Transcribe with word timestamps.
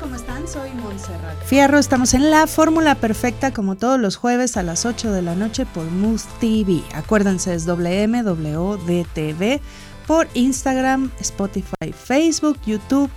¿cómo 0.00 0.14
están? 0.14 0.46
Soy 0.46 0.70
Montserrat 0.72 1.42
Fierro. 1.44 1.78
Estamos 1.78 2.14
en 2.14 2.30
la 2.30 2.46
fórmula 2.46 2.94
perfecta 2.94 3.52
como 3.52 3.76
todos 3.76 3.98
los 3.98 4.16
jueves 4.16 4.56
a 4.56 4.62
las 4.62 4.86
8 4.86 5.12
de 5.12 5.22
la 5.22 5.34
noche 5.34 5.66
por 5.66 5.84
Moose 5.90 6.26
TV. 6.40 6.82
Acuérdense, 6.94 7.54
es 7.54 7.66
WMWDTV 7.66 9.60
por 10.06 10.28
Instagram, 10.34 11.10
Spotify, 11.20 11.92
Facebook, 11.92 12.58
YouTube, 12.66 13.10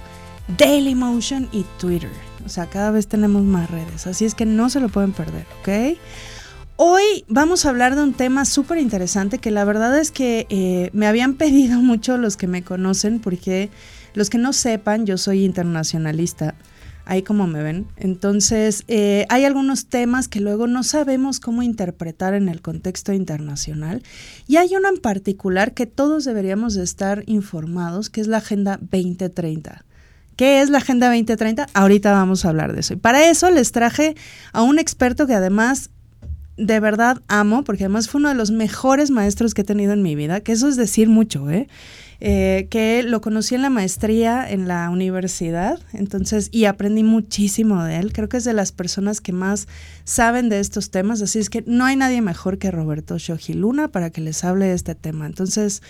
Dailymotion 0.57 1.49
y 1.51 1.65
Twitter. 1.79 2.11
O 2.45 2.49
sea, 2.49 2.67
cada 2.67 2.91
vez 2.91 3.07
tenemos 3.07 3.43
más 3.43 3.69
redes, 3.69 4.07
así 4.07 4.25
es 4.25 4.33
que 4.33 4.45
no 4.45 4.69
se 4.69 4.79
lo 4.79 4.89
pueden 4.89 5.13
perder, 5.13 5.45
¿ok? 5.61 5.97
Hoy 6.77 7.25
vamos 7.27 7.65
a 7.65 7.69
hablar 7.69 7.95
de 7.95 8.01
un 8.01 8.13
tema 8.13 8.45
súper 8.45 8.79
interesante 8.79 9.37
que 9.37 9.51
la 9.51 9.65
verdad 9.65 9.99
es 9.99 10.09
que 10.09 10.47
eh, 10.49 10.89
me 10.93 11.05
habían 11.05 11.33
pedido 11.37 11.79
mucho 11.79 12.17
los 12.17 12.37
que 12.37 12.47
me 12.47 12.63
conocen 12.63 13.19
porque 13.19 13.69
los 14.13 14.29
que 14.29 14.37
no 14.37 14.51
sepan, 14.51 15.05
yo 15.05 15.17
soy 15.17 15.45
internacionalista, 15.45 16.55
ahí 17.05 17.21
como 17.23 17.47
me 17.47 17.63
ven. 17.63 17.87
Entonces, 17.97 18.83
eh, 18.87 19.25
hay 19.29 19.45
algunos 19.45 19.87
temas 19.87 20.27
que 20.27 20.39
luego 20.39 20.67
no 20.67 20.83
sabemos 20.83 21.39
cómo 21.39 21.63
interpretar 21.63 22.33
en 22.33 22.49
el 22.49 22.61
contexto 22.61 23.13
internacional. 23.13 24.03
Y 24.47 24.57
hay 24.57 24.75
uno 24.75 24.89
en 24.89 24.97
particular 24.97 25.73
que 25.73 25.85
todos 25.85 26.25
deberíamos 26.25 26.73
de 26.73 26.83
estar 26.83 27.23
informados, 27.27 28.09
que 28.09 28.21
es 28.21 28.27
la 28.27 28.37
Agenda 28.37 28.77
2030. 28.81 29.85
¿Qué 30.35 30.61
es 30.61 30.69
la 30.69 30.79
Agenda 30.79 31.07
2030? 31.07 31.67
Ahorita 31.73 32.13
vamos 32.13 32.45
a 32.45 32.49
hablar 32.49 32.73
de 32.73 32.79
eso. 32.79 32.93
Y 32.93 32.97
para 32.97 33.29
eso 33.29 33.51
les 33.51 33.71
traje 33.71 34.15
a 34.53 34.63
un 34.63 34.79
experto 34.79 35.27
que 35.27 35.33
además 35.33 35.89
de 36.57 36.79
verdad 36.79 37.21
amo, 37.27 37.63
porque 37.63 37.85
además 37.85 38.09
fue 38.09 38.19
uno 38.19 38.29
de 38.29 38.35
los 38.35 38.51
mejores 38.51 39.09
maestros 39.09 39.53
que 39.53 39.61
he 39.61 39.65
tenido 39.65 39.93
en 39.93 40.03
mi 40.03 40.15
vida, 40.15 40.41
que 40.41 40.51
eso 40.51 40.67
es 40.67 40.75
decir 40.75 41.09
mucho, 41.09 41.49
¿eh? 41.49 41.67
Eh, 42.23 42.67
que 42.69 43.01
lo 43.01 43.19
conocí 43.19 43.55
en 43.55 43.63
la 43.63 43.71
maestría 43.71 44.47
en 44.47 44.67
la 44.67 44.91
universidad, 44.91 45.79
entonces, 45.91 46.49
y 46.51 46.65
aprendí 46.65 47.01
muchísimo 47.01 47.83
de 47.83 47.97
él. 47.97 48.13
Creo 48.13 48.29
que 48.29 48.37
es 48.37 48.43
de 48.43 48.53
las 48.53 48.71
personas 48.71 49.21
que 49.21 49.33
más 49.33 49.67
saben 50.03 50.47
de 50.47 50.59
estos 50.59 50.91
temas, 50.91 51.23
así 51.23 51.39
es 51.39 51.49
que 51.49 51.63
no 51.65 51.83
hay 51.83 51.95
nadie 51.95 52.21
mejor 52.21 52.59
que 52.59 52.69
Roberto 52.69 53.17
Luna 53.55 53.87
para 53.87 54.11
que 54.11 54.21
les 54.21 54.43
hable 54.43 54.67
de 54.67 54.73
este 54.73 54.93
tema. 54.93 55.25
Entonces, 55.25 55.81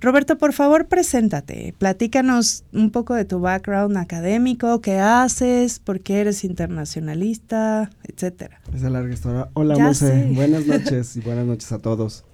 Roberto, 0.00 0.38
por 0.38 0.52
favor, 0.54 0.88
preséntate, 0.88 1.72
platícanos 1.78 2.64
un 2.72 2.90
poco 2.90 3.14
de 3.14 3.24
tu 3.24 3.38
background 3.38 3.96
académico, 3.96 4.80
qué 4.80 4.98
haces, 4.98 5.78
por 5.78 6.00
qué 6.00 6.20
eres 6.20 6.42
internacionalista, 6.42 7.90
etcétera. 8.02 8.60
Esa 8.74 8.90
larga 8.90 9.14
historia. 9.14 9.50
Hola. 9.54 9.74
Buenas 9.74 10.66
noches 10.66 11.16
y 11.16 11.20
buenas 11.20 11.46
noches 11.46 11.70
a 11.70 11.78
todos. 11.78 12.24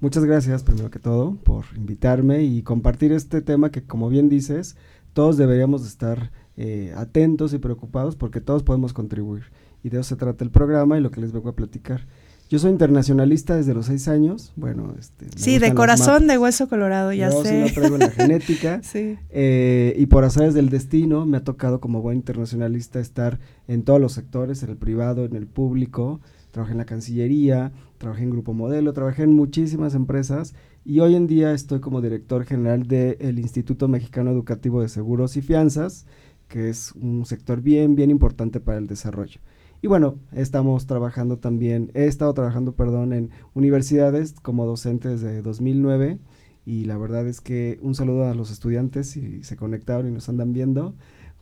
Muchas 0.00 0.24
gracias, 0.24 0.62
primero 0.62 0.90
que 0.90 0.98
todo, 0.98 1.36
por 1.42 1.64
invitarme 1.74 2.42
y 2.42 2.62
compartir 2.62 3.12
este 3.12 3.40
tema 3.40 3.70
que, 3.70 3.82
como 3.82 4.08
bien 4.08 4.28
dices, 4.28 4.76
todos 5.14 5.38
deberíamos 5.38 5.86
estar 5.86 6.30
eh, 6.58 6.92
atentos 6.96 7.54
y 7.54 7.58
preocupados 7.58 8.16
porque 8.16 8.40
todos 8.40 8.62
podemos 8.62 8.92
contribuir. 8.92 9.44
Y 9.82 9.88
de 9.88 10.00
eso 10.00 10.10
se 10.10 10.16
trata 10.16 10.44
el 10.44 10.50
programa 10.50 10.98
y 10.98 11.00
lo 11.00 11.10
que 11.10 11.20
les 11.20 11.32
vengo 11.32 11.48
a 11.48 11.56
platicar. 11.56 12.06
Yo 12.48 12.60
soy 12.60 12.70
internacionalista 12.70 13.56
desde 13.56 13.74
los 13.74 13.86
seis 13.86 14.06
años. 14.06 14.52
Bueno, 14.54 14.94
este. 14.98 15.26
Sí, 15.34 15.58
de 15.58 15.74
corazón 15.74 16.28
de 16.28 16.38
hueso 16.38 16.68
colorado, 16.68 17.12
ya 17.12 17.30
Yo 17.30 17.42
sé. 17.42 17.68
Sí, 17.68 17.68
lo 17.68 17.74
traigo 17.74 17.96
en 17.96 18.00
la 18.00 18.10
genética. 18.12 18.80
sí. 18.84 19.18
Eh, 19.30 19.94
y 19.98 20.06
por 20.06 20.24
azares 20.24 20.54
del 20.54 20.68
destino, 20.68 21.26
me 21.26 21.38
ha 21.38 21.44
tocado 21.44 21.80
como 21.80 22.02
buen 22.02 22.18
internacionalista 22.18 23.00
estar 23.00 23.40
en 23.66 23.82
todos 23.82 24.00
los 24.00 24.12
sectores, 24.12 24.62
en 24.62 24.70
el 24.70 24.76
privado, 24.76 25.24
en 25.24 25.34
el 25.34 25.46
público. 25.46 26.20
Trabajé 26.52 26.72
en 26.72 26.78
la 26.78 26.86
Cancillería, 26.86 27.72
trabajé 27.98 28.22
en 28.22 28.30
Grupo 28.30 28.54
Modelo, 28.54 28.92
trabajé 28.92 29.22
en 29.22 29.34
muchísimas 29.34 29.94
empresas 29.94 30.54
y 30.84 31.00
hoy 31.00 31.14
en 31.14 31.26
día 31.26 31.52
estoy 31.52 31.80
como 31.80 32.00
director 32.00 32.44
general 32.44 32.86
del 32.86 33.38
Instituto 33.38 33.88
Mexicano 33.88 34.30
Educativo 34.30 34.82
de 34.82 34.88
Seguros 34.88 35.36
y 35.36 35.42
Fianzas, 35.42 36.06
que 36.48 36.68
es 36.68 36.92
un 36.92 37.26
sector 37.26 37.60
bien, 37.60 37.94
bien 37.96 38.10
importante 38.10 38.60
para 38.60 38.78
el 38.78 38.86
desarrollo. 38.86 39.40
Y 39.82 39.88
bueno, 39.88 40.18
estamos 40.32 40.86
trabajando 40.86 41.38
también, 41.38 41.90
he 41.94 42.06
estado 42.06 42.32
trabajando, 42.34 42.72
perdón, 42.72 43.12
en 43.12 43.30
universidades 43.54 44.34
como 44.40 44.66
docente 44.66 45.08
desde 45.08 45.42
2009 45.42 46.18
y 46.64 46.84
la 46.84 46.98
verdad 46.98 47.26
es 47.28 47.40
que 47.40 47.78
un 47.82 47.94
saludo 47.94 48.24
a 48.24 48.34
los 48.34 48.50
estudiantes 48.50 49.08
si 49.08 49.42
se 49.44 49.56
conectaron 49.56 50.08
y 50.08 50.10
nos 50.12 50.28
andan 50.28 50.52
viendo. 50.52 50.94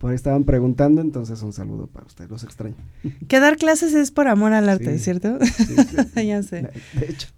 Por 0.04 0.10
ahí 0.10 0.16
estaban 0.16 0.44
preguntando, 0.44 1.00
entonces 1.00 1.40
un 1.40 1.54
saludo 1.54 1.86
para 1.86 2.04
ustedes, 2.04 2.30
los 2.30 2.44
extraño. 2.44 2.76
Que 3.26 3.40
dar 3.40 3.56
clases 3.56 3.94
es 3.94 4.10
por 4.10 4.28
amor 4.28 4.52
al 4.52 4.68
arte, 4.68 4.98
¿cierto? 4.98 5.38
Sí, 5.40 5.74
ya 6.26 6.42
sé. 6.42 6.68
De 6.92 7.06
hecho. 7.08 7.28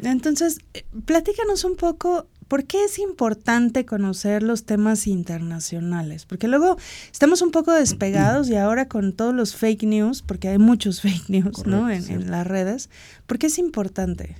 Entonces, 0.00 0.60
eh, 0.74 0.84
platícanos 1.06 1.64
un 1.64 1.74
poco 1.74 2.28
¿por 2.46 2.66
qué 2.66 2.84
es 2.84 3.00
importante 3.00 3.84
conocer 3.84 4.44
los 4.44 4.62
temas 4.62 5.08
internacionales? 5.08 6.24
Porque 6.24 6.46
luego 6.46 6.76
estamos 7.10 7.42
un 7.42 7.50
poco 7.50 7.72
despegados 7.72 8.48
y 8.48 8.54
ahora 8.54 8.86
con 8.86 9.12
todos 9.12 9.34
los 9.34 9.56
fake 9.56 9.82
news, 9.82 10.22
porque 10.22 10.46
hay 10.46 10.58
muchos 10.58 11.00
fake 11.02 11.30
news, 11.30 11.66
¿no? 11.66 11.90
En, 11.90 12.30
las 12.30 12.46
redes, 12.46 12.90
¿por 13.26 13.40
qué 13.40 13.48
es 13.48 13.58
importante? 13.58 14.36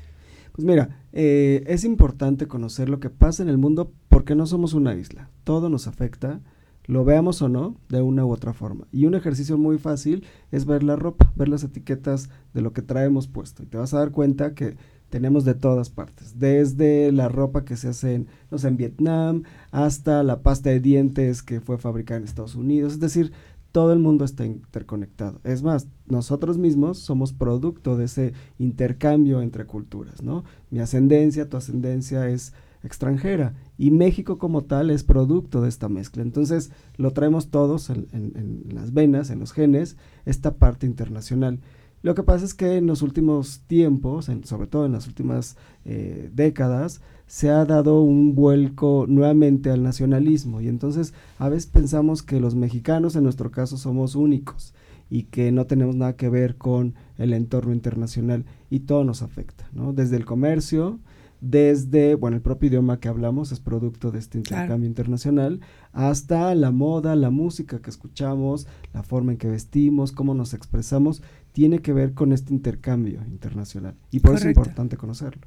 Pues 0.53 0.65
mira, 0.65 1.01
eh, 1.13 1.65
es 1.67 1.83
importante 1.83 2.47
conocer 2.47 2.89
lo 2.89 3.01
que 3.01 3.11
pasa 3.11 3.43
en 3.43 3.49
el 3.49 3.59
mundo 3.59 3.91
porque 4.09 4.37
no 4.37 4.47
somos 4.47 4.75
una 4.75 4.95
isla. 4.95 5.29
Todo 5.43 5.69
nos 5.69 5.89
afecta, 5.89 6.39
lo 6.87 7.05
veamos 7.05 7.41
o 7.43 7.49
no, 7.49 7.77
de 7.89 8.03
una 8.03 8.25
u 8.25 8.31
otra 8.31 8.53
forma. 8.53 8.87
Y 8.93 9.07
un 9.07 9.15
ejercicio 9.15 9.57
muy 9.59 9.79
fácil 9.79 10.25
es 10.51 10.67
ver 10.67 10.83
la 10.83 10.97
ropa, 10.97 11.33
ver 11.37 11.49
las 11.49 11.65
etiquetas 11.65 12.29
de 12.53 12.61
lo 12.61 12.73
que 12.73 12.83
traemos 12.83 13.27
puesto. 13.27 13.63
Y 13.63 13.67
te 13.67 13.79
vas 13.79 13.95
a 13.95 13.99
dar 13.99 14.11
cuenta 14.11 14.55
que 14.55 14.77
tenemos 15.09 15.45
de 15.45 15.55
todas 15.55 15.91
partes, 15.91 16.41
desde 16.41 17.13
la 17.13 17.29
ropa 17.29 17.65
que 17.65 17.77
se 17.77 17.89
hace 17.89 18.15
en, 18.15 18.27
en 18.51 18.77
Vietnam 18.77 19.45
hasta 19.71 20.25
la 20.25 20.43
pasta 20.43 20.71
de 20.71 20.81
dientes 20.81 21.43
que 21.43 21.61
fue 21.61 21.79
fabricada 21.79 22.19
en 22.19 22.25
Estados 22.25 22.57
Unidos, 22.57 22.95
es 22.95 23.01
decir, 23.01 23.33
todo 23.71 23.93
el 23.93 23.99
mundo 23.99 24.25
está 24.25 24.45
interconectado. 24.45 25.41
Es 25.45 25.63
más, 25.63 25.89
nosotros 26.07 26.59
mismos 26.59 26.99
somos 26.99 27.33
producto 27.33 27.97
de 27.97 28.05
ese 28.07 28.33
intercambio 28.59 29.41
entre 29.41 29.67
culturas, 29.67 30.23
¿no? 30.23 30.45
Mi 30.71 30.81
ascendencia, 30.81 31.49
tu 31.49 31.57
ascendencia 31.57 32.29
es 32.29 32.53
extranjera 32.85 33.55
y 33.77 33.91
México 33.91 34.39
como 34.39 34.65
tal 34.65 34.91
es 34.91 35.05
producto 35.05 35.63
de 35.63 35.69
esta 35.69 35.89
mezcla. 35.89 36.23
Entonces 36.23 36.71
lo 36.97 37.13
traemos 37.13 37.51
todos 37.51 37.91
en, 37.91 38.09
en 38.13 38.65
las 38.75 38.93
venas, 38.93 39.31
en 39.31 39.41
los 39.41 39.53
genes, 39.53 39.97
esta 40.25 40.55
parte 40.57 40.87
internacional. 40.87 41.61
Lo 42.05 42.15
que 42.15 42.23
pasa 42.23 42.45
es 42.45 42.53
que 42.53 42.77
en 42.77 42.87
los 42.87 43.01
últimos 43.01 43.63
tiempos, 43.67 44.31
sobre 44.43 44.67
todo 44.67 44.85
en 44.85 44.93
las 44.93 45.07
últimas 45.07 45.57
eh, 45.87 46.29
décadas, 46.35 47.01
se 47.27 47.49
ha 47.49 47.65
dado 47.65 48.03
un 48.03 48.35
vuelco 48.35 49.07
nuevamente 49.09 49.71
al 49.71 49.83
nacionalismo 49.83 50.61
y 50.61 50.69
entonces 50.69 51.15
a 51.39 51.49
veces 51.49 51.67
pensamos 51.67 52.23
que 52.23 52.41
los 52.41 52.55
mexicanos 52.57 53.17
en 53.17 53.23
nuestro 53.23 53.51
caso 53.51 53.79
somos 53.79 54.17
únicos 54.17 54.75
y 55.09 55.23
que 55.23 55.51
no 55.51 55.65
tenemos 55.65 55.97
nada 55.97 56.15
que 56.15 56.29
ver 56.29 56.59
con 56.59 56.95
el 57.17 57.33
entorno 57.33 57.73
internacional 57.73 58.45
y 58.69 58.81
todo 58.81 59.03
nos 59.05 59.23
afecta, 59.23 59.67
¿no? 59.73 59.95
Desde 59.95 60.17
el 60.17 60.27
comercio, 60.27 61.01
desde, 61.41 62.15
bueno, 62.15 62.37
el 62.37 62.43
propio 62.43 62.69
idioma 62.69 63.01
que 63.01 63.09
hablamos 63.09 63.53
es 63.53 63.61
producto 63.61 64.11
de 64.11 64.19
este 64.19 64.39
intercambio 64.39 64.89
internacional, 64.89 65.61
hasta 65.93 66.55
la 66.55 66.71
moda, 66.71 67.17
la 67.17 67.31
música 67.31 67.81
que 67.81 67.91
escuchamos, 67.91 68.67
la 68.93 69.03
forma 69.03 69.33
en 69.33 69.39
que 69.39 69.49
vestimos, 69.49 70.13
cómo 70.13 70.35
nos 70.35 70.55
expresamos, 70.55 71.23
tiene 71.53 71.79
que 71.79 71.93
ver 71.93 72.15
con 72.15 72.33
este 72.33 72.53
intercambio 72.53 73.23
internacional. 73.31 73.95
Y 74.11 74.19
por 74.19 74.35
eso 74.35 74.49
es 74.49 74.57
importante 74.57 74.97
conocerlo. 74.97 75.41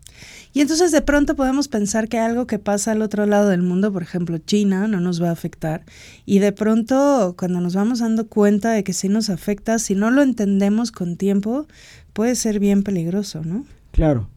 Y 0.54 0.62
entonces 0.62 0.94
de 0.94 1.02
pronto 1.02 1.36
podemos 1.36 1.68
pensar 1.68 2.08
que 2.08 2.18
algo 2.18 2.48
que 2.48 2.60
pasa 2.60 2.94
al 2.94 3.02
otro 3.02 3.26
lado 3.26 3.50
del 3.50 3.62
mundo, 3.62 3.92
por 3.92 4.04
ejemplo 4.04 4.38
China, 4.38 4.88
no 4.88 5.02
nos 5.02 5.22
va 5.22 5.30
a 5.30 5.34
afectar. 5.34 5.84
Y 6.26 6.40
de 6.40 6.54
pronto 6.54 7.36
cuando 7.38 7.60
nos 7.60 7.76
vamos 7.76 8.00
dando 8.00 8.28
cuenta 8.28 8.72
de 8.72 8.86
que 8.86 8.94
sí 8.94 9.10
nos 9.10 9.30
afecta, 9.30 9.80
si 9.80 9.96
no 9.96 10.10
lo 10.10 10.22
entendemos 10.22 10.94
con 10.94 11.18
tiempo, 11.18 11.68
puede 12.14 12.36
ser 12.36 12.60
bien 12.60 12.84
peligroso, 12.84 13.44
¿no? 13.44 13.66
Claro, 13.92 14.30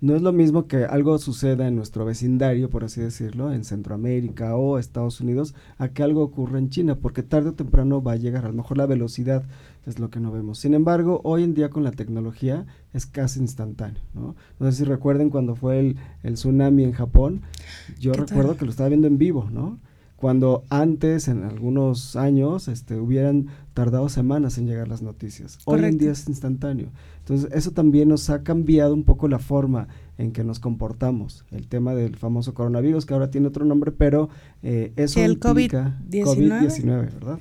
no 0.00 0.14
es 0.14 0.22
lo 0.22 0.32
mismo 0.32 0.68
que 0.68 0.84
algo 0.84 1.18
suceda 1.18 1.66
en 1.66 1.74
nuestro 1.74 2.04
vecindario, 2.04 2.70
por 2.70 2.84
así 2.84 3.00
decirlo, 3.00 3.52
en 3.52 3.64
Centroamérica 3.64 4.54
o 4.56 4.78
Estados 4.78 5.20
Unidos, 5.20 5.54
a 5.76 5.88
que 5.88 6.02
algo 6.02 6.22
ocurra 6.22 6.58
en 6.58 6.70
China, 6.70 6.96
porque 6.96 7.22
tarde 7.22 7.50
o 7.50 7.54
temprano 7.54 8.02
va 8.02 8.12
a 8.12 8.16
llegar, 8.16 8.44
a 8.44 8.48
lo 8.48 8.54
mejor 8.54 8.78
la 8.78 8.86
velocidad 8.86 9.44
es 9.86 9.98
lo 9.98 10.10
que 10.10 10.20
no 10.20 10.30
vemos. 10.30 10.58
Sin 10.58 10.74
embargo, 10.74 11.20
hoy 11.24 11.42
en 11.42 11.54
día 11.54 11.70
con 11.70 11.82
la 11.82 11.90
tecnología 11.90 12.66
es 12.92 13.06
casi 13.06 13.40
instantáneo, 13.40 14.02
¿no? 14.14 14.36
No 14.60 14.70
sé 14.70 14.78
si 14.78 14.84
recuerden 14.84 15.30
cuando 15.30 15.56
fue 15.56 15.80
el, 15.80 15.96
el 16.22 16.34
tsunami 16.34 16.84
en 16.84 16.92
Japón, 16.92 17.42
yo 17.98 18.12
recuerdo 18.12 18.56
que 18.56 18.64
lo 18.64 18.70
estaba 18.70 18.88
viendo 18.88 19.08
en 19.08 19.18
vivo, 19.18 19.48
¿no? 19.50 19.80
Cuando 20.18 20.64
antes, 20.68 21.28
en 21.28 21.44
algunos 21.44 22.16
años, 22.16 22.66
este, 22.66 22.96
hubieran 22.96 23.46
tardado 23.72 24.08
semanas 24.08 24.58
en 24.58 24.66
llegar 24.66 24.88
las 24.88 25.00
noticias. 25.00 25.60
Hoy 25.64 25.84
en 25.84 25.96
día 25.96 26.10
es 26.10 26.26
instantáneo. 26.26 26.88
Entonces, 27.20 27.48
eso 27.52 27.70
también 27.70 28.08
nos 28.08 28.28
ha 28.28 28.42
cambiado 28.42 28.94
un 28.94 29.04
poco 29.04 29.28
la 29.28 29.38
forma 29.38 29.86
en 30.18 30.32
que 30.32 30.42
nos 30.42 30.58
comportamos. 30.58 31.44
El 31.52 31.68
tema 31.68 31.94
del 31.94 32.16
famoso 32.16 32.52
coronavirus, 32.52 33.06
que 33.06 33.14
ahora 33.14 33.30
tiene 33.30 33.46
otro 33.46 33.64
nombre, 33.64 33.92
pero 33.92 34.28
eh, 34.64 34.92
eso 34.96 35.22
el 35.22 35.38
COVID-19, 35.38 36.84
¿verdad? 36.84 37.38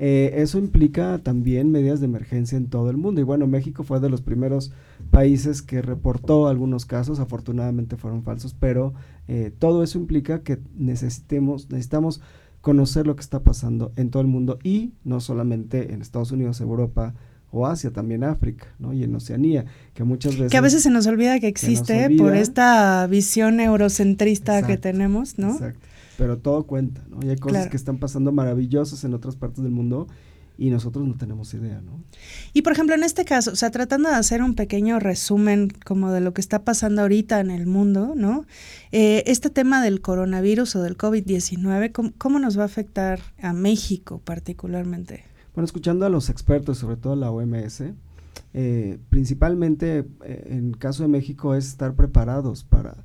Eh, 0.00 0.34
eso 0.36 0.58
implica 0.58 1.18
también 1.18 1.72
medidas 1.72 1.98
de 1.98 2.06
emergencia 2.06 2.56
en 2.56 2.68
todo 2.68 2.88
el 2.88 2.96
mundo. 2.96 3.20
Y 3.20 3.24
bueno, 3.24 3.48
México 3.48 3.82
fue 3.82 3.98
de 3.98 4.08
los 4.08 4.22
primeros 4.22 4.70
países 5.10 5.60
que 5.60 5.82
reportó 5.82 6.46
algunos 6.46 6.86
casos, 6.86 7.18
afortunadamente 7.18 7.96
fueron 7.96 8.22
falsos, 8.22 8.54
pero 8.54 8.94
eh, 9.26 9.52
todo 9.58 9.82
eso 9.82 9.98
implica 9.98 10.42
que 10.42 10.60
necesitemos, 10.76 11.68
necesitamos 11.70 12.20
conocer 12.60 13.08
lo 13.08 13.16
que 13.16 13.22
está 13.22 13.42
pasando 13.42 13.92
en 13.96 14.10
todo 14.10 14.20
el 14.20 14.28
mundo 14.28 14.60
y 14.62 14.92
no 15.02 15.20
solamente 15.20 15.92
en 15.92 16.00
Estados 16.00 16.30
Unidos, 16.30 16.60
Europa, 16.60 17.14
o 17.50 17.66
Asia, 17.66 17.90
también 17.90 18.24
África, 18.24 18.66
¿no? 18.78 18.92
Y 18.92 19.04
en 19.04 19.14
Oceanía, 19.14 19.64
que 19.94 20.04
muchas 20.04 20.34
veces... 20.34 20.50
Que 20.50 20.58
a 20.58 20.60
veces 20.60 20.82
se 20.82 20.90
nos 20.90 21.06
olvida 21.06 21.40
que 21.40 21.48
existe 21.48 22.10
por 22.18 22.36
esta 22.36 23.06
visión 23.06 23.58
eurocentrista 23.58 24.66
que 24.66 24.76
tenemos, 24.76 25.38
¿no? 25.38 25.52
Exacto. 25.52 25.87
Pero 26.18 26.38
todo 26.38 26.66
cuenta, 26.66 27.04
¿no? 27.08 27.24
Y 27.24 27.30
hay 27.30 27.36
cosas 27.36 27.68
que 27.68 27.76
están 27.76 27.98
pasando 27.98 28.32
maravillosas 28.32 29.04
en 29.04 29.14
otras 29.14 29.36
partes 29.36 29.62
del 29.62 29.70
mundo 29.70 30.08
y 30.58 30.70
nosotros 30.70 31.06
no 31.06 31.14
tenemos 31.16 31.54
idea, 31.54 31.80
¿no? 31.80 32.02
Y 32.52 32.62
por 32.62 32.72
ejemplo, 32.72 32.96
en 32.96 33.04
este 33.04 33.24
caso, 33.24 33.52
o 33.52 33.56
sea, 33.56 33.70
tratando 33.70 34.08
de 34.08 34.16
hacer 34.16 34.42
un 34.42 34.54
pequeño 34.56 34.98
resumen 34.98 35.68
como 35.86 36.10
de 36.10 36.20
lo 36.20 36.34
que 36.34 36.40
está 36.40 36.64
pasando 36.64 37.02
ahorita 37.02 37.38
en 37.38 37.52
el 37.52 37.68
mundo, 37.68 38.14
¿no? 38.16 38.44
Eh, 38.90 39.22
este 39.26 39.48
tema 39.48 39.80
del 39.80 40.00
coronavirus 40.00 40.74
o 40.74 40.82
del 40.82 40.98
COVID-19, 40.98 42.12
¿cómo, 42.18 42.38
nos 42.40 42.58
va 42.58 42.62
a 42.62 42.66
afectar 42.66 43.20
a 43.40 43.52
México 43.52 44.20
particularmente? 44.24 45.22
Bueno, 45.54 45.64
escuchando 45.64 46.04
a 46.04 46.08
los 46.08 46.28
expertos, 46.28 46.78
sobre 46.78 46.96
todo 46.96 47.14
la 47.14 47.30
OMS, 47.30 47.84
eh, 48.54 48.98
principalmente 49.10 50.04
eh, 50.24 50.46
en 50.50 50.72
caso 50.72 51.04
de 51.04 51.08
México 51.08 51.54
es 51.54 51.68
estar 51.68 51.94
preparados 51.94 52.64
para 52.64 52.96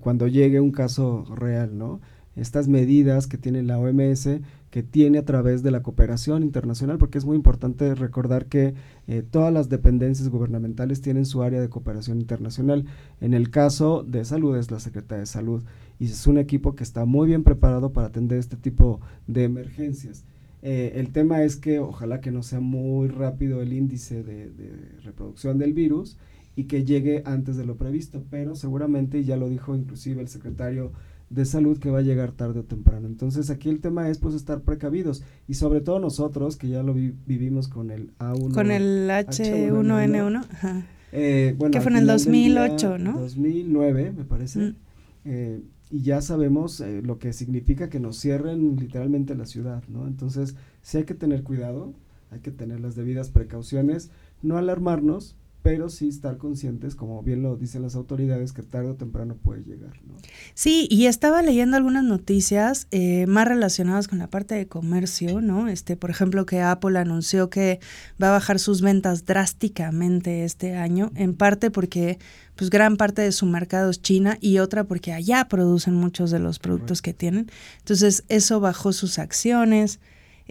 cuando 0.00 0.26
llegue 0.26 0.58
un 0.58 0.72
caso 0.72 1.24
real, 1.36 1.78
¿no? 1.78 2.00
Estas 2.40 2.68
medidas 2.68 3.26
que 3.26 3.36
tiene 3.36 3.62
la 3.62 3.78
OMS 3.78 4.40
que 4.70 4.82
tiene 4.82 5.18
a 5.18 5.24
través 5.24 5.62
de 5.62 5.70
la 5.70 5.82
cooperación 5.82 6.42
internacional, 6.42 6.96
porque 6.96 7.18
es 7.18 7.24
muy 7.24 7.36
importante 7.36 7.94
recordar 7.94 8.46
que 8.46 8.74
eh, 9.08 9.22
todas 9.28 9.52
las 9.52 9.68
dependencias 9.68 10.28
gubernamentales 10.28 11.02
tienen 11.02 11.26
su 11.26 11.42
área 11.42 11.60
de 11.60 11.68
cooperación 11.68 12.20
internacional. 12.20 12.86
En 13.20 13.34
el 13.34 13.50
caso 13.50 14.04
de 14.04 14.24
salud 14.24 14.56
es 14.56 14.70
la 14.70 14.80
Secretaría 14.80 15.20
de 15.20 15.26
Salud 15.26 15.64
y 15.98 16.04
es 16.06 16.26
un 16.26 16.38
equipo 16.38 16.74
que 16.74 16.84
está 16.84 17.04
muy 17.04 17.26
bien 17.26 17.42
preparado 17.42 17.92
para 17.92 18.06
atender 18.06 18.38
este 18.38 18.56
tipo 18.56 19.00
de 19.26 19.44
emergencias. 19.44 20.24
Eh, 20.62 20.92
el 20.96 21.10
tema 21.10 21.42
es 21.42 21.56
que 21.56 21.78
ojalá 21.80 22.20
que 22.20 22.30
no 22.30 22.42
sea 22.42 22.60
muy 22.60 23.08
rápido 23.08 23.62
el 23.62 23.72
índice 23.72 24.22
de, 24.22 24.50
de 24.50 24.72
reproducción 25.02 25.58
del 25.58 25.72
virus 25.72 26.16
y 26.54 26.64
que 26.64 26.84
llegue 26.84 27.22
antes 27.26 27.56
de 27.56 27.66
lo 27.66 27.76
previsto, 27.76 28.22
pero 28.30 28.54
seguramente, 28.54 29.24
ya 29.24 29.36
lo 29.36 29.48
dijo 29.48 29.74
inclusive 29.74 30.20
el 30.20 30.28
secretario 30.28 30.92
de 31.30 31.44
salud 31.44 31.78
que 31.78 31.90
va 31.90 32.00
a 32.00 32.02
llegar 32.02 32.32
tarde 32.32 32.60
o 32.60 32.64
temprano. 32.64 33.06
Entonces 33.06 33.50
aquí 33.50 33.68
el 33.68 33.80
tema 33.80 34.08
es 34.08 34.18
pues 34.18 34.34
estar 34.34 34.62
precavidos 34.62 35.22
y 35.48 35.54
sobre 35.54 35.80
todo 35.80 36.00
nosotros 36.00 36.56
que 36.56 36.68
ya 36.68 36.82
lo 36.82 36.92
vivimos 36.92 37.68
con 37.68 37.90
el 37.90 38.12
A1. 38.18 38.52
Con 38.52 38.70
el 38.70 39.08
H1N1. 39.08 40.84
Eh, 41.12 41.54
bueno, 41.58 41.72
que 41.72 41.80
fue 41.80 41.90
en 41.92 41.98
el 41.98 42.06
2008, 42.06 42.98
¿no? 42.98 43.18
2009 43.18 44.12
me 44.16 44.24
parece. 44.24 44.60
Mm. 44.60 44.76
Eh, 45.24 45.62
y 45.90 46.02
ya 46.02 46.20
sabemos 46.22 46.80
eh, 46.80 47.02
lo 47.02 47.18
que 47.18 47.32
significa 47.32 47.88
que 47.88 47.98
nos 47.98 48.20
cierren 48.20 48.76
literalmente 48.76 49.34
la 49.34 49.46
ciudad, 49.46 49.82
¿no? 49.88 50.06
Entonces 50.06 50.54
sí 50.82 50.98
hay 50.98 51.04
que 51.04 51.14
tener 51.14 51.42
cuidado, 51.42 51.94
hay 52.30 52.40
que 52.40 52.52
tener 52.52 52.80
las 52.80 52.94
debidas 52.94 53.30
precauciones, 53.30 54.10
no 54.42 54.56
alarmarnos, 54.56 55.36
pero 55.62 55.90
sí 55.90 56.08
estar 56.08 56.38
conscientes, 56.38 56.94
como 56.94 57.22
bien 57.22 57.42
lo 57.42 57.56
dicen 57.56 57.82
las 57.82 57.94
autoridades, 57.94 58.52
que 58.52 58.62
tarde 58.62 58.88
o 58.88 58.94
temprano 58.94 59.36
puede 59.36 59.62
llegar. 59.62 59.92
¿no? 60.06 60.14
Sí, 60.54 60.88
y 60.90 61.06
estaba 61.06 61.42
leyendo 61.42 61.76
algunas 61.76 62.02
noticias 62.02 62.86
eh, 62.90 63.26
más 63.26 63.46
relacionadas 63.46 64.08
con 64.08 64.18
la 64.18 64.30
parte 64.30 64.54
de 64.54 64.66
comercio, 64.66 65.40
¿no? 65.40 65.68
Este, 65.68 65.96
por 65.96 66.10
ejemplo, 66.10 66.46
que 66.46 66.62
Apple 66.62 66.98
anunció 66.98 67.50
que 67.50 67.80
va 68.22 68.28
a 68.28 68.32
bajar 68.32 68.58
sus 68.58 68.80
ventas 68.80 69.26
drásticamente 69.26 70.44
este 70.44 70.76
año, 70.76 71.12
en 71.14 71.34
parte 71.34 71.70
porque 71.70 72.18
pues 72.56 72.70
gran 72.70 72.96
parte 72.96 73.22
de 73.22 73.32
su 73.32 73.46
mercado 73.46 73.90
es 73.90 74.02
China 74.02 74.38
y 74.40 74.58
otra 74.58 74.84
porque 74.84 75.12
allá 75.12 75.46
producen 75.48 75.94
muchos 75.94 76.30
de 76.30 76.38
los 76.38 76.58
productos 76.58 77.02
que 77.02 77.14
tienen. 77.14 77.50
Entonces, 77.78 78.24
eso 78.28 78.60
bajó 78.60 78.92
sus 78.92 79.18
acciones. 79.18 80.00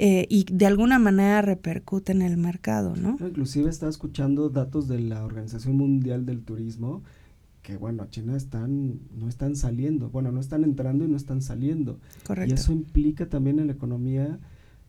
Eh, 0.02 0.28
y 0.30 0.46
de 0.50 0.66
alguna 0.66 0.98
manera 0.98 1.42
repercute 1.42 2.14
en 2.14 2.22
el 2.22 2.38
mercado, 2.38 2.96
¿no? 2.96 3.18
Inclusive 3.20 3.70
estaba 3.70 3.90
escuchando 3.90 4.50
datos 4.50 4.88
de 4.88 4.98
la 5.02 5.26
Organización 5.26 5.76
Mundial 5.76 6.26
del 6.26 6.42
Turismo 6.42 7.04
que 7.62 7.76
bueno, 7.76 8.08
China 8.10 8.38
están 8.38 9.02
no 9.14 9.28
están 9.28 9.58
saliendo, 9.58 10.10
bueno, 10.10 10.32
no 10.32 10.40
están 10.40 10.64
entrando 10.64 11.04
y 11.04 11.10
no 11.10 11.18
están 11.18 11.42
saliendo. 11.42 12.00
Correcto. 12.26 12.50
Y 12.50 12.54
eso 12.54 12.72
implica 12.72 13.28
también 13.28 13.60
en 13.60 13.68
la 13.68 13.74
economía 13.74 14.40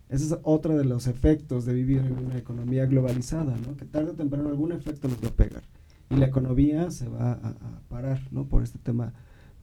ese 0.09 0.27
es 0.27 0.39
otro 0.45 0.79
de 0.79 0.85
los 0.85 1.09
efectos 1.09 1.65
de 1.65 1.75
vivir 1.75 1.99
en 1.99 2.13
una 2.27 2.39
economía 2.39 2.87
globalizada, 2.87 3.57
¿no? 3.67 3.77
Que 3.77 3.87
tarde 3.87 4.13
o 4.13 4.15
temprano 4.15 4.49
algún 4.49 4.71
efecto 4.71 5.09
nos 5.09 5.21
va 5.25 5.29
a 5.29 5.35
pegar 5.35 5.65
y 6.09 6.15
la 6.15 6.27
economía 6.27 6.89
se 6.93 7.09
va 7.09 7.33
a, 7.33 7.49
a 7.49 7.81
parar, 7.89 8.21
¿no? 8.31 8.45
Por 8.45 8.63
este 8.63 8.79
tema 8.79 9.13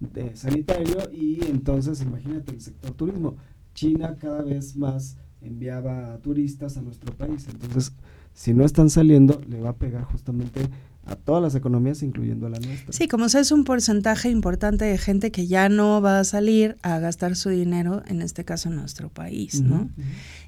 de 0.01 0.35
sanitario 0.35 1.09
y 1.09 1.39
entonces 1.45 2.01
imagínate 2.01 2.51
el 2.51 2.59
sector 2.59 2.91
turismo. 2.91 3.37
China 3.73 4.17
cada 4.19 4.41
vez 4.41 4.75
más 4.75 5.15
enviaba 5.47 6.17
turistas 6.19 6.77
a 6.77 6.81
nuestro 6.81 7.13
país. 7.13 7.47
Entonces, 7.49 7.93
si 8.33 8.53
no 8.53 8.65
están 8.65 8.89
saliendo, 8.89 9.41
le 9.49 9.59
va 9.59 9.69
a 9.69 9.75
pegar 9.75 10.03
justamente 10.03 10.69
a 11.07 11.15
todas 11.15 11.41
las 11.41 11.55
economías, 11.55 12.03
incluyendo 12.03 12.47
a 12.47 12.49
la 12.49 12.59
nuestra. 12.59 12.91
Sí, 12.91 13.07
como 13.07 13.25
es 13.25 13.51
un 13.51 13.63
porcentaje 13.63 14.29
importante 14.29 14.85
de 14.85 14.97
gente 14.97 15.31
que 15.31 15.47
ya 15.47 15.69
no 15.69 16.01
va 16.01 16.19
a 16.19 16.23
salir 16.23 16.77
a 16.81 16.99
gastar 16.99 17.35
su 17.35 17.49
dinero, 17.49 18.03
en 18.07 18.21
este 18.21 18.43
caso 18.43 18.69
en 18.69 18.75
nuestro 18.75 19.09
país, 19.09 19.61
¿no? 19.61 19.89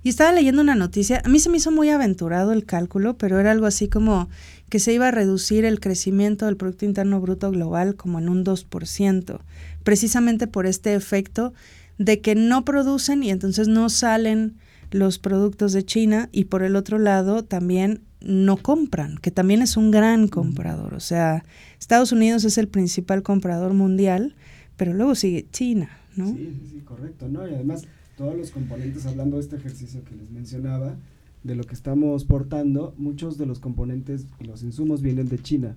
Y 0.03 0.09
estaba 0.09 0.33
leyendo 0.33 0.61
una 0.61 0.75
noticia, 0.75 1.21
a 1.23 1.29
mí 1.29 1.39
se 1.39 1.49
me 1.49 1.57
hizo 1.57 1.71
muy 1.71 1.89
aventurado 1.89 2.51
el 2.51 2.65
cálculo, 2.65 3.17
pero 3.17 3.39
era 3.39 3.51
algo 3.51 3.65
así 3.65 3.87
como 3.87 4.29
que 4.69 4.79
se 4.79 4.93
iba 4.93 5.07
a 5.07 5.11
reducir 5.11 5.65
el 5.65 5.79
crecimiento 5.79 6.45
del 6.45 6.57
Producto 6.57 6.85
Interno 6.85 7.21
Bruto 7.21 7.49
Global 7.51 7.95
como 7.95 8.19
en 8.19 8.29
un 8.29 8.43
2%, 8.43 9.39
precisamente 9.83 10.47
por 10.47 10.65
este 10.65 10.93
efecto 10.93 11.53
de 11.97 12.19
que 12.21 12.35
no 12.35 12.65
producen 12.65 13.23
y 13.23 13.31
entonces 13.31 13.67
no 13.67 13.89
salen 13.89 14.57
los 14.91 15.19
productos 15.19 15.73
de 15.73 15.83
China 15.83 16.29
y 16.31 16.45
por 16.45 16.63
el 16.63 16.75
otro 16.75 16.99
lado 16.99 17.43
también 17.43 18.01
no 18.21 18.57
compran, 18.57 19.17
que 19.17 19.31
también 19.31 19.61
es 19.61 19.77
un 19.77 19.91
gran 19.91 20.27
comprador. 20.27 20.93
O 20.93 20.99
sea, 20.99 21.43
Estados 21.79 22.11
Unidos 22.11 22.43
es 22.43 22.57
el 22.57 22.67
principal 22.67 23.23
comprador 23.23 23.73
mundial, 23.73 24.35
pero 24.77 24.93
luego 24.93 25.15
sigue 25.15 25.47
China, 25.51 25.89
¿no? 26.15 26.27
Sí, 26.27 26.59
sí, 26.69 26.79
correcto, 26.85 27.29
¿no? 27.29 27.47
Y 27.47 27.53
además 27.53 27.83
todos 28.17 28.35
los 28.35 28.51
componentes, 28.51 29.05
hablando 29.05 29.37
de 29.37 29.43
este 29.43 29.55
ejercicio 29.55 30.03
que 30.03 30.15
les 30.15 30.29
mencionaba, 30.29 30.95
de 31.43 31.55
lo 31.55 31.63
que 31.63 31.73
estamos 31.73 32.25
portando, 32.25 32.93
muchos 32.97 33.37
de 33.37 33.45
los 33.45 33.59
componentes 33.59 34.25
y 34.39 34.43
los 34.43 34.63
insumos 34.63 35.01
vienen 35.01 35.29
de 35.29 35.39
China. 35.39 35.75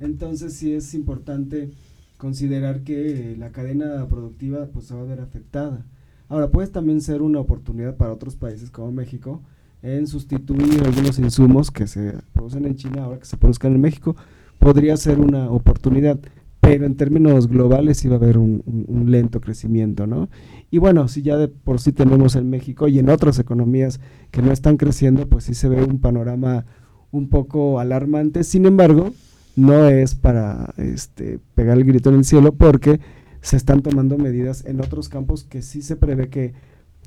Entonces 0.00 0.54
sí 0.54 0.72
es 0.72 0.94
importante 0.94 1.70
considerar 2.16 2.80
que 2.80 3.36
la 3.38 3.50
cadena 3.50 4.06
productiva 4.08 4.66
pues 4.66 4.86
se 4.86 4.94
va 4.94 5.02
a 5.02 5.04
ver 5.04 5.20
afectada. 5.20 5.84
Ahora, 6.28 6.50
puede 6.50 6.68
también 6.68 7.00
ser 7.00 7.22
una 7.22 7.40
oportunidad 7.40 7.96
para 7.96 8.12
otros 8.12 8.36
países 8.36 8.70
como 8.70 8.92
México 8.92 9.42
en 9.82 10.06
sustituir 10.06 10.82
algunos 10.84 11.18
insumos 11.18 11.70
que 11.70 11.86
se 11.86 12.14
producen 12.32 12.64
en 12.64 12.74
China 12.74 13.04
ahora 13.04 13.18
que 13.18 13.24
se 13.24 13.36
produzcan 13.36 13.74
en 13.74 13.80
México. 13.80 14.16
Podría 14.58 14.96
ser 14.96 15.20
una 15.20 15.50
oportunidad, 15.50 16.18
pero 16.60 16.84
en 16.84 16.96
términos 16.96 17.48
globales 17.48 18.04
va 18.08 18.14
a 18.14 18.16
haber 18.16 18.38
un, 18.38 18.62
lento 19.06 19.40
crecimiento, 19.40 20.06
¿no? 20.06 20.28
Y 20.70 20.78
bueno, 20.78 21.08
si 21.08 21.22
ya 21.22 21.36
de 21.36 21.48
por 21.48 21.80
sí 21.80 21.92
tenemos 21.92 22.36
en 22.36 22.50
México 22.50 22.88
y 22.88 22.98
en 22.98 23.08
otras 23.08 23.38
economías 23.38 24.00
que 24.30 24.42
no 24.42 24.52
están 24.52 24.76
creciendo, 24.76 25.28
pues 25.28 25.44
sí 25.44 25.54
se 25.54 25.68
ve 25.68 25.82
un 25.84 26.00
panorama 26.00 26.66
un 27.10 27.28
poco 27.28 27.80
alarmante. 27.80 28.44
Sin 28.44 28.66
embargo, 28.66 29.12
no 29.56 29.88
es 29.88 30.14
para 30.14 30.74
este, 30.76 31.38
pegar 31.54 31.78
el 31.78 31.84
grito 31.84 32.10
en 32.10 32.16
el 32.16 32.24
cielo 32.24 32.52
porque 32.52 33.00
se 33.40 33.56
están 33.56 33.82
tomando 33.82 34.18
medidas 34.18 34.64
en 34.66 34.80
otros 34.80 35.08
campos 35.08 35.44
que 35.44 35.62
sí 35.62 35.82
se 35.82 35.96
prevé 35.96 36.28
que 36.28 36.54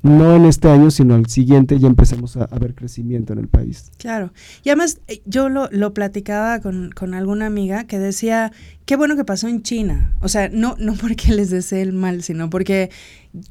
no 0.02 0.34
en 0.34 0.46
este 0.46 0.68
año, 0.68 0.90
sino 0.90 1.14
el 1.14 1.26
siguiente 1.26 1.78
ya 1.78 1.86
empecemos 1.86 2.36
a, 2.36 2.46
ver 2.58 2.74
crecimiento 2.74 3.32
en 3.32 3.38
el 3.38 3.48
país. 3.48 3.92
Claro. 3.98 4.32
Y 4.64 4.70
además 4.70 4.98
eh, 5.06 5.22
yo 5.26 5.48
lo, 5.48 5.68
lo 5.70 5.94
platicaba 5.94 6.60
con, 6.60 6.90
con, 6.90 7.14
alguna 7.14 7.46
amiga 7.46 7.84
que 7.84 8.00
decía, 8.00 8.52
qué 8.84 8.96
bueno 8.96 9.14
que 9.14 9.24
pasó 9.24 9.46
en 9.46 9.62
China. 9.62 10.16
O 10.20 10.28
sea, 10.28 10.48
no, 10.48 10.74
no 10.78 10.94
porque 11.00 11.32
les 11.32 11.50
desee 11.50 11.82
el 11.82 11.92
mal, 11.92 12.22
sino 12.22 12.50
porque 12.50 12.90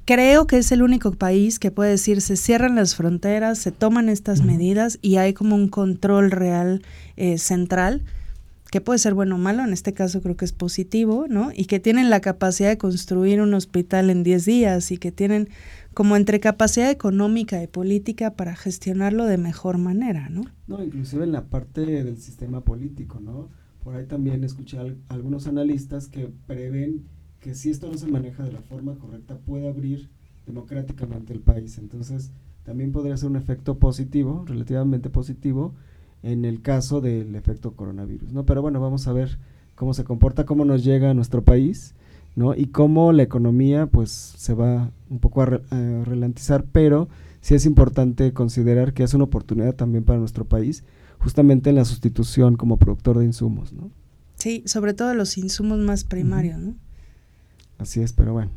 creo 0.03 0.45
que 0.45 0.57
es 0.57 0.71
el 0.73 0.81
único 0.81 1.13
país 1.13 1.57
que 1.57 1.71
puede 1.71 1.91
decir, 1.91 2.19
se 2.19 2.35
cierran 2.35 2.75
las 2.75 2.95
fronteras, 2.95 3.57
se 3.57 3.71
toman 3.71 4.09
estas 4.09 4.43
medidas 4.43 4.99
y 5.01 5.15
hay 5.15 5.33
como 5.33 5.55
un 5.55 5.69
control 5.69 6.31
real 6.31 6.81
eh, 7.15 7.37
central 7.37 8.03
que 8.71 8.79
puede 8.79 8.99
ser 8.99 9.13
bueno 9.13 9.35
o 9.35 9.37
malo, 9.37 9.63
en 9.63 9.73
este 9.73 9.93
caso 9.93 10.21
creo 10.21 10.37
que 10.37 10.45
es 10.45 10.53
positivo, 10.53 11.25
¿no? 11.29 11.51
Y 11.53 11.65
que 11.65 11.81
tienen 11.81 12.09
la 12.09 12.21
capacidad 12.21 12.69
de 12.69 12.77
construir 12.77 13.41
un 13.41 13.53
hospital 13.53 14.09
en 14.09 14.23
10 14.23 14.45
días 14.45 14.91
y 14.91 14.97
que 14.97 15.11
tienen 15.11 15.49
como 15.93 16.15
entre 16.15 16.39
capacidad 16.39 16.89
económica 16.89 17.61
y 17.61 17.67
política 17.67 18.35
para 18.35 18.55
gestionarlo 18.55 19.25
de 19.25 19.37
mejor 19.37 19.77
manera, 19.77 20.29
¿no? 20.29 20.43
No, 20.67 20.81
inclusive 20.81 21.25
en 21.25 21.33
la 21.33 21.43
parte 21.43 21.81
del 21.81 22.17
sistema 22.17 22.61
político, 22.61 23.19
¿no? 23.19 23.49
Por 23.83 23.95
ahí 23.95 24.05
también 24.05 24.45
escuché 24.45 24.79
a 24.79 24.85
algunos 25.09 25.47
analistas 25.47 26.07
que 26.07 26.31
prevén 26.47 27.03
que 27.41 27.55
si 27.55 27.71
esto 27.71 27.91
no 27.91 27.97
se 27.97 28.07
maneja 28.07 28.43
de 28.43 28.53
la 28.53 28.61
forma 28.61 28.95
correcta 28.95 29.37
puede 29.37 29.67
abrir 29.67 30.09
democráticamente 30.45 31.33
el 31.33 31.41
país. 31.41 31.77
Entonces, 31.77 32.31
también 32.63 32.93
podría 32.93 33.17
ser 33.17 33.29
un 33.29 33.35
efecto 33.35 33.79
positivo, 33.79 34.45
relativamente 34.47 35.09
positivo, 35.09 35.73
en 36.23 36.45
el 36.45 36.61
caso 36.61 37.01
del 37.01 37.35
efecto 37.35 37.71
coronavirus, 37.71 38.31
¿no? 38.33 38.45
Pero 38.45 38.61
bueno, 38.61 38.79
vamos 38.79 39.07
a 39.07 39.13
ver 39.13 39.37
cómo 39.75 39.93
se 39.93 40.03
comporta, 40.03 40.45
cómo 40.45 40.65
nos 40.65 40.83
llega 40.83 41.09
a 41.09 41.13
nuestro 41.13 41.43
país 41.43 41.95
¿no? 42.35 42.55
Y 42.55 42.67
cómo 42.67 43.11
la 43.11 43.23
economía 43.23 43.87
pues 43.87 44.11
se 44.11 44.53
va 44.53 44.91
un 45.09 45.19
poco 45.19 45.41
a, 45.41 45.45
ralentizar, 45.45 46.65
pero 46.71 47.09
sí 47.41 47.55
es 47.55 47.65
importante 47.65 48.33
considerar 48.33 48.93
que 48.93 49.03
es 49.03 49.13
una 49.13 49.25
oportunidad 49.25 49.75
también 49.75 50.03
para 50.03 50.19
nuestro 50.19 50.45
país, 50.45 50.83
justamente 51.19 51.69
en 51.69 51.75
la 51.75 51.85
sustitución 51.85 52.55
como 52.55 52.77
productor 52.77 53.19
de 53.19 53.25
insumos, 53.25 53.73
¿no? 53.73 53.91
Sí, 54.35 54.63
sobre 54.65 54.93
todo 54.93 55.13
los 55.13 55.37
insumos 55.37 55.79
más 55.79 56.03
primarios, 56.03 56.57
¿no? 56.57 56.75
Así 57.77 58.01
es, 58.01 58.13
pero 58.13 58.33
bueno. 58.33 58.51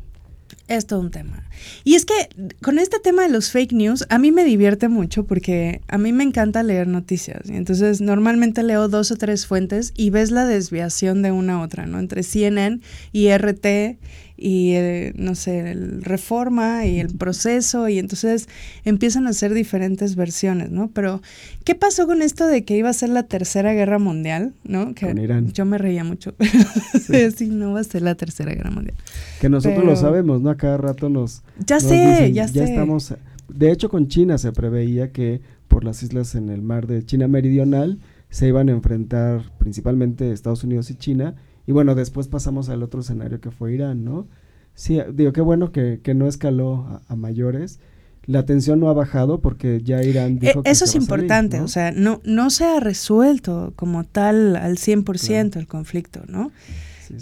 Es 0.67 0.87
todo 0.87 0.99
un 0.99 1.11
tema. 1.11 1.43
Y 1.83 1.93
es 1.93 2.05
que 2.05 2.13
con 2.61 2.79
este 2.79 2.99
tema 2.99 3.23
de 3.23 3.29
los 3.29 3.51
fake 3.51 3.73
news, 3.73 4.05
a 4.09 4.17
mí 4.17 4.31
me 4.31 4.43
divierte 4.43 4.87
mucho 4.87 5.25
porque 5.25 5.81
a 5.87 5.99
mí 5.99 6.11
me 6.11 6.23
encanta 6.23 6.63
leer 6.63 6.87
noticias. 6.87 7.49
Entonces, 7.49 8.01
normalmente 8.01 8.63
leo 8.63 8.87
dos 8.87 9.11
o 9.11 9.15
tres 9.15 9.45
fuentes 9.45 9.93
y 9.95 10.09
ves 10.09 10.31
la 10.31 10.45
desviación 10.45 11.21
de 11.21 11.31
una 11.31 11.55
a 11.55 11.61
otra, 11.61 11.85
¿no? 11.85 11.99
Entre 11.99 12.23
CNN 12.23 12.79
y 13.11 13.29
RT 13.29 13.97
y, 14.37 14.73
eh, 14.73 15.13
no 15.15 15.35
sé, 15.35 15.71
el 15.71 16.03
reforma 16.03 16.85
y 16.85 16.99
el 16.99 17.15
proceso, 17.15 17.87
y 17.87 17.99
entonces 17.99 18.47
empiezan 18.83 19.27
a 19.27 19.33
ser 19.33 19.53
diferentes 19.53 20.15
versiones, 20.15 20.71
¿no? 20.71 20.89
Pero, 20.89 21.21
¿qué 21.63 21.75
pasó 21.75 22.05
con 22.05 22.21
esto 22.21 22.47
de 22.47 22.63
que 22.63 22.77
iba 22.77 22.89
a 22.89 22.93
ser 22.93 23.09
la 23.09 23.23
tercera 23.23 23.73
guerra 23.73 23.99
mundial, 23.99 24.53
¿no? 24.63 24.93
Que 24.93 25.13
yo 25.53 25.65
me 25.65 25.77
reía 25.77 26.03
mucho, 26.03 26.33
sí. 27.37 27.47
no 27.47 27.73
va 27.73 27.79
a 27.79 27.83
ser 27.83 28.01
la 28.01 28.15
tercera 28.15 28.53
guerra 28.53 28.71
mundial. 28.71 28.95
Que 29.39 29.49
nosotros 29.49 29.85
lo 29.85 29.95
sabemos, 29.95 30.41
¿no? 30.41 30.49
A 30.49 30.57
cada 30.57 30.77
rato 30.77 31.09
nos... 31.09 31.43
Ya 31.65 31.79
sé, 31.79 32.31
ya, 32.33 32.47
sé. 32.47 32.63
estamos... 32.63 33.13
De 33.47 33.71
hecho, 33.71 33.89
con 33.89 34.07
China 34.07 34.37
se 34.37 34.51
preveía 34.51 35.11
que 35.11 35.39
por 35.67 35.83
las 35.83 36.03
islas 36.03 36.35
en 36.35 36.49
el 36.49 36.61
mar 36.61 36.87
de 36.87 37.05
China 37.05 37.27
Meridional 37.27 37.99
se 38.29 38.47
iban 38.47 38.69
a 38.69 38.73
enfrentar 38.73 39.43
principalmente 39.59 40.31
Estados 40.31 40.63
Unidos 40.63 40.89
y 40.89 40.95
China, 40.95 41.35
y 41.67 41.71
bueno, 41.71 41.95
después 41.95 42.27
pasamos 42.27 42.69
al 42.69 42.83
otro 42.83 43.01
escenario 43.01 43.39
que 43.39 43.51
fue 43.51 43.73
Irán, 43.73 44.03
¿no? 44.03 44.27
Sí, 44.75 44.99
digo, 45.13 45.31
qué 45.31 45.41
bueno 45.41 45.71
que, 45.71 45.99
no 46.15 46.27
escaló 46.27 47.01
a, 47.07 47.15
mayores. 47.15 47.79
La 48.25 48.43
tensión 48.45 48.79
no 48.79 48.89
ha 48.89 48.93
bajado 48.93 49.39
porque 49.39 49.81
ya 49.83 50.03
Irán 50.03 50.39
dijo 50.39 50.63
que 50.63 50.69
Eso 50.69 50.85
es 50.85 50.95
importante, 50.95 51.61
o 51.61 51.67
sea, 51.67 51.91
no, 51.91 52.21
no 52.23 52.49
se 52.49 52.65
ha 52.65 52.79
resuelto 52.79 53.73
como 53.75 54.03
tal 54.03 54.55
al 54.55 54.77
100% 54.77 55.57
el 55.57 55.67
conflicto, 55.67 56.23
¿no? 56.27 56.51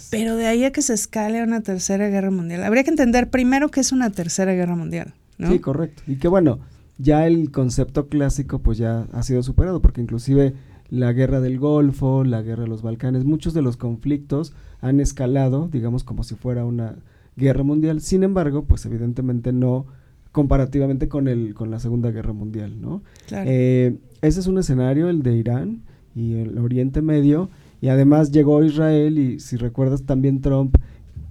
Pero 0.10 0.38
de 0.38 0.48
ahí 0.48 0.64
a 0.64 0.72
que 0.72 0.82
se 0.82 0.94
escale 0.94 1.42
a 1.42 1.44
una 1.44 1.62
tercera 1.62 2.08
guerra 2.08 2.32
mundial. 2.32 2.64
Habría 2.64 2.84
que 2.84 2.90
entender 2.90 3.30
primero 3.30 3.70
que 3.70 3.82
es 3.82 3.92
una 3.92 4.12
tercera 4.12 4.54
guerra 4.54 4.76
mundial, 4.76 5.14
¿no? 5.38 5.52
Sí, 5.52 5.60
correcto. 5.60 6.04
Y 6.08 6.16
que 6.16 6.30
bueno, 6.30 6.60
ya 6.98 7.28
el 7.28 7.52
concepto 7.52 8.08
clásico 8.08 8.60
pues 8.60 8.78
ya 8.78 9.08
ha 9.12 9.24
sido 9.24 9.44
superado 9.44 9.82
porque 9.82 10.02
inclusive 10.02 10.54
la 10.94 11.12
guerra 11.12 11.42
del 11.42 11.58
Golfo, 11.58 12.24
la 12.24 12.44
guerra 12.44 12.64
de 12.64 12.70
los 12.70 12.84
Balcanes, 12.84 13.26
muchos 13.26 13.56
de 13.56 13.64
los 13.64 13.78
conflictos 13.78 14.54
han 14.80 15.00
escalado, 15.00 15.68
digamos, 15.68 16.04
como 16.04 16.24
si 16.24 16.36
fuera 16.36 16.66
una 16.66 16.98
guerra 17.36 17.64
mundial. 17.64 18.00
Sin 18.00 18.22
embargo, 18.22 18.66
pues 18.66 18.86
evidentemente 18.86 19.52
no 19.54 19.88
comparativamente 20.32 21.08
con 21.08 21.28
el 21.28 21.56
con 21.56 21.72
la 21.72 21.80
Segunda 21.80 22.12
Guerra 22.12 22.34
Mundial, 22.34 22.80
¿no? 22.80 23.02
Eh, 23.32 23.98
ese 24.22 24.40
es 24.40 24.46
un 24.46 24.60
escenario, 24.60 25.10
el 25.10 25.24
de 25.24 25.36
Irán 25.36 25.82
y 26.16 26.36
el 26.36 26.60
Oriente 26.60 27.02
Medio, 27.02 27.50
y 27.82 27.88
además 27.88 28.32
llegó 28.32 28.64
Israel 28.64 29.18
y 29.18 29.40
si 29.40 29.58
recuerdas 29.58 30.04
también 30.04 30.42
Trump 30.42 30.78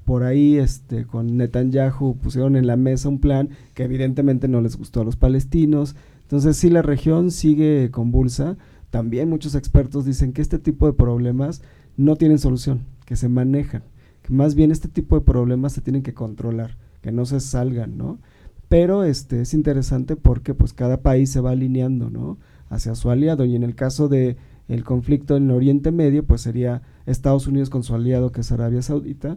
por 0.04 0.24
ahí 0.24 0.56
este 0.56 1.06
con 1.06 1.36
Netanyahu 1.36 2.16
pusieron 2.16 2.56
en 2.56 2.66
la 2.66 2.76
mesa 2.76 3.08
un 3.08 3.20
plan 3.20 3.50
que 3.74 3.84
evidentemente 3.84 4.48
no 4.48 4.60
les 4.60 4.76
gustó 4.76 5.02
a 5.02 5.04
los 5.04 5.14
palestinos. 5.14 5.94
Entonces 6.22 6.56
sí 6.56 6.68
la 6.68 6.82
región 6.82 7.30
sigue 7.30 7.90
convulsa 7.92 8.56
también 8.92 9.28
muchos 9.28 9.56
expertos 9.56 10.04
dicen 10.04 10.32
que 10.32 10.42
este 10.42 10.60
tipo 10.60 10.86
de 10.86 10.92
problemas 10.92 11.62
no 11.96 12.14
tienen 12.14 12.38
solución, 12.38 12.82
que 13.06 13.16
se 13.16 13.28
manejan, 13.28 13.82
que 14.22 14.32
más 14.32 14.54
bien 14.54 14.70
este 14.70 14.86
tipo 14.86 15.18
de 15.18 15.24
problemas 15.24 15.72
se 15.72 15.80
tienen 15.80 16.04
que 16.04 16.14
controlar, 16.14 16.76
que 17.00 17.10
no 17.10 17.26
se 17.26 17.40
salgan, 17.40 17.98
¿no? 17.98 18.20
Pero 18.68 19.02
este 19.02 19.40
es 19.40 19.52
interesante 19.52 20.14
porque 20.14 20.54
pues 20.54 20.72
cada 20.72 21.02
país 21.02 21.30
se 21.30 21.40
va 21.40 21.50
alineando, 21.50 22.08
¿no? 22.08 22.38
hacia 22.72 22.94
su 22.94 23.10
aliado 23.10 23.44
y 23.44 23.54
en 23.54 23.62
el 23.62 23.74
caso 23.74 24.08
de 24.08 24.36
el 24.66 24.82
conflicto 24.82 25.36
en 25.36 25.44
el 25.44 25.50
Oriente 25.50 25.92
Medio 25.92 26.24
pues 26.24 26.40
sería 26.40 26.80
Estados 27.04 27.46
Unidos 27.46 27.68
con 27.68 27.82
su 27.82 27.94
aliado 27.94 28.32
que 28.32 28.40
es 28.40 28.50
Arabia 28.50 28.80
Saudita 28.80 29.36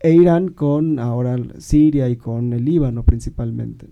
e 0.00 0.12
Irán 0.12 0.48
con 0.48 0.98
ahora 0.98 1.38
Siria 1.58 2.10
y 2.10 2.16
con 2.16 2.52
el 2.52 2.66
Líbano 2.66 3.04
principalmente 3.04 3.88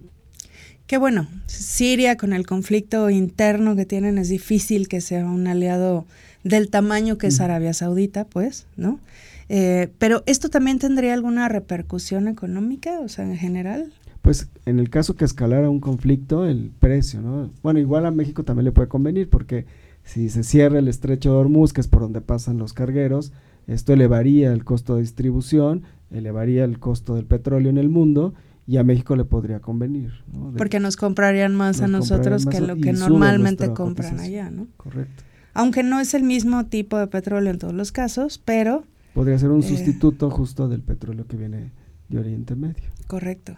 que 0.87 0.99
bueno, 0.99 1.27
Siria 1.47 2.17
con 2.17 2.33
el 2.33 2.47
conflicto 2.47 3.11
interno 3.11 3.77
que 3.77 3.87
tienen 3.87 4.19
es 4.19 4.29
difícil 4.29 4.89
que 4.89 5.01
sea 5.01 5.25
un 5.25 5.47
aliado 5.47 6.07
del 6.45 6.71
tamaño 6.71 7.19
que 7.19 7.27
es 7.27 7.41
Arabia 7.41 7.75
Saudita, 7.75 8.25
pues, 8.25 8.67
¿no? 8.77 9.01
Eh, 9.49 9.89
pero 9.99 10.23
esto 10.27 10.49
también 10.49 10.79
tendría 10.79 11.15
alguna 11.15 11.49
repercusión 11.49 12.29
económica, 12.29 13.01
o 13.01 13.09
sea, 13.09 13.25
en 13.25 13.37
general. 13.37 13.93
Pues 14.23 14.49
en 14.65 14.79
el 14.79 14.91
caso 14.91 15.15
que 15.15 15.25
escalara 15.25 15.71
un 15.71 15.81
conflicto, 15.81 16.47
el 16.47 16.71
precio, 16.81 17.21
¿no? 17.21 17.51
Bueno, 17.63 17.79
igual 17.79 18.07
a 18.07 18.11
México 18.11 18.45
también 18.45 18.65
le 18.65 18.73
puede 18.73 18.89
convenir 18.89 19.29
porque 19.29 19.67
si 20.05 20.29
se 20.29 20.45
cierra 20.45 20.79
el 20.79 20.89
estrecho 20.89 21.33
de 21.33 21.37
Hormuz, 21.37 21.73
que 21.73 21.81
es 21.81 21.89
por 21.89 22.03
donde 22.03 22.21
pasan 22.21 22.59
los 22.59 22.73
cargueros, 22.73 23.33
esto 23.67 23.93
elevaría 23.93 24.53
el 24.53 24.65
costo 24.65 24.95
de 24.95 25.03
distribución, 25.03 25.83
elevaría 26.13 26.65
el 26.65 26.79
costo 26.79 27.17
del 27.17 27.25
petróleo 27.25 27.71
en 27.71 27.79
el 27.79 27.89
mundo 27.89 28.35
y 28.67 28.79
a 28.79 28.83
México 28.83 29.15
le 29.15 29.25
podría 29.25 29.61
convenir. 29.61 30.13
Porque 30.57 30.81
nos 30.81 30.97
comprarían 30.97 31.55
más 31.55 31.81
a 31.81 31.89
nosotros 31.89 32.47
que 32.47 32.61
lo 32.61 32.77
que 32.77 32.93
normalmente 32.93 33.73
compran 33.73 34.19
allá, 34.19 34.51
¿no? 34.51 34.67
Correcto. 34.77 35.23
Aunque 35.55 35.83
no 35.83 36.01
es 36.01 36.15
el 36.15 36.25
mismo 36.25 36.67
tipo 36.67 36.99
de 36.99 37.07
petróleo 37.07 37.51
en 37.51 37.59
todos 37.59 37.75
los 37.75 37.93
casos, 37.93 38.41
pero... 38.45 38.85
Podría 39.15 39.39
ser 39.39 39.51
un 39.51 39.61
eh, 39.61 39.69
sustituto 39.69 40.31
justo 40.31 40.69
del 40.69 40.83
petróleo 40.83 41.27
que 41.27 41.37
viene 41.37 41.71
de 42.09 42.19
Oriente 42.19 42.55
Medio. 42.57 42.85
Correcto. 43.07 43.57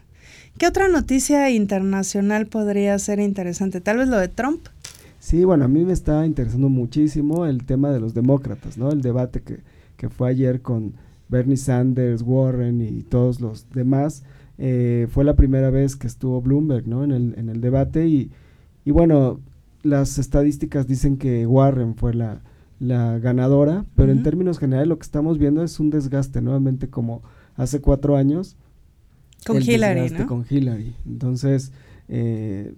¿Qué 0.59 0.67
otra 0.67 0.89
noticia 0.89 1.51
internacional 1.51 2.47
podría 2.47 2.99
ser 2.99 3.19
interesante? 3.19 3.81
Tal 3.81 3.97
vez 3.97 4.09
lo 4.09 4.19
de 4.19 4.29
Trump. 4.29 4.69
Sí, 5.19 5.45
bueno, 5.45 5.65
a 5.65 5.69
mí 5.69 5.85
me 5.85 5.93
está 5.93 6.25
interesando 6.27 6.69
muchísimo 6.69 7.47
el 7.47 7.65
tema 7.65 7.91
de 7.91 7.99
los 7.99 8.15
demócratas, 8.15 8.79
¿no? 8.79 8.91
El 8.93 9.01
debate 9.01 9.41
que, 9.41 9.61
que 9.97 10.09
fue 10.09 10.29
ayer 10.29 10.61
con 10.61 10.95
Bernie 11.29 11.57
Sanders, 11.57 12.23
Warren 12.23 12.81
y 12.81 13.03
todos 13.03 13.41
los 13.41 13.69
demás 13.71 14.23
eh, 14.59 15.07
fue 15.11 15.25
la 15.25 15.37
primera 15.37 15.71
vez 15.71 15.97
que 15.97 16.07
estuvo 16.07 16.43
Bloomberg 16.43 16.87
¿no? 16.87 17.05
en, 17.05 17.13
el, 17.13 17.35
en 17.39 17.49
el 17.49 17.61
debate 17.61 18.09
y, 18.09 18.31
y 18.85 18.91
bueno, 18.91 19.41
las 19.83 20.19
estadísticas 20.19 20.87
dicen 20.87 21.17
que 21.17 21.47
Warren 21.47 21.95
fue 21.95 22.13
la, 22.15 22.43
la 22.81 23.19
ganadora, 23.19 23.85
pero 23.95 24.13
en 24.13 24.23
términos 24.23 24.59
generales 24.59 24.89
lo 24.89 24.99
que 24.99 25.05
estamos 25.05 25.39
viendo 25.39 25.63
es 25.63 25.81
un 25.81 25.91
desgaste 25.91 26.41
nuevamente 26.41 26.89
como 26.89 27.23
hace 27.57 27.81
cuatro 27.81 28.17
años. 28.17 28.57
Con 29.47 29.63
Hillary, 29.63 30.11
¿no? 30.11 30.27
Con 30.27 30.45
Hillary. 30.49 30.95
Entonces, 31.07 31.73
eh, 32.09 32.75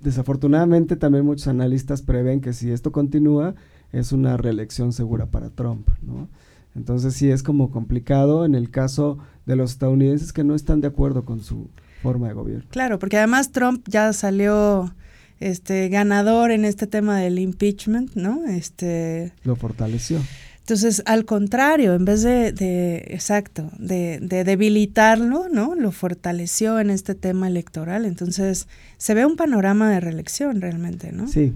desafortunadamente 0.00 0.96
también 0.96 1.24
muchos 1.24 1.48
analistas 1.48 2.02
prevén 2.02 2.40
que 2.40 2.52
si 2.52 2.70
esto 2.70 2.92
continúa 2.92 3.54
es 3.92 4.12
una 4.12 4.36
reelección 4.36 4.92
segura 4.92 5.26
para 5.26 5.50
Trump, 5.50 5.88
¿no? 6.02 6.28
Entonces 6.74 7.14
sí 7.14 7.30
es 7.30 7.42
como 7.42 7.70
complicado 7.70 8.44
en 8.44 8.54
el 8.54 8.70
caso 8.70 9.18
de 9.46 9.56
los 9.56 9.72
estadounidenses 9.72 10.32
que 10.32 10.44
no 10.44 10.54
están 10.54 10.80
de 10.80 10.88
acuerdo 10.88 11.24
con 11.24 11.40
su 11.40 11.68
forma 12.02 12.28
de 12.28 12.34
gobierno. 12.34 12.64
Claro, 12.70 12.98
porque 12.98 13.18
además 13.18 13.52
Trump 13.52 13.86
ya 13.88 14.12
salió 14.12 14.94
este 15.40 15.88
ganador 15.88 16.50
en 16.50 16.64
este 16.64 16.86
tema 16.86 17.18
del 17.18 17.38
impeachment, 17.38 18.14
¿no? 18.14 18.44
Este 18.46 19.32
lo 19.44 19.56
fortaleció. 19.56 20.20
Entonces, 20.60 21.02
al 21.06 21.24
contrario, 21.24 21.92
en 21.94 22.04
vez 22.04 22.22
de, 22.22 22.52
de 22.52 22.98
exacto, 23.08 23.68
de, 23.78 24.20
de, 24.22 24.44
debilitarlo, 24.44 25.48
¿no? 25.50 25.74
Lo 25.74 25.90
fortaleció 25.90 26.78
en 26.78 26.90
este 26.90 27.16
tema 27.16 27.48
electoral. 27.48 28.04
Entonces, 28.04 28.68
se 28.96 29.14
ve 29.14 29.26
un 29.26 29.34
panorama 29.34 29.90
de 29.90 29.98
reelección 29.98 30.60
realmente, 30.60 31.10
¿no? 31.10 31.26
Sí, 31.26 31.52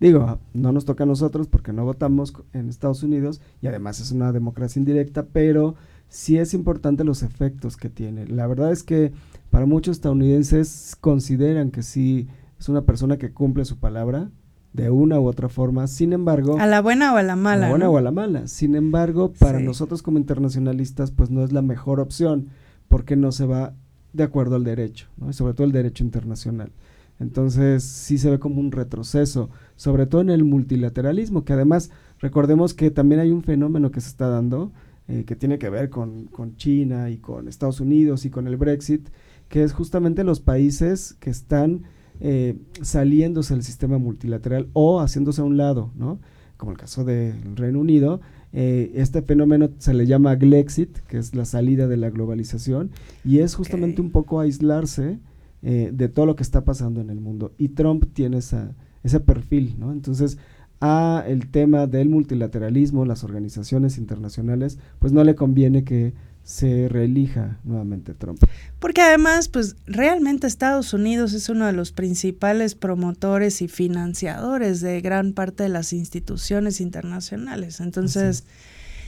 Digo, 0.00 0.38
no 0.54 0.72
nos 0.72 0.84
toca 0.84 1.04
a 1.04 1.06
nosotros 1.06 1.48
porque 1.48 1.72
no 1.72 1.84
votamos 1.84 2.32
en 2.52 2.68
Estados 2.68 3.02
Unidos 3.02 3.40
y 3.60 3.66
además 3.66 4.00
es 4.00 4.12
una 4.12 4.32
democracia 4.32 4.78
indirecta, 4.78 5.26
pero 5.26 5.74
sí 6.08 6.38
es 6.38 6.54
importante 6.54 7.04
los 7.04 7.22
efectos 7.22 7.76
que 7.76 7.90
tiene. 7.90 8.26
La 8.26 8.46
verdad 8.46 8.70
es 8.70 8.84
que 8.84 9.12
para 9.50 9.66
muchos 9.66 9.96
estadounidenses 9.96 10.96
consideran 11.00 11.70
que 11.70 11.82
sí 11.82 12.28
es 12.58 12.68
una 12.68 12.82
persona 12.82 13.16
que 13.16 13.32
cumple 13.32 13.64
su 13.64 13.78
palabra 13.78 14.30
de 14.72 14.90
una 14.90 15.18
u 15.18 15.26
otra 15.26 15.48
forma. 15.48 15.86
Sin 15.88 16.12
embargo, 16.12 16.58
a 16.58 16.66
la 16.66 16.80
buena 16.80 17.12
o 17.12 17.16
a 17.16 17.22
la 17.22 17.36
mala. 17.36 17.66
A 17.66 17.68
la 17.68 17.70
buena 17.70 17.90
o 17.90 17.98
a 17.98 18.02
la 18.02 18.10
mala. 18.12 18.46
Sin 18.46 18.76
embargo, 18.76 19.32
para 19.38 19.58
nosotros 19.58 20.02
como 20.02 20.18
internacionalistas, 20.18 21.10
pues 21.10 21.30
no 21.30 21.42
es 21.42 21.52
la 21.52 21.62
mejor 21.62 21.98
opción 21.98 22.48
porque 22.88 23.16
no 23.16 23.32
se 23.32 23.46
va 23.46 23.74
de 24.12 24.24
acuerdo 24.24 24.56
al 24.56 24.64
derecho, 24.64 25.08
¿no? 25.16 25.32
sobre 25.32 25.54
todo 25.54 25.66
el 25.66 25.72
derecho 25.72 26.04
internacional. 26.04 26.72
Entonces 27.20 27.82
sí 27.82 28.18
se 28.18 28.30
ve 28.30 28.38
como 28.38 28.60
un 28.60 28.70
retroceso, 28.70 29.50
sobre 29.76 30.06
todo 30.06 30.20
en 30.20 30.30
el 30.30 30.44
multilateralismo, 30.44 31.44
que 31.44 31.52
además 31.52 31.90
recordemos 32.20 32.74
que 32.74 32.90
también 32.90 33.20
hay 33.20 33.30
un 33.30 33.42
fenómeno 33.42 33.90
que 33.90 34.00
se 34.00 34.08
está 34.08 34.28
dando, 34.28 34.72
eh, 35.08 35.24
que 35.24 35.34
tiene 35.34 35.58
que 35.58 35.70
ver 35.70 35.90
con, 35.90 36.26
con, 36.26 36.56
China 36.56 37.10
y 37.10 37.18
con 37.18 37.48
Estados 37.48 37.80
Unidos 37.80 38.24
y 38.24 38.30
con 38.30 38.46
el 38.46 38.56
Brexit, 38.56 39.08
que 39.48 39.62
es 39.64 39.72
justamente 39.72 40.22
los 40.22 40.40
países 40.40 41.14
que 41.18 41.30
están 41.30 41.84
eh, 42.20 42.56
saliéndose 42.82 43.54
del 43.54 43.62
sistema 43.62 43.98
multilateral 43.98 44.68
o 44.72 45.00
haciéndose 45.00 45.40
a 45.40 45.44
un 45.44 45.56
lado, 45.56 45.92
¿no? 45.96 46.20
como 46.56 46.72
el 46.72 46.78
caso 46.78 47.04
del 47.04 47.56
Reino 47.56 47.80
Unido, 47.80 48.20
Eh, 48.52 48.92
este 48.94 49.20
fenómeno 49.20 49.68
se 49.78 49.92
le 49.92 50.06
llama 50.06 50.34
Glexit, 50.34 51.00
que 51.00 51.18
es 51.18 51.34
la 51.34 51.44
salida 51.44 51.86
de 51.86 51.98
la 51.98 52.08
globalización, 52.08 52.90
y 53.24 53.40
es 53.40 53.54
justamente 53.54 54.00
un 54.00 54.10
poco 54.10 54.40
aislarse 54.40 55.18
eh, 55.62 55.90
de 55.92 56.08
todo 56.08 56.26
lo 56.26 56.36
que 56.36 56.42
está 56.42 56.64
pasando 56.64 57.00
en 57.00 57.10
el 57.10 57.20
mundo. 57.20 57.52
Y 57.58 57.68
Trump 57.68 58.06
tiene 58.12 58.38
esa, 58.38 58.74
ese 59.02 59.20
perfil, 59.20 59.76
¿no? 59.78 59.92
Entonces, 59.92 60.38
a 60.80 61.24
el 61.26 61.50
tema 61.50 61.86
del 61.86 62.08
multilateralismo, 62.08 63.04
las 63.04 63.24
organizaciones 63.24 63.98
internacionales, 63.98 64.78
pues 64.98 65.12
no 65.12 65.24
le 65.24 65.34
conviene 65.34 65.84
que 65.84 66.12
se 66.44 66.88
reelija 66.88 67.58
nuevamente 67.64 68.14
Trump. 68.14 68.42
Porque 68.78 69.02
además, 69.02 69.48
pues 69.48 69.76
realmente 69.86 70.46
Estados 70.46 70.94
Unidos 70.94 71.34
es 71.34 71.50
uno 71.50 71.66
de 71.66 71.74
los 71.74 71.92
principales 71.92 72.74
promotores 72.74 73.60
y 73.60 73.68
financiadores 73.68 74.80
de 74.80 75.00
gran 75.02 75.34
parte 75.34 75.64
de 75.64 75.68
las 75.68 75.92
instituciones 75.92 76.80
internacionales. 76.80 77.80
Entonces, 77.80 78.44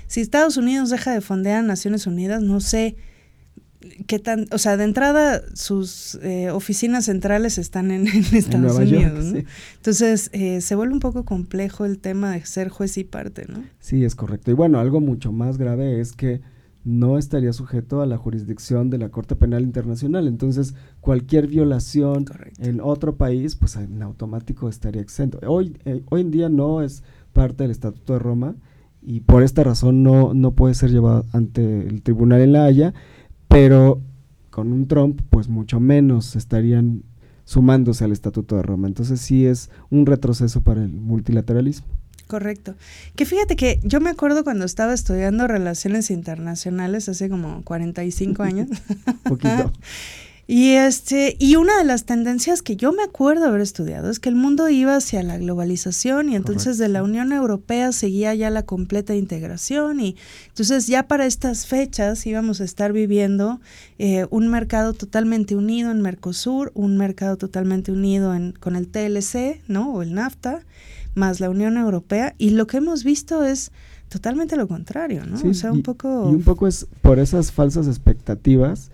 si 0.07 0.21
Estados 0.21 0.59
Unidos 0.59 0.91
deja 0.91 1.13
de 1.13 1.21
fondear 1.21 1.61
a 1.61 1.63
Naciones 1.63 2.07
Unidas, 2.07 2.43
no 2.43 2.61
sé 2.61 2.97
qué 4.07 4.19
tan, 4.19 4.47
o 4.53 4.59
sea, 4.59 4.77
de 4.77 4.85
entrada 4.85 5.43
sus 5.55 6.17
eh, 6.23 6.51
oficinas 6.51 7.07
centrales 7.07 7.59
están 7.59 7.91
en, 7.91 8.07
Estados 8.33 8.79
Unidos, 8.79 9.35
Entonces, 9.77 10.31
eh, 10.33 10.61
se 10.61 10.75
vuelve 10.75 10.95
un 10.95 11.01
poco 11.01 11.25
complejo 11.25 11.85
el 11.85 11.99
tema 11.99 12.33
de 12.33 12.45
ser 12.45 12.69
juez 12.69 12.99
y 12.99 13.05
parte, 13.05 13.47
¿no? 13.49 13.63
Sí, 13.79 14.05
es 14.05 14.15
correcto. 14.15 14.51
Y 14.51 14.55
bueno, 14.55 14.79
algo 14.79 15.01
mucho 15.01 15.33
más 15.33 15.59
grave 15.59 16.01
es 16.01 16.13
que 16.13 16.41
no 16.85 17.19
estaría 17.19 17.53
sujeto 17.53 18.01
a 18.01 18.07
la 18.07 18.17
jurisdicción 18.17 18.89
de 18.89 18.99
la 18.99 19.11
Corte 19.11 19.37
Penal 19.37 19.63
Internacional. 19.63 20.27
Entonces, 20.27 20.75
cualquier 21.01 21.47
violación 21.47 22.25
en 22.59 22.81
otro 22.81 23.17
país, 23.17 23.55
pues 23.57 23.77
en 23.77 24.03
automático 24.03 24.69
estaría 24.69 25.03
exento. 25.03 25.39
Hoy, 25.47 25.77
eh, 25.85 26.03
hoy 26.11 26.23
en 26.23 26.31
día 26.31 26.49
no 26.49 26.83
es 26.83 27.03
parte 27.33 27.65
del 27.65 27.71
Estatuto 27.71 28.15
de 28.15 28.19
Roma 28.19 28.57
y 29.03 29.21
por 29.21 29.43
esta 29.43 29.65
razón 29.65 30.03
no, 30.03 30.35
no 30.35 30.53
puede 30.53 30.75
ser 30.75 30.91
llevado 30.91 31.27
ante 31.33 31.87
el 31.87 32.03
tribunal 32.03 32.41
en 32.41 32.53
La 32.53 32.65
Haya, 32.65 32.95
pero 33.51 34.01
con 34.51 34.73
un 34.73 34.87
Trump, 34.87 35.21
pues 35.29 35.49
mucho 35.49 35.81
menos 35.81 36.37
estarían 36.37 37.03
sumándose 37.45 38.05
al 38.05 38.13
Estatuto 38.13 38.57
de 38.57 38.63
Roma. 38.63 38.87
Entonces 38.87 39.21
sí 39.21 39.45
es 39.45 39.71
un 39.91 40.07
retroceso 40.07 40.61
para 40.61 40.83
el 40.83 40.93
multilateralismo. 40.93 41.89
Correcto. 42.29 42.77
Que 43.17 43.27
fíjate 43.27 43.57
que 43.57 43.81
yo 43.83 44.01
me 44.01 44.09
acuerdo 44.09 44.45
cuando 44.45 44.65
estaba 44.65 44.95
estudiando 44.95 45.49
relaciones 45.49 46.13
internacionales 46.13 47.09
hace 47.09 47.29
como 47.29 47.63
45 47.65 48.43
años. 48.45 48.69
Poquito. 49.25 49.73
Y 50.47 50.71
este, 50.73 51.37
y 51.39 51.55
una 51.57 51.79
de 51.79 51.85
las 51.85 52.07
tendencias 52.07 52.61
que 52.61 52.77
yo 52.77 52.93
me 52.93 53.05
acuerdo 53.05 53.47
haber 53.47 53.61
estudiado 53.61 54.11
es 54.11 54.19
que 54.19 54.29
el 54.29 54.35
mundo 54.35 54.69
iba 54.69 54.97
hacia 54.97 55.23
la 55.23 55.39
globalización 55.39 56.29
y 56.29 56.35
entonces 56.35 56.77
de 56.77 56.89
la 56.89 57.05
Unión 57.05 57.33
Europea 57.33 57.93
seguía 57.93 58.35
ya 58.35 58.51
la 58.51 58.65
completa 58.65 59.15
integración 59.15 60.01
y 60.01 60.17
entonces 60.49 60.89
ya 60.89 61.07
para 61.07 61.27
estas 61.27 61.67
fechas 61.67 62.27
íbamos 62.27 62.61
a 62.61 62.65
estar 62.65 62.93
viviendo 62.93 63.61
eh, 63.99 64.27
un 64.31 64.49
mercado 64.49 64.93
totalmente 64.93 65.55
unido 65.55 65.93
en 65.93 66.03
Mercosur, 66.03 66.73
un 66.75 66.97
mercado 66.97 67.37
totalmente 67.37 67.93
unido 67.93 68.35
en, 68.35 68.53
con 68.53 68.75
el 68.75 68.89
TLC, 68.89 69.63
¿no? 69.69 69.93
O 69.93 70.03
el 70.03 70.15
NAFTA 70.15 70.65
más 71.15 71.41
la 71.41 71.51
Unión 71.51 71.77
Europea, 71.77 72.35
y 72.39 72.51
lo 72.51 72.67
que 72.67 72.79
hemos 72.79 73.05
visto 73.05 73.45
es 73.45 73.73
totalmente 74.09 74.57
lo 74.57 74.67
contrario, 74.67 75.25
¿no? 75.25 75.37
o 75.37 75.55
sea, 75.55 75.73
un 75.73 75.83
poco... 75.83 76.29
Y 76.31 76.35
un 76.35 76.43
poco 76.43 76.67
es 76.67 76.87
por 77.01 77.19
esas 77.19 77.53
falsas 77.53 77.87
expectativas 77.87 78.91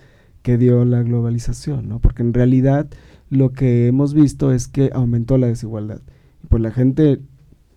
que 0.46 0.58
dio 0.58 0.84
la 0.84 1.02
globalización, 1.02 1.88
¿no? 1.88 1.98
Porque 1.98 2.22
en 2.22 2.32
realidad 2.32 2.86
lo 3.30 3.50
que 3.50 3.88
hemos 3.88 4.14
visto 4.14 4.52
es 4.52 4.68
que 4.68 4.92
aumentó 4.94 5.38
la 5.38 5.48
desigualdad. 5.48 6.02
Y 6.44 6.46
pues 6.46 6.62
la 6.62 6.70
gente, 6.70 7.20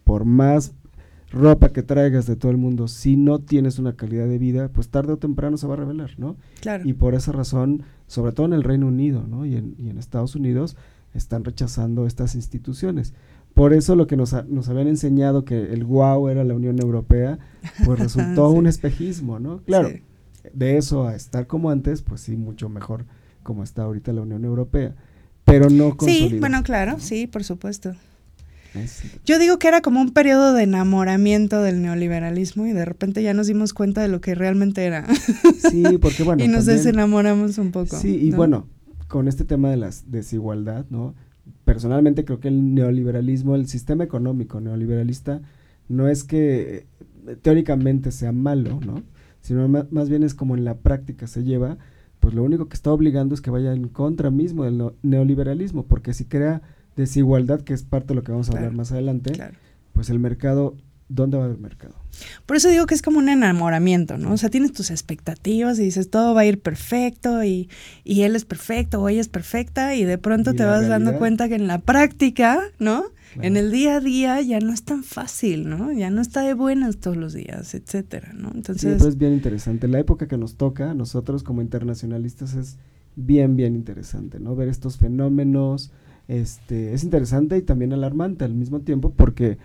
por 0.03 0.23
más 0.23 0.75
ropa 1.31 1.69
que 1.69 1.81
traigas 1.81 2.27
de 2.27 2.35
todo 2.35 2.51
el 2.51 2.59
mundo, 2.59 2.87
si 2.87 3.17
no 3.17 3.39
tienes 3.39 3.79
una 3.79 3.93
calidad 3.93 4.27
de 4.27 4.37
vida, 4.37 4.69
pues 4.69 4.89
tarde 4.89 5.13
o 5.13 5.17
temprano 5.17 5.57
se 5.57 5.65
va 5.65 5.73
a 5.73 5.77
revelar, 5.77 6.11
¿no? 6.19 6.35
Claro. 6.61 6.87
Y 6.87 6.93
por 6.93 7.15
esa 7.15 7.31
razón, 7.31 7.85
sobre 8.05 8.33
todo 8.33 8.45
en 8.45 8.53
el 8.53 8.61
Reino 8.61 8.85
Unido, 8.85 9.25
¿no? 9.27 9.47
Y 9.47 9.55
en, 9.55 9.73
y 9.79 9.89
en 9.89 9.97
Estados 9.97 10.35
Unidos, 10.35 10.77
están 11.15 11.45
rechazando 11.45 12.05
estas 12.05 12.35
instituciones. 12.35 13.15
Por 13.55 13.73
eso 13.73 13.95
lo 13.95 14.05
que 14.05 14.15
nos, 14.15 14.35
nos 14.47 14.69
habían 14.69 14.89
enseñado 14.89 15.43
que 15.43 15.73
el 15.73 15.85
wow 15.85 16.29
era 16.29 16.43
la 16.43 16.53
Unión 16.53 16.79
Europea, 16.79 17.39
pues 17.83 17.97
resultó 17.99 18.51
un 18.51 18.67
espejismo, 18.67 19.39
¿no? 19.39 19.63
Claro, 19.63 19.89
de 20.53 20.77
eso 20.77 21.07
a 21.07 21.15
estar 21.15 21.47
como 21.47 21.69
antes, 21.69 22.01
pues 22.01 22.21
sí, 22.21 22.37
mucho 22.37 22.69
mejor 22.69 23.05
como 23.43 23.63
está 23.63 23.83
ahorita 23.83 24.13
la 24.13 24.21
Unión 24.21 24.45
Europea, 24.45 24.95
pero 25.45 25.69
no 25.69 25.95
Sí, 25.99 26.37
bueno, 26.39 26.61
claro, 26.63 26.99
sí, 26.99 27.27
por 27.27 27.43
supuesto. 27.43 27.95
Yo 29.25 29.39
digo 29.39 29.57
que 29.57 29.67
era 29.67 29.81
como 29.81 29.99
un 29.99 30.11
periodo 30.11 30.53
de 30.53 30.63
enamoramiento 30.63 31.63
del 31.63 31.81
neoliberalismo 31.81 32.67
y 32.67 32.73
de 32.73 32.85
repente 32.85 33.23
ya 33.23 33.33
nos 33.33 33.47
dimos 33.47 33.73
cuenta 33.73 34.01
de 34.01 34.09
lo 34.09 34.21
que 34.21 34.35
realmente 34.35 34.85
era. 34.85 35.07
Sí, 35.71 35.83
porque 35.99 36.23
bueno. 36.25 36.43
y 36.43 36.47
nos 36.47 36.67
desenamoramos 36.67 37.57
un 37.57 37.71
poco. 37.71 37.97
Sí, 37.97 38.15
y 38.15 38.31
bueno, 38.31 38.67
con 39.07 39.27
este 39.27 39.43
tema 39.43 39.71
de 39.71 39.77
la 39.77 39.89
desigualdad, 40.05 40.85
¿no? 40.91 41.15
personalmente 41.69 42.25
creo 42.25 42.39
que 42.39 42.47
el 42.47 42.73
neoliberalismo, 42.73 43.55
el 43.55 43.67
sistema 43.67 44.03
económico 44.03 44.59
neoliberalista, 44.59 45.41
no 45.87 46.07
es 46.07 46.23
que 46.23 46.87
eh, 47.27 47.35
teóricamente 47.41 48.11
sea 48.11 48.31
malo, 48.31 48.79
¿no? 48.83 49.03
Sino 49.41 49.67
más, 49.67 50.09
bien 50.09 50.23
es 50.23 50.33
como 50.33 50.55
en 50.55 50.65
la 50.65 50.77
práctica 50.77 51.27
se 51.27 51.43
lleva, 51.43 51.77
pues 52.19 52.33
lo 52.33 52.43
único 52.43 52.67
que 52.67 52.75
está 52.75 52.91
obligando 52.91 53.33
es 53.33 53.41
que 53.41 53.51
vaya 53.51 53.73
en 53.73 53.87
contra 53.87 54.29
mismo 54.31 54.65
del 54.65 54.91
neoliberalismo, 55.01 55.83
porque 55.83 56.13
si 56.13 56.25
crea 56.25 56.61
desigualdad, 56.95 57.61
que 57.61 57.73
es 57.73 57.83
parte 57.83 58.09
de 58.09 58.15
lo 58.15 58.23
que 58.23 58.31
vamos 58.31 58.49
a 58.49 58.57
hablar 58.57 58.73
más 58.73 58.91
adelante, 58.91 59.31
pues 59.93 60.09
el 60.09 60.19
mercado 60.19 60.75
¿dónde 61.09 61.37
va 61.37 61.43
a 61.43 61.45
haber 61.47 61.59
mercado? 61.59 61.95
Por 62.45 62.55
eso 62.55 62.69
digo 62.69 62.85
que 62.85 62.95
es 62.95 63.01
como 63.01 63.17
un 63.17 63.29
enamoramiento, 63.29 64.17
¿no? 64.17 64.31
O 64.31 64.37
sea, 64.37 64.49
tienes 64.49 64.71
tus 64.71 64.91
expectativas 64.91 65.79
y 65.79 65.83
dices, 65.83 66.09
todo 66.09 66.33
va 66.33 66.41
a 66.41 66.45
ir 66.45 66.61
perfecto 66.61 67.43
y, 67.43 67.69
y 68.03 68.21
él 68.21 68.35
es 68.35 68.45
perfecto 68.45 69.01
o 69.01 69.09
ella 69.09 69.21
es 69.21 69.27
perfecta 69.27 69.95
y 69.95 70.05
de 70.05 70.17
pronto 70.17 70.53
te 70.53 70.63
vas 70.63 70.87
dando 70.87 71.17
cuenta 71.17 71.49
que 71.49 71.55
en 71.55 71.67
la 71.67 71.79
práctica, 71.79 72.61
¿no? 72.77 73.05
En 73.41 73.57
el 73.57 73.71
día 73.71 73.97
a 73.97 73.99
día 73.99 74.41
ya 74.41 74.59
no 74.59 74.73
es 74.73 74.83
tan 74.83 75.03
fácil, 75.03 75.69
¿no? 75.69 75.91
Ya 75.91 76.09
no 76.09 76.21
está 76.21 76.41
de 76.41 76.53
buenas 76.53 76.97
todos 76.97 77.17
los 77.17 77.33
días, 77.33 77.73
etcétera, 77.73 78.33
¿no? 78.33 78.51
Entonces... 78.53 79.01
Sí, 79.01 79.07
es 79.07 79.17
bien 79.17 79.33
interesante. 79.33 79.87
La 79.87 79.99
época 79.99 80.27
que 80.27 80.37
nos 80.37 80.55
toca, 80.55 80.93
nosotros 80.93 81.43
como 81.43 81.61
internacionalistas, 81.61 82.55
es 82.55 82.77
bien, 83.15 83.55
bien 83.55 83.75
interesante, 83.75 84.39
¿no? 84.39 84.55
Ver 84.55 84.69
estos 84.69 84.97
fenómenos, 84.97 85.91
este, 86.27 86.93
es 86.93 87.03
interesante 87.03 87.57
y 87.57 87.61
también 87.61 87.93
alarmante 87.93 88.45
al 88.45 88.53
mismo 88.53 88.81
tiempo 88.81 89.11
porque 89.15 89.57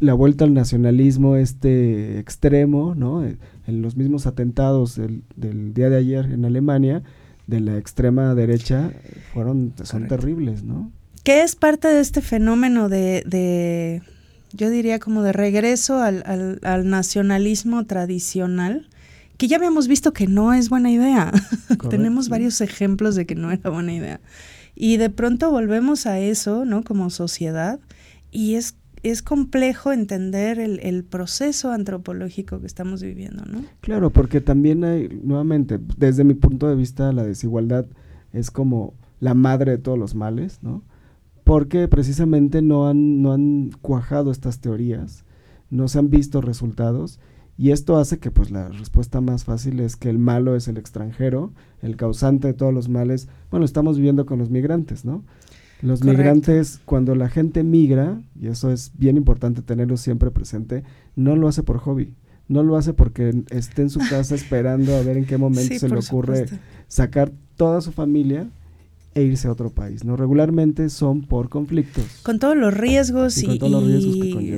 la 0.00 0.14
vuelta 0.14 0.44
al 0.44 0.52
nacionalismo 0.52 1.36
este 1.36 2.18
extremo, 2.18 2.94
¿no? 2.94 3.24
Eh, 3.24 3.38
en 3.66 3.82
los 3.82 3.96
mismos 3.96 4.26
atentados 4.26 4.96
del, 4.96 5.74
día 5.74 5.88
de 5.88 5.96
ayer 5.96 6.26
en 6.26 6.44
Alemania, 6.44 7.02
de 7.46 7.60
la 7.60 7.78
extrema 7.78 8.34
derecha, 8.34 8.92
fueron, 9.32 9.72
son 9.82 10.06
terribles, 10.06 10.64
¿no? 10.64 10.90
¿Qué 11.24 11.42
es 11.42 11.56
parte 11.56 11.88
de 11.88 12.00
este 12.00 12.20
fenómeno 12.20 12.88
de, 12.88 14.02
yo 14.52 14.70
diría 14.70 14.98
como 14.98 15.22
de 15.22 15.32
regreso 15.32 15.98
al, 15.98 16.22
al, 16.62 16.88
nacionalismo 16.88 17.84
tradicional? 17.84 18.88
Que 19.36 19.48
ya 19.48 19.56
habíamos 19.56 19.88
visto 19.88 20.12
que 20.12 20.28
no 20.28 20.52
es 20.52 20.68
buena 20.68 20.90
idea. 20.90 21.32
Tenemos 21.90 22.28
varios 22.28 22.60
ejemplos 22.60 23.16
de 23.16 23.26
que 23.26 23.34
no 23.34 23.50
era 23.50 23.70
buena 23.70 23.92
idea. 23.92 24.20
Y 24.76 24.98
de 24.98 25.10
pronto 25.10 25.50
volvemos 25.50 26.06
a 26.06 26.20
eso, 26.20 26.64
¿no? 26.64 26.84
Como 26.84 27.10
sociedad. 27.10 27.80
Y 28.30 28.54
es 28.54 28.76
es 29.04 29.22
complejo 29.22 29.92
entender 29.92 30.58
el, 30.58 31.04
proceso 31.04 31.70
antropológico 31.70 32.60
que 32.60 32.66
estamos 32.66 33.02
viviendo, 33.02 33.44
¿no? 33.44 33.62
Claro, 33.82 34.08
porque 34.08 34.40
también 34.40 34.82
hay, 34.82 35.20
nuevamente, 35.22 35.78
desde 35.98 36.24
mi 36.24 36.32
punto 36.32 36.68
de 36.68 36.74
vista, 36.74 37.12
la 37.12 37.22
desigualdad 37.22 37.84
es 38.32 38.50
como 38.50 38.94
la 39.20 39.34
madre 39.34 39.72
de 39.72 39.78
todos 39.78 39.98
los 39.98 40.14
males, 40.14 40.60
¿no? 40.62 40.82
Porque 41.44 41.88
precisamente 41.88 42.62
no 42.62 42.88
han, 42.88 43.22
no 43.22 43.32
han 43.32 43.70
cuajado 43.82 44.30
estas 44.30 44.60
teorías, 44.60 45.24
no 45.70 45.88
se 45.88 45.98
han 45.98 46.10
visto 46.10 46.40
resultados, 46.40 47.20
y 47.56 47.70
esto 47.70 47.96
hace 47.96 48.18
que 48.18 48.30
pues 48.30 48.50
la 48.50 48.68
respuesta 48.68 49.20
más 49.20 49.44
fácil 49.44 49.78
es 49.80 49.96
que 49.96 50.10
el 50.10 50.18
malo 50.18 50.56
es 50.56 50.66
el 50.66 50.76
extranjero, 50.76 51.52
el 51.82 51.96
causante 51.96 52.48
de 52.48 52.54
todos 52.54 52.74
los 52.74 52.88
males, 52.88 53.28
bueno, 53.50 53.64
estamos 53.64 53.96
viviendo 53.96 54.26
con 54.26 54.38
los 54.38 54.50
migrantes, 54.50 55.04
¿no? 55.04 55.22
Los 55.82 56.02
migrantes, 56.02 56.80
cuando 56.84 57.14
la 57.14 57.28
gente 57.28 57.62
migra, 57.62 58.22
y 58.40 58.46
eso 58.46 58.70
es 58.70 58.92
bien 58.96 59.16
importante 59.16 59.60
tenerlo 59.60 59.96
siempre 59.98 60.30
presente, 60.30 60.82
no 61.14 61.36
lo 61.36 61.46
hace 61.46 61.62
por 61.62 61.78
hobby, 61.78 62.14
no 62.48 62.62
lo 62.62 62.76
hace 62.76 62.94
porque 62.94 63.44
esté 63.50 63.82
en 63.82 63.90
su 63.90 64.00
casa 64.00 64.34
esperando 64.34 64.96
a 64.96 65.02
ver 65.02 65.18
en 65.18 65.26
qué 65.26 65.36
momento 65.36 65.78
se 65.78 65.88
le 65.88 65.98
ocurre 65.98 66.46
sacar 66.88 67.32
toda 67.56 67.80
su 67.80 67.92
familia 67.92 68.48
e 69.14 69.22
irse 69.22 69.48
a 69.48 69.52
otro 69.52 69.70
país, 69.70 70.04
¿no? 70.04 70.16
Regularmente 70.16 70.88
son 70.88 71.22
por 71.22 71.48
conflictos. 71.48 72.04
Con 72.22 72.38
todos 72.38 72.56
los 72.56 72.74
riesgos 72.74 73.42
y, 73.42 73.58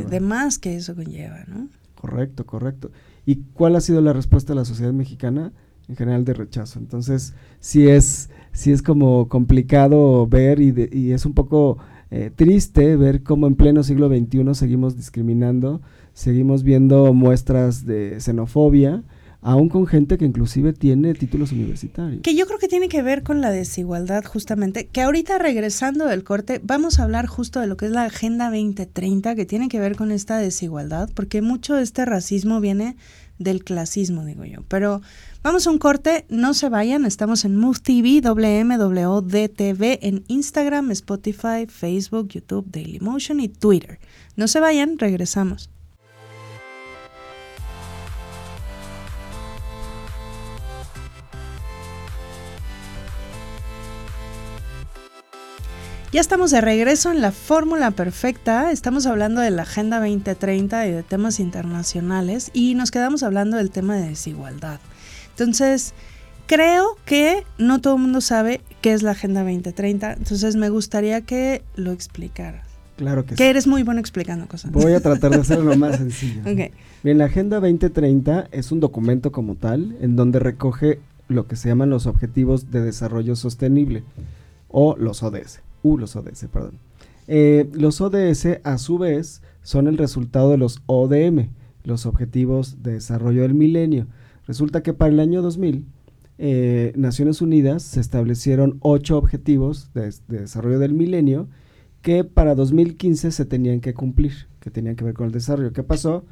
demás 0.08 0.58
que 0.58 0.76
eso 0.76 0.94
conlleva, 0.94 1.44
¿no? 1.46 1.68
Correcto, 1.94 2.46
correcto. 2.46 2.90
¿Y 3.24 3.36
cuál 3.54 3.76
ha 3.76 3.80
sido 3.80 4.00
la 4.00 4.12
respuesta 4.12 4.52
de 4.52 4.60
la 4.60 4.64
sociedad 4.64 4.92
mexicana? 4.92 5.52
En 5.88 5.96
general 5.96 6.24
de 6.24 6.34
rechazo. 6.34 6.78
Entonces, 6.80 7.34
sí 7.60 7.88
es 7.88 8.30
sí 8.52 8.72
es 8.72 8.82
como 8.82 9.28
complicado 9.28 10.26
ver 10.26 10.60
y, 10.60 10.74
y 10.90 11.12
es 11.12 11.26
un 11.26 11.34
poco 11.34 11.78
eh, 12.10 12.30
triste 12.34 12.96
ver 12.96 13.22
cómo 13.24 13.48
en 13.48 13.56
pleno 13.56 13.82
siglo 13.82 14.08
XXI 14.08 14.54
seguimos 14.54 14.96
discriminando, 14.96 15.80
seguimos 16.12 16.62
viendo 16.62 17.12
muestras 17.12 17.84
de 17.84 18.20
xenofobia, 18.20 19.02
aún 19.46 19.68
con 19.68 19.86
gente 19.86 20.18
que 20.18 20.24
inclusive 20.24 20.72
tiene 20.72 21.14
títulos 21.14 21.52
universitarios. 21.52 22.22
Que 22.22 22.34
yo 22.34 22.46
creo 22.46 22.58
que 22.58 22.66
tiene 22.66 22.88
que 22.88 23.00
ver 23.02 23.22
con 23.22 23.40
la 23.40 23.52
desigualdad 23.52 24.24
justamente, 24.24 24.88
que 24.88 25.02
ahorita 25.02 25.38
regresando 25.38 26.06
del 26.06 26.24
corte 26.24 26.60
vamos 26.64 26.98
a 26.98 27.04
hablar 27.04 27.28
justo 27.28 27.60
de 27.60 27.68
lo 27.68 27.76
que 27.76 27.86
es 27.86 27.92
la 27.92 28.02
Agenda 28.02 28.46
2030, 28.46 29.36
que 29.36 29.46
tiene 29.46 29.68
que 29.68 29.78
ver 29.78 29.94
con 29.94 30.10
esta 30.10 30.38
desigualdad, 30.38 31.08
porque 31.14 31.42
mucho 31.42 31.76
de 31.76 31.84
este 31.84 32.04
racismo 32.04 32.60
viene 32.60 32.96
del 33.38 33.62
clasismo, 33.62 34.24
digo 34.24 34.44
yo. 34.44 34.64
Pero 34.66 35.00
vamos 35.44 35.68
a 35.68 35.70
un 35.70 35.78
corte, 35.78 36.26
no 36.28 36.52
se 36.52 36.68
vayan, 36.68 37.04
estamos 37.04 37.44
en 37.44 37.54
Move 37.54 37.78
TV, 37.80 38.20
WMWDTV, 38.22 39.98
en 40.02 40.24
Instagram, 40.26 40.90
Spotify, 40.90 41.66
Facebook, 41.68 42.30
YouTube, 42.30 42.66
Dailymotion 42.68 43.38
y 43.38 43.48
Twitter. 43.48 44.00
No 44.34 44.48
se 44.48 44.58
vayan, 44.58 44.98
regresamos. 44.98 45.70
Ya 56.16 56.22
estamos 56.22 56.50
de 56.50 56.62
regreso 56.62 57.12
en 57.12 57.20
la 57.20 57.30
fórmula 57.30 57.90
perfecta. 57.90 58.72
Estamos 58.72 59.04
hablando 59.04 59.42
de 59.42 59.50
la 59.50 59.64
Agenda 59.64 59.98
2030 59.98 60.86
y 60.86 60.90
de 60.90 61.02
temas 61.02 61.40
internacionales 61.40 62.50
y 62.54 62.74
nos 62.74 62.90
quedamos 62.90 63.22
hablando 63.22 63.58
del 63.58 63.70
tema 63.70 63.96
de 63.96 64.08
desigualdad. 64.08 64.80
Entonces, 65.32 65.92
creo 66.46 66.96
que 67.04 67.42
no 67.58 67.82
todo 67.82 67.96
el 67.96 68.00
mundo 68.00 68.22
sabe 68.22 68.62
qué 68.80 68.94
es 68.94 69.02
la 69.02 69.10
Agenda 69.10 69.42
2030, 69.42 70.14
entonces 70.14 70.56
me 70.56 70.70
gustaría 70.70 71.20
que 71.20 71.62
lo 71.74 71.92
explicaras. 71.92 72.66
Claro 72.96 73.26
que, 73.26 73.34
que 73.34 73.50
eres 73.50 73.66
muy 73.66 73.82
bueno 73.82 74.00
explicando 74.00 74.48
cosas. 74.48 74.72
Voy 74.72 74.94
a 74.94 75.00
tratar 75.00 75.32
de 75.32 75.40
hacerlo 75.40 75.64
lo 75.72 75.76
más 75.76 75.98
sencillo. 75.98 76.40
Bien, 77.02 77.18
la 77.18 77.26
Agenda 77.26 77.60
2030 77.60 78.48
es 78.52 78.72
un 78.72 78.80
documento 78.80 79.32
como 79.32 79.54
tal 79.54 79.94
en 80.00 80.16
donde 80.16 80.38
recoge 80.38 80.98
lo 81.28 81.46
que 81.46 81.56
se 81.56 81.68
llaman 81.68 81.90
los 81.90 82.06
Objetivos 82.06 82.70
de 82.70 82.80
Desarrollo 82.80 83.36
Sostenible 83.36 84.02
o 84.70 84.96
los 84.96 85.22
ODS 85.22 85.60
los 85.98 86.16
ODS, 86.16 86.46
perdón. 86.52 86.78
Eh, 87.28 87.68
los 87.72 88.00
ODS, 88.00 88.60
a 88.62 88.78
su 88.78 88.98
vez, 88.98 89.42
son 89.62 89.88
el 89.88 89.98
resultado 89.98 90.50
de 90.50 90.58
los 90.58 90.82
ODM, 90.86 91.50
los 91.84 92.06
Objetivos 92.06 92.82
de 92.82 92.94
Desarrollo 92.94 93.42
del 93.42 93.54
Milenio. 93.54 94.06
Resulta 94.46 94.82
que 94.82 94.92
para 94.92 95.12
el 95.12 95.20
año 95.20 95.42
2000, 95.42 95.86
eh, 96.38 96.92
Naciones 96.96 97.40
Unidas 97.40 97.82
se 97.82 98.00
establecieron 98.00 98.76
ocho 98.80 99.16
objetivos 99.16 99.90
de, 99.94 100.12
desarrollo 100.28 100.78
del 100.78 100.92
milenio 100.92 101.48
que 102.02 102.24
para 102.24 102.54
2015 102.54 103.32
se 103.32 103.44
tenían 103.46 103.80
que 103.80 103.94
cumplir, 103.94 104.46
que 104.60 104.70
tenían 104.70 104.96
que 104.96 105.04
ver 105.04 105.14
con 105.14 105.26
el 105.26 105.32
desarrollo. 105.32 105.72
¿Qué 105.72 105.82
pasó? 105.82 106.24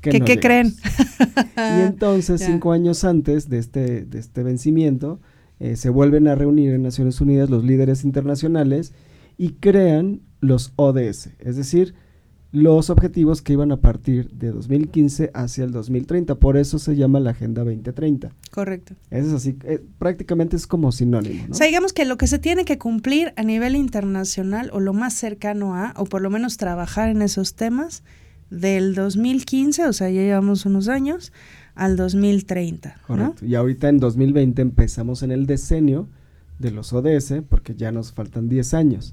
Que 0.00 0.20
¿Qué, 0.20 0.40
creen? 0.40 0.74
y 1.56 1.80
entonces, 1.82 2.42
cinco 2.44 2.72
años 2.72 3.04
antes 3.04 3.48
de 3.48 3.58
este, 3.58 4.04
de 4.04 4.18
este 4.18 4.42
vencimiento, 4.42 5.20
eh, 5.60 5.76
se 5.76 5.90
vuelven 5.90 6.28
a 6.28 6.34
reunir 6.34 6.72
en 6.72 6.82
Naciones 6.82 7.20
Unidas 7.20 7.50
los 7.50 7.64
líderes 7.64 8.04
internacionales 8.04 8.92
y 9.38 9.50
crean 9.54 10.20
los 10.40 10.72
ODS, 10.76 11.30
es 11.38 11.56
decir, 11.56 11.94
los 12.52 12.90
objetivos 12.90 13.40
que 13.40 13.54
iban 13.54 13.72
a 13.72 13.78
partir 13.78 14.28
de 14.30 14.50
2015 14.50 15.30
hacia 15.32 15.64
el 15.64 15.72
2030. 15.72 16.34
Por 16.34 16.58
eso 16.58 16.78
se 16.78 16.94
llama 16.96 17.18
la 17.18 17.30
Agenda 17.30 17.64
2030. 17.64 18.30
Correcto. 18.50 18.94
Eso 19.10 19.28
es 19.28 19.32
así, 19.32 19.56
eh, 19.64 19.82
prácticamente 19.98 20.56
es 20.56 20.66
como 20.66 20.92
sinónimo. 20.92 21.44
O 21.50 21.54
sea, 21.54 21.66
digamos 21.66 21.94
que 21.94 22.04
lo 22.04 22.18
que 22.18 22.26
se 22.26 22.38
tiene 22.38 22.66
que 22.66 22.76
cumplir 22.76 23.32
a 23.36 23.42
nivel 23.42 23.74
internacional 23.74 24.68
o 24.74 24.80
lo 24.80 24.92
más 24.92 25.14
cercano 25.14 25.74
a, 25.74 25.94
o 25.96 26.04
por 26.04 26.20
lo 26.20 26.28
menos 26.28 26.58
trabajar 26.58 27.08
en 27.08 27.22
esos 27.22 27.54
temas, 27.54 28.02
del 28.52 28.94
2015, 28.94 29.86
o 29.86 29.92
sea, 29.94 30.10
ya 30.10 30.20
llevamos 30.20 30.66
unos 30.66 30.88
años, 30.88 31.32
al 31.74 31.96
2030. 31.96 32.96
Correcto. 33.06 33.44
Y 33.44 33.54
ahorita 33.54 33.88
en 33.88 33.98
2020 33.98 34.62
empezamos 34.62 35.22
en 35.22 35.30
el 35.30 35.46
decenio 35.46 36.08
de 36.58 36.70
los 36.70 36.92
ODS 36.92 37.42
porque 37.48 37.74
ya 37.74 37.92
nos 37.92 38.12
faltan 38.12 38.48
10 38.48 38.74
años. 38.74 39.12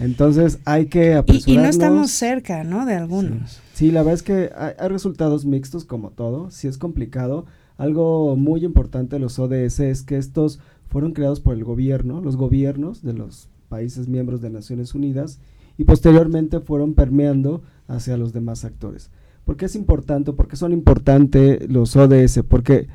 Entonces 0.00 0.58
hay 0.64 0.86
que 0.86 1.14
apresurarnos. 1.14 1.48
Y, 1.48 1.56
no 1.62 1.68
estamos 1.68 2.10
cerca, 2.10 2.64
¿no? 2.64 2.86
De 2.86 2.94
algunos. 2.94 3.60
Sí, 3.74 3.90
la 3.90 4.00
verdad 4.00 4.14
es 4.14 4.22
que 4.22 4.50
hay, 4.56 4.88
resultados 4.88 5.44
mixtos 5.44 5.84
como 5.84 6.10
todo, 6.10 6.50
sí 6.50 6.68
es 6.68 6.78
complicado. 6.78 7.44
Algo 7.76 8.34
muy 8.36 8.64
importante 8.64 9.16
de 9.16 9.20
los 9.20 9.38
ODS 9.38 9.80
es 9.80 10.02
que 10.02 10.16
estos 10.16 10.58
fueron 10.88 11.12
creados 11.12 11.40
por 11.40 11.54
el 11.54 11.64
gobierno, 11.64 12.20
los 12.20 12.36
gobiernos 12.36 13.02
de 13.02 13.12
los 13.12 13.48
países 13.68 14.08
miembros 14.08 14.40
de 14.40 14.50
Naciones 14.50 14.94
Unidas, 14.94 15.38
y 15.78 15.84
posteriormente 15.84 16.60
fueron 16.60 16.94
permeando 16.94 17.62
hacia 17.86 18.16
los 18.16 18.32
demás 18.32 18.64
actores. 18.64 19.10
¿Por 19.44 19.56
qué 19.56 19.66
es 19.66 19.74
importante? 19.74 20.32
¿Por 20.32 20.48
qué 20.48 20.56
son 20.56 20.72
importantes 20.72 21.68
los 21.68 21.96
ODS? 21.96 22.42
Porque 22.48 22.88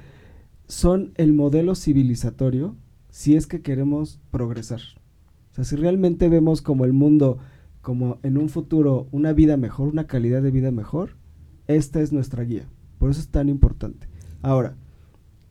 son 0.67 1.12
el 1.15 1.34
modelo 1.34 1.75
civilizatorio 1.75 2.75
si 3.10 3.36
es 3.36 3.47
que 3.47 3.62
queremos 3.62 4.19
progresar. 4.31 4.81
O 5.51 5.55
sea, 5.55 5.63
si 5.63 5.75
realmente 5.75 6.27
vemos 6.27 6.62
como 6.62 6.86
el 6.86 6.93
mundo, 6.93 7.38
como 7.81 8.19
en 8.23 8.38
un 8.38 8.49
futuro, 8.49 9.08
una 9.12 9.31
vida 9.31 9.58
mejor, 9.58 9.88
una 9.88 10.08
calidad 10.08 10.41
de 10.41 10.51
vida 10.51 10.71
mejor, 10.71 11.12
esta 11.67 12.01
es 12.01 12.12
nuestra 12.12 12.43
guía. 12.43 12.67
Por 12.97 13.10
eso 13.10 13.21
es 13.21 13.29
tan 13.29 13.49
importante. 13.49 14.08
Ahora, 14.41 14.75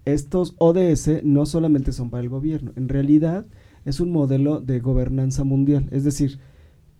estos 0.04 0.54
ODS 0.58 1.24
no 1.24 1.46
solamente 1.46 1.92
son 1.92 2.10
para 2.10 2.22
el 2.22 2.28
gobierno, 2.28 2.72
en 2.76 2.88
realidad 2.88 3.46
es 3.84 4.00
un 4.00 4.12
modelo 4.12 4.60
de 4.60 4.80
gobernanza 4.80 5.44
mundial. 5.44 5.88
Es 5.90 6.04
decir, 6.04 6.38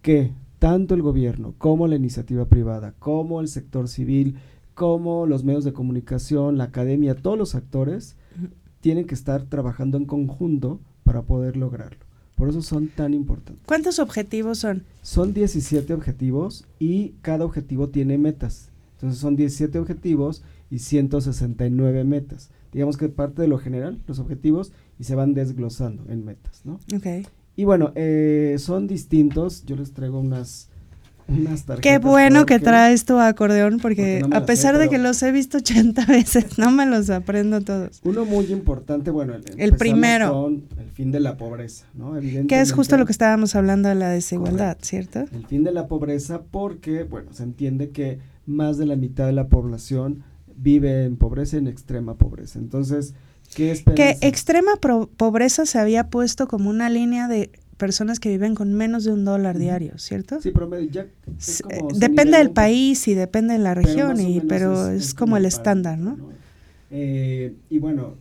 que 0.01 0.33
tanto 0.65 0.95
el 0.95 1.03
gobierno 1.03 1.55
como 1.59 1.87
la 1.89 1.97
iniciativa 1.97 2.47
privada, 2.47 2.95
como 2.99 3.43
el 3.43 3.49
sector 3.49 3.87
civil, 3.87 4.37
como 4.73 5.27
los 5.27 5.45
medios 5.45 5.63
de 5.63 5.75
comunicación, 5.75 6.57
la 6.57 6.65
academia, 6.65 7.15
todos 7.15 7.37
los 7.37 7.55
actores 7.55 8.17
tienen 8.81 9.07
que 9.07 9.15
estar 9.15 9.43
trabajando 9.43 9.99
en 9.99 10.07
conjunto 10.07 10.81
para 11.03 11.21
poder 11.21 11.59
lograrlo. 11.59 11.99
Por 12.35 12.49
eso 12.49 12.63
son 12.63 12.89
tan 12.89 13.13
importantes. 13.13 13.63
¿Cuántos 13.67 13.99
objetivos 13.99 14.57
son? 14.57 14.85
Son 15.03 15.35
17 15.35 15.93
objetivos 15.93 16.65
y 16.79 17.11
cada 17.21 17.45
objetivo 17.45 17.91
tiene 17.91 18.17
metas. 18.17 18.71
Entonces 18.95 19.21
son 19.21 19.37
17 19.37 19.79
objetivos 19.79 20.45
y 20.71 20.79
169 20.79 22.05
metas. 22.05 22.49
Digamos 22.73 22.97
que 22.97 23.11
parte 23.11 23.43
de 23.43 23.49
lo 23.49 23.59
general, 23.59 24.01
los 24.07 24.19
objetivos, 24.19 24.73
y 24.99 25.05
se 25.05 25.15
van 25.15 25.35
desglosando 25.35 26.11
en 26.11 26.25
metas, 26.25 26.63
¿no? 26.65 26.81
Ok. 26.97 27.29
Y 27.57 27.65
bueno, 27.65 27.93
eh, 27.95 28.57
son 28.59 28.87
distintos. 28.87 29.65
Yo 29.65 29.77
les 29.77 29.93
traigo 29.93 30.19
unas, 30.19 30.69
unas 31.29 31.65
tarjetas. 31.65 31.81
Qué 31.83 31.99
bueno 31.99 32.47
que 32.47 32.59
traes 32.59 33.05
tu 33.05 33.19
acordeón, 33.19 33.79
porque, 33.79 34.23
a 34.33 34.45
pesar 34.45 34.79
de 34.79 34.89
que 34.89 34.99
los 34.99 35.23
he 35.23 35.31
visto 35.31 35.59
80 35.59 36.05
veces, 36.09 36.59
no 36.59 36.71
me 36.71 36.87
los 36.87 37.11
aprendo 37.11 37.61
todos. 37.61 38.01
Uno 38.05 38.25
muy 38.25 38.47
importante, 38.47 39.11
bueno, 39.11 39.35
el, 39.57 39.77
primero. 39.77 40.49
el 40.49 40.91
fin 40.91 41.13
de 41.13 41.21
la 41.21 41.37
pobreza, 41.37 41.87
¿no? 41.95 42.15
Que 42.49 42.61
es 42.61 42.73
justo 42.73 42.97
lo 42.97 43.07
que 43.07 43.13
estábamos 43.13 43.55
hablando 43.55 43.89
de 43.89 43.95
la 43.95 44.11
desigualdad, 44.11 44.77
¿cierto? 44.81 45.21
El 45.21 45.47
fin 45.47 45.63
de 45.63 45.73
la 45.73 45.87
pobreza, 45.87 46.43
porque, 46.51 47.05
bueno, 47.05 47.33
se 47.33 47.45
entiende 47.45 47.91
que 47.91 48.19
más 48.47 48.79
de 48.79 48.87
la 48.87 48.97
mitad 48.97 49.27
de 49.27 49.33
la 49.33 49.49
población 49.49 50.25
vive 50.57 51.05
en 51.05 51.17
pobreza, 51.17 51.57
en 51.57 51.67
extrema 51.67 52.15
pobreza. 52.15 52.59
Entonces, 52.59 53.15
que 53.55 54.19
extrema 54.21 54.73
pobreza 55.17 55.67
se 55.67 55.79
había 55.79 56.09
puesto 56.09 56.49
como 56.49 56.71
una 56.71 56.91
línea 56.91 57.29
de 57.29 57.51
personas 57.77 58.21
que 58.21 58.29
viven 58.29 58.55
con 58.55 58.73
menos 58.73 59.05
de 59.05 59.13
un 59.13 59.25
dólar 59.25 59.59
diario, 59.59 59.99
¿cierto? 59.99 60.41
Sí, 60.41 60.51
promedio. 60.51 60.91
Ya 60.91 61.07
depende 61.95 62.39
del 62.39 62.51
país 62.51 63.07
y 63.09 63.15
depende 63.15 63.55
de 63.55 63.61
la 63.61 63.75
región, 63.75 64.17
pero, 64.17 64.29
y, 64.29 64.41
pero 64.41 64.89
es, 64.91 65.15
como 65.15 65.37
el 65.37 65.45
estándar, 65.45 65.99
¿no? 65.99 66.17
Eh, 66.91 67.57
y 67.71 67.79
bueno, 67.79 68.15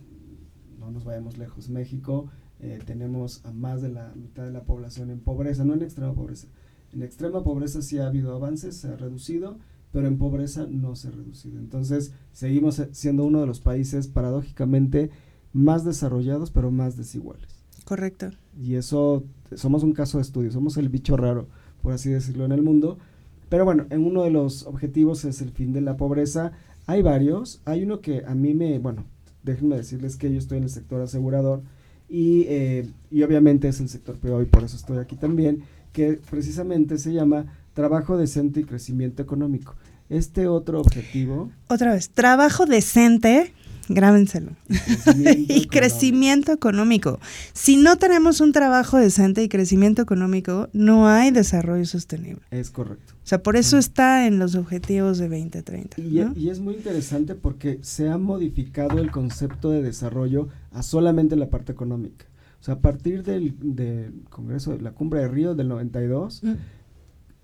no 0.80 0.90
nos 0.90 1.04
vayamos 1.04 1.38
lejos. 1.38 1.68
México 1.68 2.28
eh, 2.60 2.78
tenemos 2.84 3.44
a 3.44 3.52
más 3.52 3.82
de 3.82 3.88
la 3.88 4.12
mitad 4.14 4.44
de 4.44 4.52
la 4.52 4.64
población 4.64 5.10
en 5.10 5.20
pobreza, 5.20 5.64
no 5.64 5.74
en 5.74 5.82
extrema 5.82 6.14
pobreza. 6.14 6.48
En 6.92 7.02
extrema 7.02 7.42
pobreza 7.42 7.82
sí 7.82 7.98
ha 7.98 8.06
habido 8.06 8.34
avances, 8.34 8.76
se 8.76 8.88
ha 8.88 8.96
reducido, 8.96 9.58
pero 9.92 10.08
en 10.08 10.18
pobreza 10.18 10.66
no 10.68 10.96
se 10.96 11.08
ha 11.08 11.10
reducido. 11.12 11.58
Entonces, 11.58 12.12
seguimos 12.32 12.82
siendo 12.92 13.24
uno 13.24 13.40
de 13.40 13.46
los 13.46 13.60
países 13.60 14.08
paradójicamente 14.08 15.10
más 15.54 15.84
desarrollados, 15.84 16.50
pero 16.50 16.70
más 16.70 16.98
desiguales. 16.98 17.48
Correcto. 17.84 18.30
Y 18.60 18.74
eso, 18.74 19.24
somos 19.54 19.82
un 19.82 19.92
caso 19.92 20.18
de 20.18 20.22
estudio, 20.22 20.50
somos 20.50 20.76
el 20.76 20.90
bicho 20.90 21.16
raro, 21.16 21.46
por 21.80 21.94
así 21.94 22.10
decirlo, 22.10 22.44
en 22.44 22.52
el 22.52 22.62
mundo. 22.62 22.98
Pero 23.48 23.64
bueno, 23.64 23.86
en 23.90 24.04
uno 24.04 24.24
de 24.24 24.30
los 24.30 24.66
objetivos 24.66 25.24
es 25.24 25.40
el 25.40 25.50
fin 25.50 25.72
de 25.72 25.80
la 25.80 25.96
pobreza. 25.96 26.52
Hay 26.86 27.02
varios, 27.02 27.62
hay 27.64 27.84
uno 27.84 28.00
que 28.00 28.24
a 28.26 28.34
mí 28.34 28.52
me, 28.52 28.78
bueno, 28.78 29.04
déjenme 29.42 29.76
decirles 29.76 30.16
que 30.16 30.30
yo 30.30 30.38
estoy 30.38 30.58
en 30.58 30.64
el 30.64 30.70
sector 30.70 31.00
asegurador 31.00 31.62
y, 32.08 32.42
eh, 32.48 32.90
y 33.10 33.22
obviamente 33.22 33.68
es 33.68 33.80
el 33.80 33.88
sector 33.88 34.16
privado 34.16 34.42
y 34.42 34.46
por 34.46 34.64
eso 34.64 34.76
estoy 34.76 34.98
aquí 34.98 35.16
también, 35.16 35.62
que 35.92 36.20
precisamente 36.30 36.98
se 36.98 37.12
llama 37.12 37.46
trabajo 37.74 38.16
decente 38.16 38.60
y 38.60 38.64
crecimiento 38.64 39.22
económico. 39.22 39.76
Este 40.08 40.48
otro 40.48 40.80
objetivo. 40.80 41.50
Otra 41.68 41.92
vez, 41.92 42.10
trabajo 42.10 42.66
decente 42.66 43.52
Grábenselo. 43.88 44.52
Y, 45.48 45.66
crecimiento, 45.66 46.52
económico. 46.52 47.18
Si 47.52 47.76
no 47.76 47.96
tenemos 47.96 48.40
un 48.40 48.52
trabajo 48.52 48.98
decente 48.98 49.42
y 49.42 49.48
crecimiento 49.48 50.02
económico, 50.02 50.68
no 50.72 51.08
hay 51.08 51.30
desarrollo 51.30 51.84
sostenible. 51.84 52.42
Es 52.50 52.70
correcto. 52.70 53.14
O 53.14 53.26
sea, 53.26 53.42
por 53.42 53.56
eso 53.56 53.78
está 53.78 54.26
en 54.26 54.38
los 54.38 54.54
objetivos 54.54 55.18
de 55.18 55.28
2030. 55.28 56.00
Y, 56.00 56.20
y 56.36 56.50
es 56.50 56.60
muy 56.60 56.74
interesante 56.74 57.34
porque 57.34 57.78
se 57.82 58.08
ha 58.08 58.18
modificado 58.18 58.98
el 58.98 59.10
concepto 59.10 59.70
de 59.70 59.82
desarrollo 59.82 60.48
a 60.72 60.82
solamente 60.82 61.36
la 61.36 61.50
parte 61.50 61.72
económica. 61.72 62.26
O 62.60 62.64
sea, 62.64 62.76
a 62.76 62.80
partir 62.80 63.22
del, 63.22 63.54
Congreso, 64.30 64.72
de 64.72 64.80
la 64.80 64.92
Cumbre 64.92 65.20
de 65.20 65.28
Río 65.28 65.54
del 65.54 65.68
92, 65.68 66.42
mm. 66.42 66.52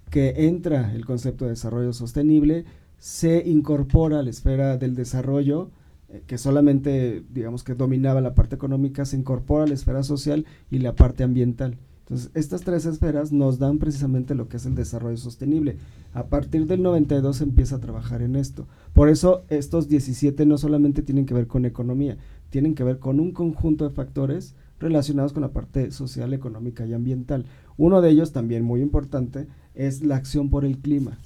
que 0.08 0.46
entra 0.46 0.94
el 0.94 1.04
concepto 1.04 1.44
de 1.44 1.50
desarrollo 1.50 1.92
sostenible, 1.92 2.64
se 2.96 3.42
incorpora 3.46 4.20
a 4.20 4.22
la 4.22 4.30
esfera 4.30 4.78
del 4.78 4.94
desarrollo, 4.94 5.72
eh, 6.12 6.22
que 6.26 6.38
solamente, 6.38 7.24
digamos 7.32 7.62
que 7.64 7.74
dominaba 7.74 8.20
la 8.20 8.34
parte 8.34 8.56
económica, 8.56 9.04
se 9.04 9.16
incorpora 9.16 9.66
la 9.66 9.74
esfera 9.74 10.02
social 10.02 10.44
y 10.70 10.78
la 10.78 10.94
parte 10.94 11.22
ambiental. 11.22 11.78
Entonces, 12.00 12.32
estas 12.34 12.62
tres 12.62 12.86
esferas 12.86 13.30
nos 13.30 13.60
dan 13.60 13.78
precisamente 13.78 14.34
lo 14.34 14.48
que 14.48 14.56
es 14.56 14.66
el 14.66 14.74
desarrollo 14.74 15.16
sostenible. 15.16 15.76
A 16.12 16.26
partir 16.26 16.66
del 16.66 16.82
92 16.82 17.36
se 17.36 17.44
empieza 17.44 17.76
a 17.76 17.80
trabajar 17.80 18.22
en 18.22 18.34
esto. 18.34 18.66
Por 18.92 19.08
eso 19.08 19.44
estos 19.48 19.88
17 19.88 20.44
no 20.44 20.58
solamente 20.58 21.02
tienen 21.02 21.24
que 21.24 21.34
ver 21.34 21.46
con 21.46 21.64
economía, 21.64 22.18
tienen 22.48 22.74
que 22.74 22.82
ver 22.82 22.98
con 22.98 23.20
un 23.20 23.30
conjunto 23.30 23.88
de 23.88 23.94
factores 23.94 24.56
relacionados 24.80 25.32
con 25.32 25.42
la 25.42 25.52
parte 25.52 25.92
social, 25.92 26.32
económica 26.32 26.84
y 26.84 26.94
ambiental. 26.94 27.46
Uno 27.76 28.00
de 28.00 28.10
ellos, 28.10 28.32
también 28.32 28.64
muy 28.64 28.80
importante, 28.80 29.46
es 29.74 30.02
la 30.02 30.16
acción 30.16 30.50
por 30.50 30.64
el 30.64 30.78
clima. 30.78 31.18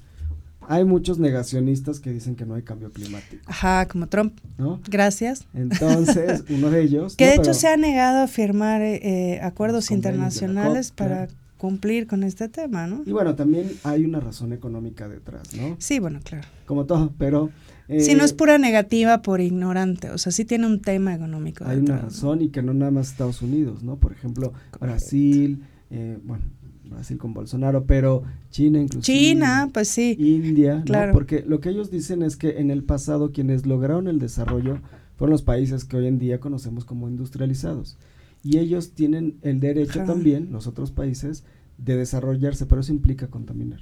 Hay 0.69 0.85
muchos 0.85 1.19
negacionistas 1.19 1.99
que 1.99 2.11
dicen 2.11 2.35
que 2.35 2.45
no 2.45 2.55
hay 2.55 2.63
cambio 2.63 2.91
climático. 2.91 3.43
Ajá, 3.45 3.87
como 3.87 4.07
Trump. 4.07 4.37
¿No? 4.57 4.79
Gracias. 4.89 5.45
Entonces, 5.53 6.43
uno 6.49 6.69
de 6.69 6.81
ellos... 6.83 7.15
que 7.15 7.27
de 7.27 7.35
hecho 7.35 7.53
se 7.53 7.67
ha 7.67 7.77
negado 7.77 8.23
a 8.23 8.27
firmar 8.27 8.81
eh, 8.81 8.99
eh, 9.03 9.39
acuerdos 9.41 9.91
internacionales 9.91 10.91
para 10.91 11.27
cumplir 11.57 12.07
con 12.07 12.23
este 12.23 12.49
tema, 12.49 12.85
¿no? 12.87 13.03
Y 13.05 13.11
bueno, 13.11 13.35
también 13.35 13.71
hay 13.83 14.05
una 14.05 14.19
razón 14.19 14.53
económica 14.53 15.07
detrás, 15.07 15.55
¿no? 15.55 15.75
Sí, 15.79 15.99
bueno, 15.99 16.19
claro. 16.23 16.47
Como 16.65 16.85
todo, 16.85 17.13
pero 17.17 17.49
si 17.87 18.15
no 18.15 18.23
es 18.23 18.31
eh, 18.31 18.35
pura 18.35 18.57
negativa 18.57 19.21
por 19.21 19.41
ignorante, 19.41 20.09
o 20.09 20.17
sea, 20.17 20.31
sí 20.31 20.45
tiene 20.45 20.65
un 20.65 20.81
tema 20.81 21.13
económico. 21.13 21.65
Hay 21.65 21.77
una 21.77 21.97
razón 21.97 22.41
y 22.41 22.49
que 22.49 22.61
no 22.61 22.73
nada 22.73 22.91
más 22.91 23.09
Estados 23.09 23.41
Unidos, 23.41 23.83
¿no? 23.83 23.97
Por 23.97 24.11
ejemplo, 24.11 24.53
Brasil, 24.79 25.63
eh, 25.91 26.17
bueno, 26.23 26.43
Brasil 26.89 27.17
con 27.17 27.33
Bolsonaro, 27.33 27.85
pero 27.85 28.23
China 28.51 28.79
inclusive. 28.79 29.17
China, 29.17 29.69
pues 29.73 29.87
sí. 29.87 30.15
India, 30.19 30.83
claro. 30.85 31.13
Porque 31.13 31.43
lo 31.47 31.59
que 31.59 31.69
ellos 31.69 31.91
dicen 31.91 32.21
es 32.21 32.35
que 32.35 32.59
en 32.59 32.71
el 32.71 32.83
pasado 32.83 33.31
quienes 33.31 33.65
lograron 33.65 34.07
el 34.07 34.19
desarrollo 34.19 34.79
fueron 35.17 35.31
los 35.31 35.41
países 35.41 35.85
que 35.85 35.97
hoy 35.97 36.07
en 36.07 36.19
día 36.19 36.39
conocemos 36.39 36.85
como 36.85 37.07
industrializados. 37.07 37.97
Y 38.43 38.59
ellos 38.59 38.91
tienen 38.91 39.37
el 39.41 39.59
derecho 39.59 40.03
también, 40.03 40.49
los 40.51 40.67
otros 40.67 40.91
países, 40.91 41.43
de 41.77 41.97
desarrollarse, 41.97 42.65
pero 42.65 42.81
eso 42.81 42.93
implica 42.93 43.27
contaminar. 43.27 43.79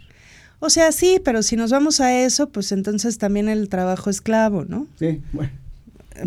O 0.60 0.70
sea, 0.70 0.94
sí, 0.94 1.20
pero 1.24 1.44
si 1.44 1.58
nos 1.58 1.72
vamos 1.72 2.00
a 2.00 2.24
eso, 2.24 2.50
pues 2.50 2.72
entonces 2.72 3.18
también 3.18 3.50
el 3.50 3.68
trabajo 3.68 4.10
esclavo, 4.10 4.64
¿no? 4.64 4.88
Sí, 4.98 5.22
bueno. 5.34 5.52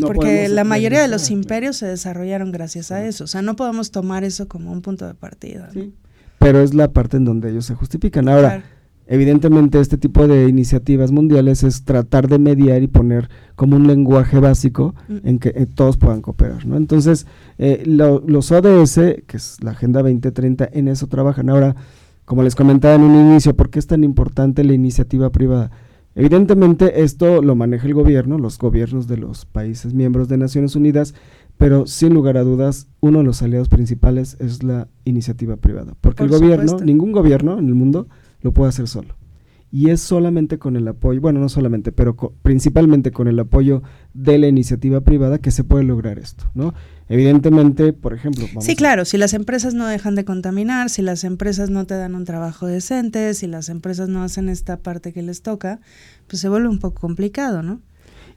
Porque 0.00 0.48
la 0.48 0.64
mayoría 0.64 1.00
de 1.00 1.08
los 1.08 1.30
imperios 1.30 1.76
se 1.76 1.86
desarrollaron 1.86 2.52
gracias 2.52 2.90
a 2.90 3.06
eso. 3.06 3.24
O 3.24 3.26
sea, 3.26 3.40
no 3.40 3.56
podemos 3.56 3.92
tomar 3.92 4.24
eso 4.24 4.48
como 4.48 4.72
un 4.72 4.82
punto 4.82 5.06
de 5.06 5.14
partida. 5.14 5.70
Sí, 5.72 5.94
pero 6.38 6.61
es 6.61 6.75
la 6.75 6.92
parte 6.92 7.16
en 7.16 7.25
donde 7.25 7.51
ellos 7.51 7.66
se 7.66 7.75
justifican. 7.75 8.29
Ahora, 8.29 8.64
evidentemente 9.07 9.81
este 9.81 9.99
tipo 9.99 10.27
de 10.27 10.49
iniciativas 10.49 11.12
mundiales 11.12 11.62
es 11.62 11.85
tratar 11.85 12.29
de 12.29 12.38
mediar 12.38 12.83
y 12.83 12.88
poner 12.88 13.29
como 13.55 13.77
un 13.77 13.87
lenguaje 13.87 14.38
básico 14.38 14.94
mm. 15.09 15.16
en 15.25 15.38
que 15.38 15.51
eh, 15.51 15.66
todos 15.66 15.96
puedan 15.96 16.22
cooperar, 16.22 16.66
¿no? 16.66 16.77
Entonces, 16.77 17.27
eh, 17.59 17.83
los 17.87 18.53
ODS, 18.53 18.94
que 19.27 19.37
es 19.37 19.62
la 19.62 19.72
Agenda 19.72 20.03
2030, 20.03 20.68
en 20.72 20.88
eso 20.88 21.07
trabajan. 21.07 21.49
Ahora, 21.49 21.77
como 22.25 22.42
les 22.42 22.55
comentaba 22.55 22.94
en 22.94 23.03
un 23.03 23.14
inicio, 23.14 23.55
¿por 23.55 23.70
qué 23.70 23.79
es 23.79 23.87
tan 23.87 24.03
importante 24.03 24.64
la 24.64 24.75
iniciativa 24.75 25.31
privada? 25.31 25.70
Evidentemente 26.16 27.03
esto 27.03 27.42
lo 27.42 27.55
maneja 27.55 27.87
el 27.87 27.92
gobierno, 27.92 28.38
los 28.38 28.57
gobiernos 28.59 29.07
de 29.07 29.18
los 29.18 29.44
países 29.44 29.92
miembros 29.92 30.29
de 30.29 30.38
Naciones 30.38 30.75
Unidas, 30.75 31.14
pero 31.59 31.87
sin 31.87 32.12
lugar 32.12 32.37
a 32.37 32.42
dudas, 32.42 32.88
uno 33.01 33.19
de 33.19 33.25
los 33.25 33.42
aliados 33.42 33.69
principales 33.69 34.37
es 34.40 34.62
la 34.62 34.88
iniciativa 35.05 35.57
privada, 35.57 35.95
porque 36.01 36.23
el 36.23 36.29
gobierno, 36.29 36.79
ningún 36.81 37.12
gobierno 37.12 37.59
en 37.59 37.69
el 37.69 37.75
mundo 37.75 38.09
lo 38.42 38.53
puede 38.53 38.69
hacer 38.69 38.88
solo. 38.88 39.14
Y 39.73 39.90
es 39.90 40.01
solamente 40.01 40.59
con 40.59 40.77
el 40.77 40.87
apoyo, 40.87 41.21
bueno, 41.21 41.40
no 41.40 41.49
solamente, 41.49 41.90
pero 41.90 42.16
principalmente 42.42 43.11
con 43.11 43.27
el 43.27 43.38
apoyo 43.38 43.83
de 44.14 44.38
la 44.38 44.47
iniciativa 44.47 45.01
privada 45.01 45.38
que 45.38 45.51
se 45.51 45.64
puede 45.64 45.83
lograr 45.83 46.19
esto, 46.19 46.45
¿no? 46.55 46.73
Evidentemente, 47.09 47.92
por 47.92 48.14
ejemplo. 48.14 48.47
sí, 48.61 48.77
claro, 48.77 49.05
si 49.05 49.19
las 49.19 49.35
empresas 49.35 49.75
no 49.75 49.87
dejan 49.87 50.14
de 50.14 50.25
contaminar, 50.25 50.88
si 50.88 51.03
las 51.03 51.25
empresas 51.25 51.69
no 51.69 51.85
te 51.85 51.95
dan 51.95 52.14
un 52.14 52.25
trabajo 52.25 52.66
decente, 52.66 53.35
si 53.35 53.49
las 53.49 53.69
empresas 53.69 54.09
no 54.09 54.23
hacen 54.23 54.49
esta 54.49 54.79
parte 54.79 55.12
que 55.12 55.23
les 55.23 55.42
toca, 55.42 55.81
pues 56.29 56.40
se 56.40 56.49
vuelve 56.49 56.69
un 56.69 56.79
poco 56.79 57.01
complicado, 57.01 57.62
¿no? 57.62 57.81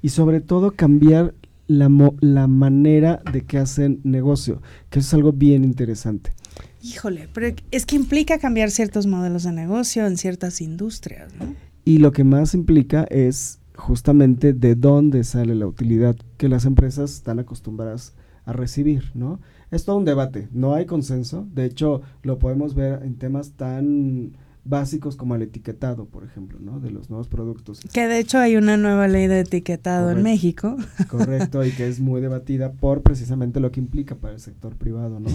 Y 0.02 0.10
sobre 0.10 0.42
todo 0.42 0.72
cambiar 0.72 1.36
la, 1.70 1.90
la 2.20 2.48
manera 2.48 3.22
de 3.32 3.46
que 3.46 3.60
hacen 3.60 4.02
negocio, 4.04 4.62
que 4.90 5.00
eso 5.00 5.08
es 5.08 5.14
algo 5.14 5.32
bien 5.32 5.64
interesante. 5.64 6.34
Híjole, 6.82 7.30
pero 7.32 7.56
es 7.72 7.86
que 7.86 7.96
implica 7.96 8.40
cambiar 8.40 8.72
ciertos 8.72 9.06
modelos 9.06 9.44
de 9.44 9.52
negocio 9.52 10.08
en 10.08 10.18
ciertas 10.18 10.62
industrias, 10.62 11.32
¿no? 11.36 11.54
Y 11.86 12.00
lo 12.00 12.12
que 12.12 12.24
más 12.24 12.56
implica 12.56 13.04
es 13.04 13.60
justamente 13.76 14.54
de 14.54 14.76
dónde 14.76 15.24
sale 15.24 15.54
la 15.54 15.68
utilidad 15.68 16.16
que 16.38 16.50
las 16.50 16.66
empresas 16.66 17.14
están 17.14 17.40
acostumbradas 17.40 18.16
a 18.46 18.54
recibir, 18.54 19.12
¿no? 19.14 19.40
Es 19.70 19.86
todo 19.86 19.98
un 19.98 20.06
debate, 20.06 20.50
no 20.52 20.74
hay 20.74 20.88
consenso, 20.88 21.48
de 21.54 21.66
hecho 21.66 22.02
lo 22.24 22.40
podemos 22.40 22.74
ver 22.74 23.04
en 23.04 23.16
temas 23.16 23.52
tan 23.52 24.34
básicos 24.70 25.16
como 25.16 25.36
el 25.36 25.42
etiquetado, 25.42 26.06
por 26.06 26.24
ejemplo, 26.24 26.60
¿no? 26.62 26.80
De 26.80 26.92
los 26.92 27.10
nuevos 27.10 27.28
productos. 27.28 27.80
Que 27.92 28.08
de 28.08 28.20
hecho 28.20 28.38
hay 28.38 28.56
una 28.56 28.78
nueva 28.78 29.08
ley 29.08 29.28
de 29.28 29.42
etiquetado 29.42 30.12
en 30.12 30.22
México. 30.22 30.78
Correcto, 31.10 31.66
y 31.66 31.72
que 31.72 31.88
es 31.88 32.00
muy 32.00 32.22
debatida 32.22 32.72
por 32.72 33.02
precisamente 33.02 33.60
lo 33.60 33.72
que 33.72 33.80
implica 33.80 34.16
para 34.16 34.36
el 34.36 34.40
sector 34.40 34.76
privado, 34.76 35.20
¿no? 35.20 35.30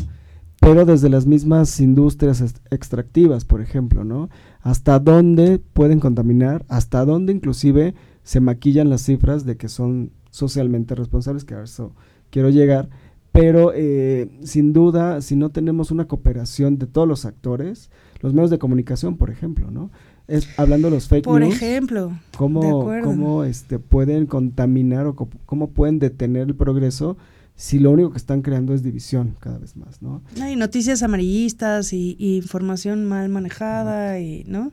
Pero 0.60 0.86
desde 0.86 1.10
las 1.10 1.26
mismas 1.26 1.78
industrias 1.80 2.40
extractivas, 2.70 3.44
por 3.44 3.60
ejemplo, 3.60 4.04
¿no? 4.04 4.30
Hasta 4.62 4.98
dónde 4.98 5.58
pueden 5.58 6.00
contaminar, 6.00 6.64
hasta 6.68 7.04
dónde 7.04 7.32
inclusive 7.32 7.94
se 8.22 8.40
maquillan 8.40 8.88
las 8.88 9.02
cifras 9.02 9.44
de 9.44 9.56
que 9.56 9.68
son 9.68 10.12
socialmente 10.30 10.94
responsables, 10.94 11.44
que 11.44 11.54
a 11.54 11.62
eso 11.62 11.92
quiero 12.30 12.50
llegar, 12.50 12.88
pero 13.32 13.72
eh, 13.74 14.30
sin 14.44 14.72
duda, 14.72 15.20
si 15.20 15.34
no 15.34 15.50
tenemos 15.50 15.90
una 15.90 16.06
cooperación 16.06 16.78
de 16.78 16.86
todos 16.86 17.08
los 17.08 17.24
actores, 17.24 17.90
los 18.24 18.32
medios 18.32 18.48
de 18.48 18.58
comunicación, 18.58 19.18
por 19.18 19.28
ejemplo, 19.28 19.70
¿no? 19.70 19.90
Es, 20.28 20.48
hablando 20.58 20.88
de 20.88 20.94
los 20.94 21.08
fake 21.08 21.24
por 21.24 21.42
news. 21.42 21.58
Por 21.58 21.62
ejemplo. 21.62 22.18
Cómo, 22.38 22.90
cómo 23.02 23.44
este, 23.44 23.78
pueden 23.78 24.24
contaminar 24.24 25.06
o 25.06 25.14
cómo 25.14 25.72
pueden 25.72 25.98
detener 25.98 26.48
el 26.48 26.54
progreso 26.54 27.18
si 27.54 27.78
lo 27.78 27.90
único 27.90 28.12
que 28.12 28.16
están 28.16 28.40
creando 28.40 28.72
es 28.72 28.82
división 28.82 29.36
cada 29.40 29.58
vez 29.58 29.76
más, 29.76 30.00
¿no? 30.00 30.22
Hay 30.40 30.56
noticias 30.56 31.02
amarillistas 31.02 31.92
y, 31.92 32.16
información 32.18 33.04
mal 33.04 33.28
manejada 33.28 34.18
y, 34.18 34.44
¿no? 34.44 34.72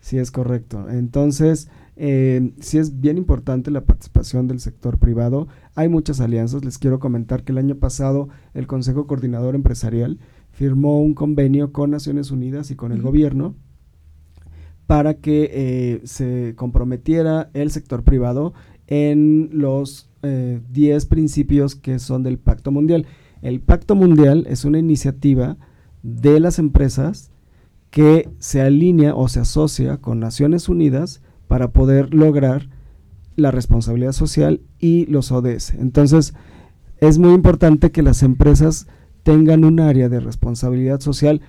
Sí, 0.00 0.18
es 0.18 0.32
correcto. 0.32 0.90
Entonces, 0.90 1.68
eh, 1.94 2.52
sí 2.58 2.78
es 2.78 3.00
bien 3.00 3.16
importante 3.16 3.70
la 3.70 3.84
participación 3.84 4.48
del 4.48 4.58
sector 4.58 4.98
privado. 4.98 5.46
Hay 5.76 5.88
muchas 5.88 6.18
alianzas. 6.18 6.64
Les 6.64 6.78
quiero 6.78 6.98
comentar 6.98 7.44
que 7.44 7.52
el 7.52 7.58
año 7.58 7.76
pasado 7.76 8.28
el 8.54 8.66
Consejo 8.66 9.06
Coordinador 9.06 9.54
Empresarial 9.54 10.18
firmó 10.58 11.00
un 11.00 11.14
convenio 11.14 11.70
con 11.70 11.92
Naciones 11.92 12.32
Unidas 12.32 12.72
y 12.72 12.74
con 12.74 12.90
el 12.90 13.00
gobierno 13.00 13.54
para 14.88 15.14
que 15.14 15.50
eh, 15.52 16.00
se 16.02 16.54
comprometiera 16.56 17.48
el 17.54 17.70
sector 17.70 18.02
privado 18.02 18.54
en 18.88 19.50
los 19.52 20.10
10 20.22 20.24
eh, 20.24 21.06
principios 21.06 21.76
que 21.76 22.00
son 22.00 22.24
del 22.24 22.38
Pacto 22.38 22.72
Mundial. 22.72 23.06
El 23.40 23.60
Pacto 23.60 23.94
Mundial 23.94 24.48
es 24.50 24.64
una 24.64 24.80
iniciativa 24.80 25.58
de 26.02 26.40
las 26.40 26.58
empresas 26.58 27.30
que 27.90 28.28
se 28.40 28.60
alinea 28.60 29.14
o 29.14 29.28
se 29.28 29.38
asocia 29.38 29.98
con 29.98 30.18
Naciones 30.18 30.68
Unidas 30.68 31.22
para 31.46 31.70
poder 31.70 32.12
lograr 32.12 32.68
la 33.36 33.52
responsabilidad 33.52 34.10
social 34.10 34.60
y 34.80 35.06
los 35.06 35.30
ODS. 35.30 35.74
Entonces, 35.74 36.34
es 37.00 37.18
muy 37.18 37.32
importante 37.32 37.92
que 37.92 38.02
las 38.02 38.24
empresas 38.24 38.88
tengan 39.22 39.64
un 39.64 39.80
área 39.80 40.08
de 40.08 40.20
responsabilidad 40.20 41.00
social 41.00 41.40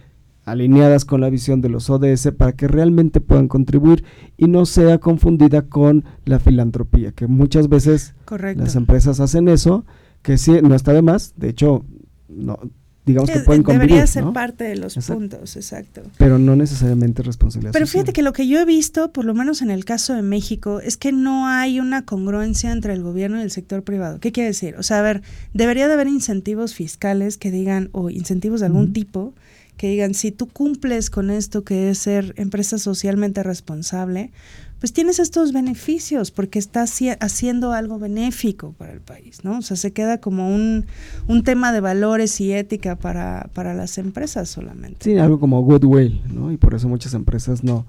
alineadas 0.46 1.06
con 1.06 1.22
la 1.22 1.30
visión 1.30 1.62
de 1.62 1.70
los 1.70 1.90
ODS 1.90 2.32
para 2.38 2.54
que 2.54 2.68
realmente 2.68 3.22
puedan 3.22 3.48
contribuir 3.48 4.04
y 4.38 4.48
no 4.48 4.66
sea 4.66 4.98
confundida 4.98 5.64
con 5.64 6.06
la 6.26 6.40
filantropía, 6.40 7.12
que 7.12 7.28
muchas 7.28 7.70
veces 7.70 8.16
las 8.56 8.76
empresas 8.76 9.20
hacen 9.20 9.48
eso, 9.48 9.86
que 10.22 10.38
sí, 10.38 10.60
no 10.64 10.76
está 10.76 10.94
de 10.94 11.02
más, 11.02 11.34
de 11.38 11.50
hecho, 11.50 11.86
no, 12.28 12.60
digamos 13.06 13.30
que 13.30 13.40
pueden 13.40 13.64
convivir. 13.64 13.88
Debería 13.88 14.08
ser 14.08 14.26
parte 14.34 14.64
de 14.66 14.76
los 14.76 14.96
puntos, 14.96 15.56
exacto. 15.56 16.02
Pero 16.18 16.38
no 16.38 16.56
necesariamente 16.56 17.24
responsabilidad 17.24 17.74
Pero 17.74 17.88
fíjate 17.88 18.14
que 18.14 18.22
lo 18.22 18.34
que 18.34 18.48
yo 18.48 18.60
he 18.60 18.66
visto, 18.66 19.12
por 19.12 19.26
lo 19.26 19.34
menos 19.34 19.62
en 19.62 19.72
el 19.72 19.86
caso 19.86 20.14
de 20.14 20.22
México, 20.22 20.80
es 20.80 20.98
que 20.98 21.12
no 21.12 21.48
hay 21.48 21.80
una 21.80 22.06
congruencia 22.06 22.72
entre 22.72 22.94
el 22.94 23.02
gobierno 23.02 23.40
y 23.40 23.44
el 23.44 23.52
sector 23.52 23.84
privado. 23.84 24.20
¿Qué 24.20 24.32
quiere 24.32 24.50
decir? 24.50 24.76
O 24.78 24.84
sea, 24.84 25.00
a 25.00 25.02
ver, 25.02 25.22
debería 25.54 25.88
de 25.88 25.94
haber 25.94 26.08
incentivos 26.08 26.74
fiscales 26.76 27.38
que 27.38 27.52
digan, 27.52 27.90
o 27.94 28.10
incentivos 28.10 28.60
de 28.60 28.68
algún 28.68 28.94
tipo, 28.94 29.34
que 29.78 29.88
digan, 29.88 30.14
si 30.14 30.32
tú 30.32 30.48
cumples 30.48 31.10
con 31.10 31.30
esto 31.30 31.64
que 31.64 31.90
es 31.90 32.00
ser 32.00 32.34
empresa 32.36 32.78
socialmente 32.78 33.44
responsable, 33.44 34.32
pues 34.80 34.94
tienes 34.94 35.20
estos 35.20 35.52
beneficios 35.52 36.32
porque 36.32 36.58
estás 36.58 37.00
haciendo 37.20 37.74
algo 37.74 38.00
benéfico 38.00 38.74
para 38.78 38.94
el 38.94 39.02
país, 39.02 39.44
¿no? 39.44 39.58
O 39.58 39.62
sea, 39.62 39.76
se 39.76 39.92
queda 39.92 40.20
como 40.20 40.54
un, 40.54 40.86
un 41.28 41.44
tema 41.44 41.72
de 41.74 41.82
valores 41.82 42.40
y 42.40 42.54
ética 42.54 42.96
para, 42.96 43.50
para 43.54 43.74
las 43.74 43.98
empresas 43.98 44.50
solamente. 44.50 44.98
Sí, 45.02 45.18
algo 45.18 45.40
como 45.40 45.62
goodwill, 45.62 46.22
¿no? 46.34 46.52
Y 46.52 46.58
por 46.58 46.74
eso 46.74 46.88
muchas 46.88 47.14
empresas 47.14 47.64
no, 47.64 47.86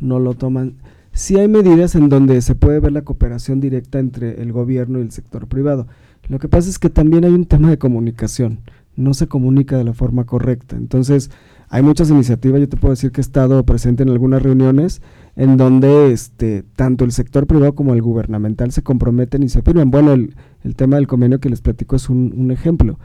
no 0.00 0.18
lo 0.18 0.34
toman. 0.34 0.74
Sí 1.12 1.38
hay 1.38 1.46
medidas 1.46 1.94
en 1.94 2.08
donde 2.08 2.40
se 2.42 2.54
puede 2.54 2.80
ver 2.80 2.92
la 2.92 3.02
cooperación 3.02 3.60
directa 3.60 3.98
entre 3.98 4.42
el 4.42 4.52
gobierno 4.52 4.98
y 4.98 5.02
el 5.02 5.12
sector 5.12 5.46
privado. 5.46 5.86
Lo 6.28 6.38
que 6.38 6.48
pasa 6.48 6.68
es 6.68 6.78
que 6.78 6.90
también 6.90 7.24
hay 7.24 7.32
un 7.32 7.46
tema 7.46 7.70
de 7.70 7.78
comunicación. 7.78 8.60
No 8.96 9.14
se 9.14 9.26
comunica 9.28 9.76
de 9.76 9.84
la 9.84 9.94
forma 9.94 10.24
correcta. 10.24 10.76
Entonces, 10.76 11.30
hay 11.68 11.82
muchas 11.82 12.10
iniciativas. 12.10 12.60
Yo 12.60 12.68
te 12.68 12.76
puedo 12.76 12.92
decir 12.92 13.12
que 13.12 13.20
he 13.20 13.22
estado 13.22 13.64
presente 13.64 14.02
en 14.02 14.10
algunas 14.10 14.42
reuniones 14.42 15.02
en 15.36 15.56
donde 15.56 16.12
este, 16.12 16.62
tanto 16.76 17.04
el 17.04 17.12
sector 17.12 17.46
privado 17.46 17.74
como 17.74 17.94
el 17.94 18.02
gubernamental 18.02 18.72
se 18.72 18.82
comprometen 18.82 19.42
y 19.42 19.48
se 19.48 19.62
firman. 19.62 19.90
Bueno, 19.90 20.12
el, 20.12 20.34
el 20.64 20.76
tema 20.76 20.96
del 20.96 21.06
convenio 21.06 21.40
que 21.40 21.48
les 21.48 21.62
platico 21.62 21.96
es 21.96 22.08
un, 22.08 22.34
un, 22.36 22.50
ejemplo, 22.50 22.98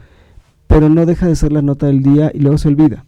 pero 0.66 0.88
no 0.88 1.06
deja 1.06 1.26
de 1.26 1.36
ser 1.36 1.52
la 1.52 1.62
nota 1.62 1.86
del 1.86 2.02
día 2.02 2.30
y 2.34 2.40
luego 2.40 2.58
se 2.58 2.68
olvida. 2.68 3.04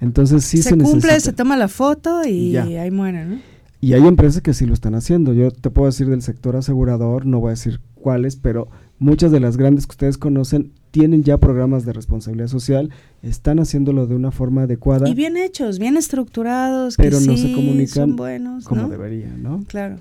Entonces 0.00 0.44
sí 0.44 0.58
se, 0.58 0.70
se 0.70 0.76
cumple, 0.76 1.18
se 1.20 1.32
toma 1.32 1.56
la 1.56 1.68
foto 1.68 2.24
y, 2.26 2.56
ahí 2.56 2.90
muere, 2.90 3.24
¿no? 3.24 3.38
Y 3.80 3.92
hay 3.92 4.06
empresas 4.06 4.40
que 4.40 4.54
sí 4.54 4.66
lo 4.66 4.72
están 4.72 4.94
haciendo. 4.94 5.34
Yo 5.34 5.50
te 5.50 5.70
puedo 5.70 5.86
decir 5.86 6.08
del 6.08 6.22
sector 6.22 6.56
asegurador, 6.56 7.26
no 7.26 7.40
voy 7.40 7.48
a 7.48 7.50
decir 7.50 7.80
cuáles, 7.94 8.36
pero 8.36 8.68
muchas 8.98 9.30
de 9.30 9.40
las 9.40 9.56
grandes 9.56 9.86
que 9.86 9.92
ustedes 9.92 10.18
conocen 10.18 10.72
tienen 10.94 11.24
ya 11.24 11.38
programas 11.38 11.84
de 11.84 11.92
responsabilidad 11.92 12.46
social, 12.46 12.88
están 13.20 13.58
haciéndolo 13.58 14.06
de 14.06 14.14
una 14.14 14.30
forma 14.30 14.62
adecuada. 14.62 15.08
Y 15.08 15.14
bien 15.14 15.36
hechos, 15.36 15.80
bien 15.80 15.96
estructurados, 15.96 16.94
pero 16.96 17.18
que 17.18 17.26
no 17.26 17.36
sí, 17.36 17.48
se 17.48 17.52
comunican 17.52 18.14
buenos, 18.14 18.64
como 18.64 18.82
¿no? 18.82 18.88
deberían, 18.88 19.42
¿no? 19.42 19.64
Claro. 19.66 19.96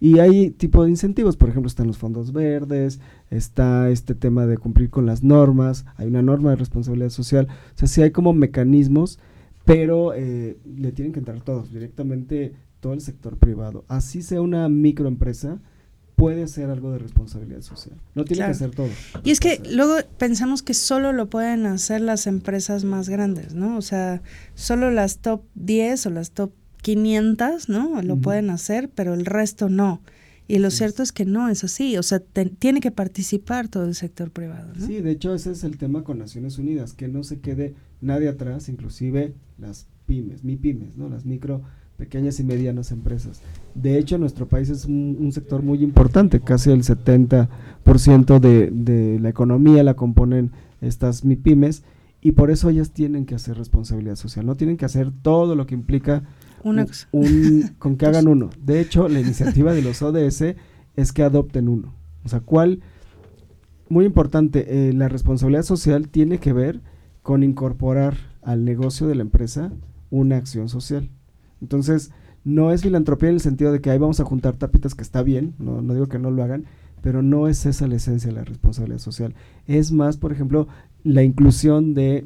Y 0.00 0.18
hay 0.18 0.50
tipo 0.50 0.82
de 0.82 0.90
incentivos, 0.90 1.36
por 1.36 1.48
ejemplo, 1.48 1.68
están 1.68 1.86
los 1.86 1.96
fondos 1.96 2.32
verdes, 2.32 2.98
está 3.30 3.88
este 3.88 4.16
tema 4.16 4.44
de 4.46 4.58
cumplir 4.58 4.90
con 4.90 5.06
las 5.06 5.22
normas, 5.22 5.84
hay 5.94 6.08
una 6.08 6.22
norma 6.22 6.50
de 6.50 6.56
responsabilidad 6.56 7.10
social, 7.10 7.46
o 7.48 7.78
sea, 7.78 7.86
sí 7.86 8.02
hay 8.02 8.10
como 8.10 8.32
mecanismos, 8.32 9.20
pero 9.64 10.12
eh, 10.12 10.58
le 10.64 10.90
tienen 10.90 11.12
que 11.12 11.20
entrar 11.20 11.40
todos, 11.42 11.72
directamente 11.72 12.56
todo 12.80 12.94
el 12.94 13.00
sector 13.00 13.36
privado. 13.36 13.84
Así 13.86 14.22
sea 14.22 14.40
una 14.40 14.68
microempresa, 14.68 15.60
puede 16.22 16.46
ser 16.46 16.70
algo 16.70 16.92
de 16.92 16.98
responsabilidad 17.00 17.62
social. 17.62 17.96
No 18.14 18.24
tiene 18.24 18.36
Claro. 18.38 18.52
que 18.52 18.58
ser 18.60 18.70
todo. 18.70 18.88
Y 19.24 19.32
es 19.32 19.40
que 19.40 19.60
luego 19.72 19.96
pensamos 20.18 20.62
que 20.62 20.72
solo 20.72 21.12
lo 21.12 21.28
pueden 21.28 21.66
hacer 21.66 22.00
las 22.00 22.28
empresas 22.28 22.84
más 22.84 23.08
grandes, 23.08 23.54
¿no? 23.54 23.76
O 23.76 23.82
sea, 23.82 24.22
solo 24.54 24.92
las 24.92 25.18
top 25.18 25.42
10 25.56 26.06
o 26.06 26.10
las 26.10 26.30
top 26.30 26.52
500, 26.82 27.68
¿no? 27.68 28.00
Lo 28.02 28.18
pueden 28.18 28.50
hacer, 28.50 28.88
pero 28.88 29.14
el 29.14 29.26
resto 29.26 29.68
no. 29.68 30.00
Y 30.46 30.58
lo 30.58 30.70
cierto 30.70 31.02
es 31.02 31.10
que 31.10 31.24
no 31.24 31.48
es 31.48 31.64
así, 31.64 31.96
o 31.96 32.02
sea, 32.04 32.20
te- 32.20 32.46
tiene 32.46 32.80
que 32.80 32.90
participar 32.92 33.66
todo 33.68 33.84
el 33.86 33.94
sector 33.96 34.30
privado, 34.30 34.72
¿no? 34.76 34.86
Sí, 34.86 35.00
de 35.00 35.10
hecho 35.10 35.34
ese 35.34 35.50
es 35.52 35.64
el 35.64 35.76
tema 35.76 36.04
con 36.04 36.18
Naciones 36.20 36.56
Unidas, 36.58 36.92
que 36.92 37.08
no 37.08 37.24
se 37.24 37.40
quede 37.40 37.74
nadie 38.00 38.28
atrás, 38.28 38.68
inclusive 38.68 39.34
las 39.58 39.86
pymes, 40.06 40.44
mi 40.44 40.56
pymes, 40.56 40.96
¿no? 40.96 41.08
Las 41.08 41.24
micro, 41.24 41.62
pequeñas 41.96 42.38
y 42.40 42.44
medianas 42.44 42.90
empresas. 42.92 43.40
De 43.74 43.98
hecho, 43.98 44.18
nuestro 44.18 44.46
país 44.48 44.68
es 44.68 44.84
un, 44.84 45.16
un 45.18 45.32
sector 45.32 45.62
muy 45.62 45.82
importante, 45.82 46.40
casi 46.40 46.70
el 46.70 46.82
70% 46.82 48.38
de, 48.40 48.70
de 48.70 49.18
la 49.20 49.28
economía 49.28 49.82
la 49.82 49.94
componen 49.94 50.52
estas 50.80 51.24
MIPIMES 51.24 51.82
y 52.20 52.32
por 52.32 52.50
eso 52.50 52.68
ellas 52.68 52.90
tienen 52.92 53.24
que 53.26 53.34
hacer 53.34 53.56
responsabilidad 53.56 54.16
social, 54.16 54.44
no 54.46 54.56
tienen 54.56 54.76
que 54.76 54.84
hacer 54.84 55.10
todo 55.22 55.54
lo 55.54 55.66
que 55.66 55.74
implica 55.74 56.22
un- 57.12 57.70
con 57.78 57.96
que 57.96 58.06
hagan 58.06 58.28
uno. 58.28 58.50
De 58.64 58.80
hecho, 58.80 59.08
la 59.08 59.20
iniciativa 59.20 59.72
de 59.72 59.82
los 59.82 60.02
ODS 60.02 60.54
es 60.96 61.12
que 61.12 61.22
adopten 61.22 61.68
uno. 61.68 61.94
O 62.24 62.28
sea, 62.28 62.40
¿cuál? 62.40 62.80
Muy 63.88 64.04
importante, 64.04 64.88
eh, 64.88 64.92
la 64.92 65.08
responsabilidad 65.08 65.64
social 65.64 66.08
tiene 66.08 66.38
que 66.38 66.52
ver 66.52 66.80
con 67.22 67.42
incorporar 67.42 68.16
al 68.42 68.64
negocio 68.64 69.06
de 69.06 69.14
la 69.16 69.22
empresa 69.22 69.72
una 70.10 70.36
acción 70.36 70.68
social. 70.68 71.10
Entonces, 71.60 72.10
no 72.44 72.72
es 72.72 72.82
filantropía 72.82 73.28
en 73.28 73.36
el 73.36 73.40
sentido 73.40 73.72
de 73.72 73.80
que 73.80 73.90
ahí 73.90 73.98
vamos 73.98 74.20
a 74.20 74.24
juntar 74.24 74.56
tapitas, 74.56 74.94
que 74.94 75.02
está 75.02 75.22
bien, 75.22 75.54
no, 75.58 75.82
no 75.82 75.94
digo 75.94 76.08
que 76.08 76.18
no 76.18 76.30
lo 76.30 76.42
hagan, 76.42 76.64
pero 77.00 77.22
no 77.22 77.48
es 77.48 77.66
esa 77.66 77.86
la 77.86 77.96
esencia 77.96 78.30
de 78.30 78.36
la 78.36 78.44
responsabilidad 78.44 78.98
social. 78.98 79.34
Es 79.66 79.92
más, 79.92 80.16
por 80.16 80.32
ejemplo, 80.32 80.68
la 81.04 81.22
inclusión 81.22 81.94
de 81.94 82.24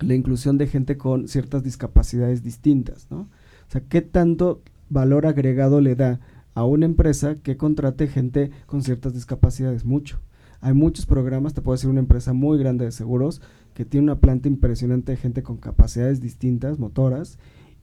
la 0.00 0.14
inclusión 0.14 0.56
de 0.56 0.66
gente 0.66 0.96
con 0.96 1.28
ciertas 1.28 1.62
discapacidades 1.62 2.42
distintas, 2.42 3.06
¿no? 3.10 3.20
O 3.20 3.72
sea, 3.72 3.82
¿qué 3.82 4.00
tanto 4.00 4.62
valor 4.88 5.26
agregado 5.26 5.80
le 5.80 5.94
da 5.94 6.20
a 6.54 6.64
una 6.64 6.86
empresa 6.86 7.36
que 7.36 7.56
contrate 7.56 8.08
gente 8.08 8.50
con 8.66 8.82
ciertas 8.82 9.12
discapacidades? 9.12 9.84
Mucho. 9.84 10.18
Hay 10.62 10.74
muchos 10.74 11.06
programas, 11.06 11.54
te 11.54 11.62
puedo 11.62 11.76
decir 11.76 11.90
una 11.90 12.00
empresa 12.00 12.32
muy 12.32 12.58
grande 12.58 12.86
de 12.86 12.92
seguros 12.92 13.40
que 13.74 13.84
tiene 13.84 14.04
una 14.04 14.20
planta 14.20 14.48
impresionante 14.48 15.12
de 15.12 15.18
gente 15.18 15.42
con 15.42 15.56
capacidades 15.58 16.20
distintas, 16.20 16.78
motoras, 16.78 17.38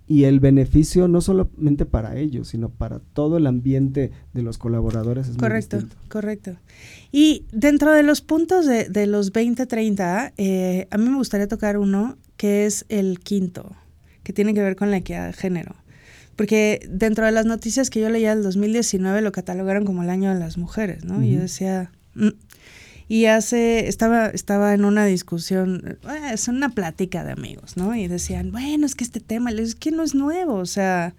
y 0.08 0.24
el 0.24 0.40
beneficio 0.40 1.08
no 1.10 1.20
solamente 1.20 1.86
para 1.86 2.18
ellos, 2.18 2.48
sino 2.48 2.70
para 2.70 3.00
todo 3.00 3.38
el 3.38 3.46
ambiente 3.46 4.12
de 4.34 4.42
los 4.42 4.58
colaboradores 4.58 5.28
es 5.28 5.36
Correcto, 5.38 5.78
muy 5.78 5.90
correcto. 6.08 6.56
Y 7.12 7.46
dentro 7.52 7.92
de 7.92 8.04
los 8.04 8.22
puntos 8.22 8.66
de, 8.66 8.86
de 8.88 9.06
los 9.06 9.34
2030, 9.34 10.34
eh, 10.38 10.88
a 10.90 10.98
mí 10.98 11.10
me 11.10 11.18
gustaría 11.18 11.48
tocar 11.48 11.78
uno 11.78 12.18
que 12.38 12.66
es 12.66 12.86
el 12.88 13.20
quinto, 13.20 13.76
que 14.24 14.32
tiene 14.32 14.54
que 14.54 14.62
ver 14.62 14.78
con 14.78 14.92
la 14.92 14.98
equidad 14.98 15.28
de 15.28 15.34
género. 15.34 15.76
Porque 16.38 16.88
dentro 16.90 17.26
de 17.26 17.32
las 17.32 17.46
noticias 17.46 17.90
que 17.90 18.00
yo 18.00 18.10
leía 18.10 18.34
del 18.34 18.44
2019 18.44 19.22
lo 19.22 19.32
catalogaron 19.32 19.86
como 19.86 20.04
el 20.04 20.10
año 20.10 20.34
de 20.34 20.40
las 20.40 20.58
mujeres, 20.58 21.04
¿no? 21.04 21.22
Y 21.24 21.34
yo 21.34 21.42
decía... 21.42 21.92
Y 23.10 23.26
hace, 23.26 23.88
estaba, 23.88 24.28
estaba 24.28 24.74
en 24.74 24.84
una 24.84 25.06
discusión, 25.06 25.98
eh, 26.10 26.34
es 26.34 26.48
una 26.50 26.70
plática 26.70 27.24
de 27.24 27.32
amigos, 27.32 27.78
¿no? 27.78 27.96
Y 27.96 28.08
decían, 28.08 28.52
bueno, 28.52 28.86
es 28.86 28.96
que 28.96 29.04
este 29.06 29.20
tema, 29.22 29.52
es 29.52 29.76
que 29.76 29.92
no 29.92 30.04
es 30.04 30.14
nuevo, 30.14 30.56
o 30.56 30.66
sea, 30.66 31.16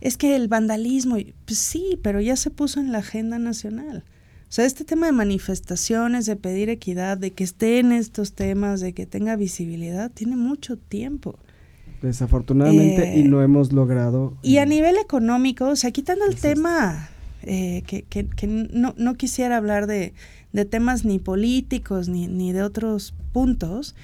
es 0.00 0.16
que 0.16 0.34
el 0.34 0.48
vandalismo, 0.48 1.16
pues 1.44 1.58
sí, 1.58 1.98
pero 2.02 2.20
ya 2.20 2.36
se 2.36 2.50
puso 2.50 2.80
en 2.80 2.90
la 2.92 2.98
agenda 2.98 3.38
nacional. 3.38 4.04
O 4.48 4.52
sea, 4.52 4.64
este 4.64 4.84
tema 4.84 5.06
de 5.06 5.12
manifestaciones, 5.12 6.24
de 6.24 6.36
pedir 6.36 6.70
equidad, 6.70 7.18
de 7.18 7.32
que 7.32 7.44
esté 7.44 7.80
en 7.80 7.92
estos 7.92 8.32
temas, 8.32 8.80
de 8.80 8.92
que 8.94 9.04
tenga 9.04 9.36
visibilidad, 9.36 10.10
tiene 10.10 10.36
mucho 10.36 10.76
tiempo. 10.78 11.38
Desafortunadamente, 12.00 13.14
Eh, 13.14 13.18
y 13.20 13.22
no 13.24 13.42
hemos 13.42 13.72
logrado. 13.72 14.36
Y 14.42 14.58
a 14.58 14.62
eh, 14.62 14.66
nivel 14.66 14.96
económico, 14.96 15.66
o 15.68 15.76
sea, 15.76 15.90
quitando 15.90 16.24
el 16.26 16.36
tema, 16.36 17.08
eh, 17.42 17.82
que, 17.86 18.02
que- 18.02 18.26
que 18.28 18.46
no, 18.46 18.94
no 18.96 19.14
quisiera 19.16 19.56
hablar 19.56 19.86
de, 19.86 20.14
de 20.56 20.64
temas 20.64 21.04
ni 21.04 21.18
políticos 21.18 22.08
ni, 22.08 22.26
ni 22.26 22.52
de 22.52 22.62
otros 22.62 23.14
puntos, 23.32 23.94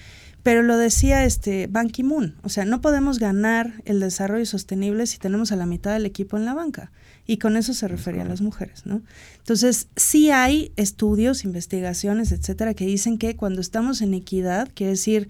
pero 0.43 0.63
lo 0.63 0.77
decía 0.77 1.25
este 1.25 1.67
Ban 1.67 1.89
Ki-moon, 1.89 2.37
o 2.43 2.49
sea, 2.49 2.65
no 2.65 2.81
podemos 2.81 3.19
ganar 3.19 3.73
el 3.85 4.01
desarrollo 4.01 4.45
sostenible 4.45 5.07
si 5.07 5.19
tenemos 5.19 5.51
a 5.51 5.57
la 5.57 5.67
mitad 5.67 5.93
del 5.93 6.07
equipo 6.07 6.37
en 6.37 6.45
la 6.45 6.55
banca. 6.55 6.93
Y 7.25 7.39
con 7.39 7.57
eso 7.57 7.73
se 7.73 7.87
refería 7.87 8.23
a 8.23 8.27
las 8.27 8.41
mujeres, 8.41 8.85
¿no? 8.85 9.01
Entonces, 9.39 9.87
sí 9.95 10.33
hay 10.33 10.73
estudios, 10.75 11.45
investigaciones, 11.45 12.33
etcétera, 12.33 12.75
que 12.75 12.85
dicen 12.85 13.17
que 13.17 13.37
cuando 13.37 13.61
estamos 13.61 14.03
en 14.03 14.13
equidad, 14.13 14.69
quiere 14.75 14.93
decir 14.93 15.29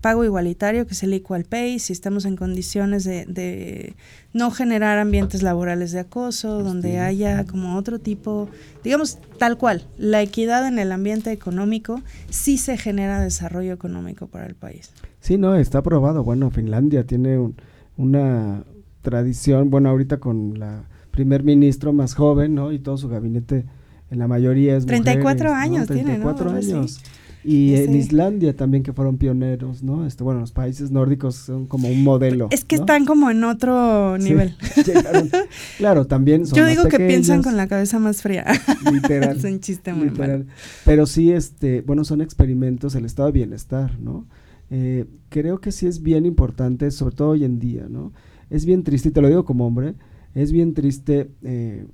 pago 0.00 0.24
igualitario, 0.24 0.86
que 0.86 0.94
es 0.94 1.02
el 1.02 1.12
equal 1.12 1.44
pay, 1.44 1.78
si 1.78 1.92
estamos 1.92 2.24
en 2.24 2.36
condiciones 2.36 3.04
de, 3.04 3.26
de 3.26 3.94
no 4.32 4.50
generar 4.50 4.98
ambientes 4.98 5.42
laborales 5.42 5.90
de 5.92 6.00
acoso, 6.00 6.62
donde 6.62 6.98
haya 7.00 7.44
como 7.44 7.76
otro 7.76 7.98
tipo, 7.98 8.48
digamos 8.84 9.18
tal 9.38 9.58
cual, 9.58 9.86
la 9.98 10.22
equidad 10.22 10.66
en 10.68 10.78
el 10.78 10.92
ambiente 10.92 11.32
económico, 11.32 12.02
sí 12.30 12.56
se 12.58 12.76
genera 12.76 13.20
desarrollo 13.20 13.72
económico 13.72 14.26
para 14.28 14.46
el 14.46 14.54
país. 14.54 14.92
Sí, 15.20 15.38
no, 15.38 15.56
está 15.56 15.78
aprobado. 15.78 16.22
Bueno, 16.22 16.50
Finlandia 16.50 17.04
tiene 17.06 17.38
un- 17.38 17.56
una 17.96 18.64
tradición, 19.02 19.70
bueno, 19.70 19.88
ahorita 19.90 20.18
con 20.18 20.58
la 20.58 20.84
primer 21.10 21.42
ministro 21.44 21.92
más 21.92 22.14
joven, 22.14 22.54
¿no? 22.54 22.72
Y 22.72 22.78
todo 22.80 22.96
su 22.96 23.08
gabinete, 23.08 23.64
en 24.10 24.18
la 24.18 24.26
mayoría 24.26 24.76
es 24.76 24.84
34 24.86 25.50
mujeres, 25.50 25.70
años 25.70 25.86
tiene, 25.86 26.18
¿no? 26.18 26.34
34 26.34 26.46
Algo 26.50 26.58
así. 26.58 26.72
años. 26.72 27.00
Y 27.44 27.74
en 27.74 27.94
Islandia 27.94 28.56
también 28.56 28.82
que 28.82 28.94
fueron 28.94 29.18
pioneros, 29.18 29.82
¿no? 29.82 30.06
Este, 30.06 30.24
bueno, 30.24 30.40
los 30.40 30.52
países 30.52 30.90
nórdicos 30.90 31.34
son 31.34 31.66
como 31.66 31.88
un 31.88 32.02
modelo. 32.02 32.48
Es 32.50 32.64
que 32.64 32.76
¿no? 32.76 32.82
están 32.82 33.04
como 33.04 33.30
en 33.30 33.44
otro 33.44 34.16
Sí, 34.18 34.24
nivel. 34.24 34.56
llegaron. 34.86 35.28
claro, 35.76 36.06
también 36.06 36.46
son 36.46 36.56
Yo 36.56 36.62
más 36.62 36.70
digo 36.70 36.88
que 36.88 36.98
piensan 36.98 37.42
con 37.42 37.56
la 37.58 37.68
cabeza 37.68 37.98
más 37.98 38.22
fría. 38.22 38.46
literal. 38.92 39.36
es 39.36 39.44
un 39.44 39.60
chiste 39.60 39.92
muy 39.92 40.08
literal. 40.08 40.38
malo. 40.40 40.50
Pero 40.86 41.04
sí, 41.06 41.32
este, 41.32 41.82
bueno, 41.82 42.04
son 42.04 42.22
experimentos, 42.22 42.94
el 42.94 43.04
estado 43.04 43.26
de 43.26 43.32
bienestar, 43.32 43.98
¿no? 44.00 44.26
eh, 44.70 45.04
creo 45.28 45.60
que 45.60 45.72
sí 45.72 45.86
es 45.86 46.02
bien 46.02 46.26
importante, 46.26 46.90
sobre 46.90 47.14
todo 47.14 47.30
hoy 47.30 47.44
en 47.44 47.58
día, 47.58 47.86
¿no? 47.88 48.12
Es 48.50 48.64
bien 48.64 48.82
triste, 48.82 49.10
y 49.10 49.12
te 49.12 49.20
lo 49.20 49.28
digo 49.28 49.44
como 49.44 49.66
hombre, 49.66 49.94
es 50.34 50.52
bien 50.52 50.74
triste 50.74 51.30
eh, 51.42 51.86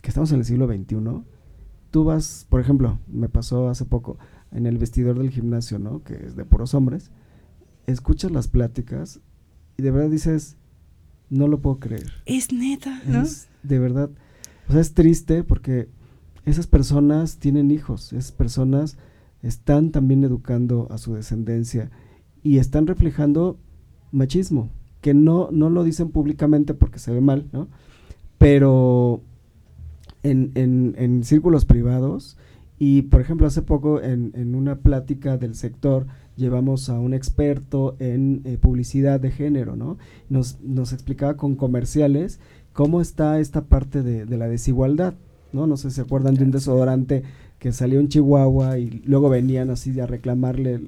que 0.00 0.08
estamos 0.08 0.32
en 0.32 0.38
el 0.40 0.44
siglo 0.44 0.66
XXI. 0.66 0.96
Tú 1.90 2.04
vas, 2.04 2.46
por 2.48 2.60
ejemplo, 2.60 2.98
me 3.06 3.28
pasó 3.28 3.68
hace 3.68 3.84
poco 3.84 4.18
en 4.54 4.66
el 4.66 4.78
vestidor 4.78 5.18
del 5.18 5.30
gimnasio, 5.30 5.78
¿no? 5.78 6.02
Que 6.02 6.14
es 6.14 6.36
de 6.36 6.44
puros 6.44 6.74
hombres. 6.74 7.10
Escuchas 7.86 8.30
las 8.30 8.48
pláticas 8.48 9.20
y 9.76 9.82
de 9.82 9.90
verdad 9.90 10.10
dices, 10.10 10.56
no 11.28 11.48
lo 11.48 11.60
puedo 11.60 11.80
creer. 11.80 12.10
Es 12.24 12.52
neta, 12.52 13.02
¿no? 13.06 13.24
de 13.62 13.78
verdad. 13.78 14.10
O 14.68 14.72
sea, 14.72 14.80
es 14.80 14.94
triste 14.94 15.42
porque 15.44 15.88
esas 16.46 16.66
personas 16.66 17.38
tienen 17.38 17.70
hijos, 17.70 18.12
esas 18.12 18.32
personas 18.32 18.96
están 19.42 19.90
también 19.90 20.24
educando 20.24 20.88
a 20.90 20.98
su 20.98 21.14
descendencia 21.14 21.90
y 22.42 22.58
están 22.58 22.86
reflejando 22.86 23.58
machismo, 24.12 24.70
que 25.00 25.12
no, 25.12 25.50
no 25.50 25.68
lo 25.68 25.84
dicen 25.84 26.10
públicamente 26.10 26.72
porque 26.72 26.98
se 26.98 27.12
ve 27.12 27.20
mal, 27.20 27.48
¿no? 27.52 27.68
Pero 28.38 29.22
en, 30.22 30.52
en, 30.54 31.24
círculos 31.24 31.64
privados 31.64 32.36
y, 32.78 33.02
por 33.02 33.20
ejemplo, 33.20 33.46
hace 33.46 33.62
poco 33.62 34.00
en, 34.00 34.32
en, 34.34 34.54
una 34.54 34.76
plática 34.80 35.36
del 35.36 35.54
sector 35.54 36.06
llevamos 36.36 36.88
a 36.88 36.98
un 36.98 37.14
experto 37.14 37.94
en 38.00 38.42
eh, 38.44 38.58
publicidad 38.58 39.20
de 39.20 39.30
género, 39.30 39.76
¿no? 39.76 39.96
Nos, 40.28 40.60
nos 40.60 40.92
explicaba 40.92 41.36
con 41.36 41.54
comerciales 41.54 42.40
cómo 42.72 43.00
está 43.00 43.38
esta 43.38 43.66
parte 43.66 44.02
de, 44.02 44.26
de 44.26 44.38
la 44.38 44.48
desigualdad, 44.48 45.14
¿no? 45.52 45.68
No 45.68 45.76
sé 45.76 45.90
si 45.90 45.96
se 45.96 46.02
acuerdan 46.02 46.34
de 46.34 46.44
un 46.44 46.50
desodorante 46.50 47.22
que 47.60 47.72
salió 47.72 48.00
en 48.00 48.08
Chihuahua 48.08 48.78
y 48.78 49.02
luego 49.06 49.28
venían 49.28 49.70
así 49.70 49.98
a 50.00 50.06
reclamarle 50.06 50.80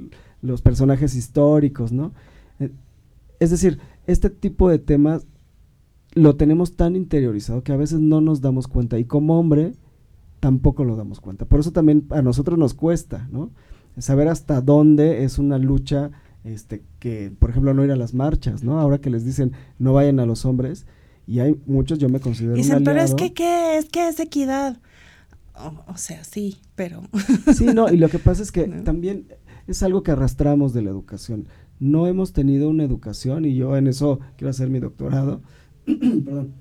los 0.43 0.63
personajes 0.63 1.15
históricos, 1.15 1.93
¿no? 1.93 2.13
Eh, 2.59 2.71
es 3.39 3.51
decir, 3.51 3.79
este 4.07 4.29
tipo 4.29 4.69
de 4.69 4.81
temas 4.81 5.27
lo 6.15 6.37
tenemos 6.37 6.77
tan 6.77 6.97
interiorizado 6.97 7.63
que 7.63 7.73
a 7.73 7.77
veces 7.77 8.01
no 8.01 8.21
nos 8.21 8.41
damos 8.41 8.67
cuenta 8.67 8.99
y 8.99 9.05
como 9.05 9.39
hombre 9.39 9.75
tampoco 10.41 10.85
lo 10.85 10.97
damos 10.97 11.21
cuenta. 11.21 11.45
Por 11.45 11.61
eso 11.61 11.73
también 11.73 12.07
a 12.11 12.23
nosotros 12.23 12.59
nos 12.59 12.75
cuesta, 12.75 13.29
¿no? 13.31 13.51
Saber 13.99 14.29
hasta 14.29 14.61
dónde 14.61 15.25
es 15.25 15.39
una 15.39 15.59
lucha 15.59 16.11
este 16.45 16.85
que 17.01 17.33
por 17.37 17.51
ejemplo 17.51 17.75
no 17.75 17.85
ir 17.85 17.91
a 17.91 17.97
las 17.97 18.15
marchas, 18.15 18.63
¿no? 18.63 18.79
Ahora 18.79 18.99
que 18.99 19.11
les 19.11 19.25
dicen 19.25 19.53
no 19.79 19.95
vayan 19.95 20.21
a 20.21 20.27
los 20.27 20.45
hombres 20.45 20.87
y 21.27 21.41
hay 21.41 21.57
muchos 21.67 21.99
yo 21.99 22.09
me 22.09 22.21
considero 22.21 22.55
Dicen, 22.55 22.85
pero 22.85 23.01
es 23.01 23.15
que 23.15 23.33
qué 23.33 23.79
es 23.79 23.87
que 23.87 24.09
es 24.09 24.21
equidad. 24.21 24.79
O, 25.89 25.97
sea, 25.97 26.23
sí, 26.23 26.59
pero 26.75 27.03
Sí, 27.55 27.65
no, 27.65 27.91
y 27.91 27.97
lo 27.97 28.11
que 28.11 28.19
pasa 28.19 28.43
es 28.43 28.53
que 28.53 28.65
también 28.67 29.27
es 29.67 29.83
algo 29.83 30.03
que 30.03 30.11
arrastramos 30.11 30.75
de 30.75 30.83
la 30.83 30.91
educación 30.91 31.47
no 31.79 32.07
hemos 32.07 32.33
tenido 32.33 32.69
una 32.69 32.85
educación, 32.85 33.45
y 33.45 33.55
yo 33.55 33.77
en 33.77 33.87
eso 33.87 34.21
quiero 34.37 34.51
hacer 34.51 34.71
mi 34.71 34.81
doctorado, 34.81 35.43
perdón, 35.85 36.55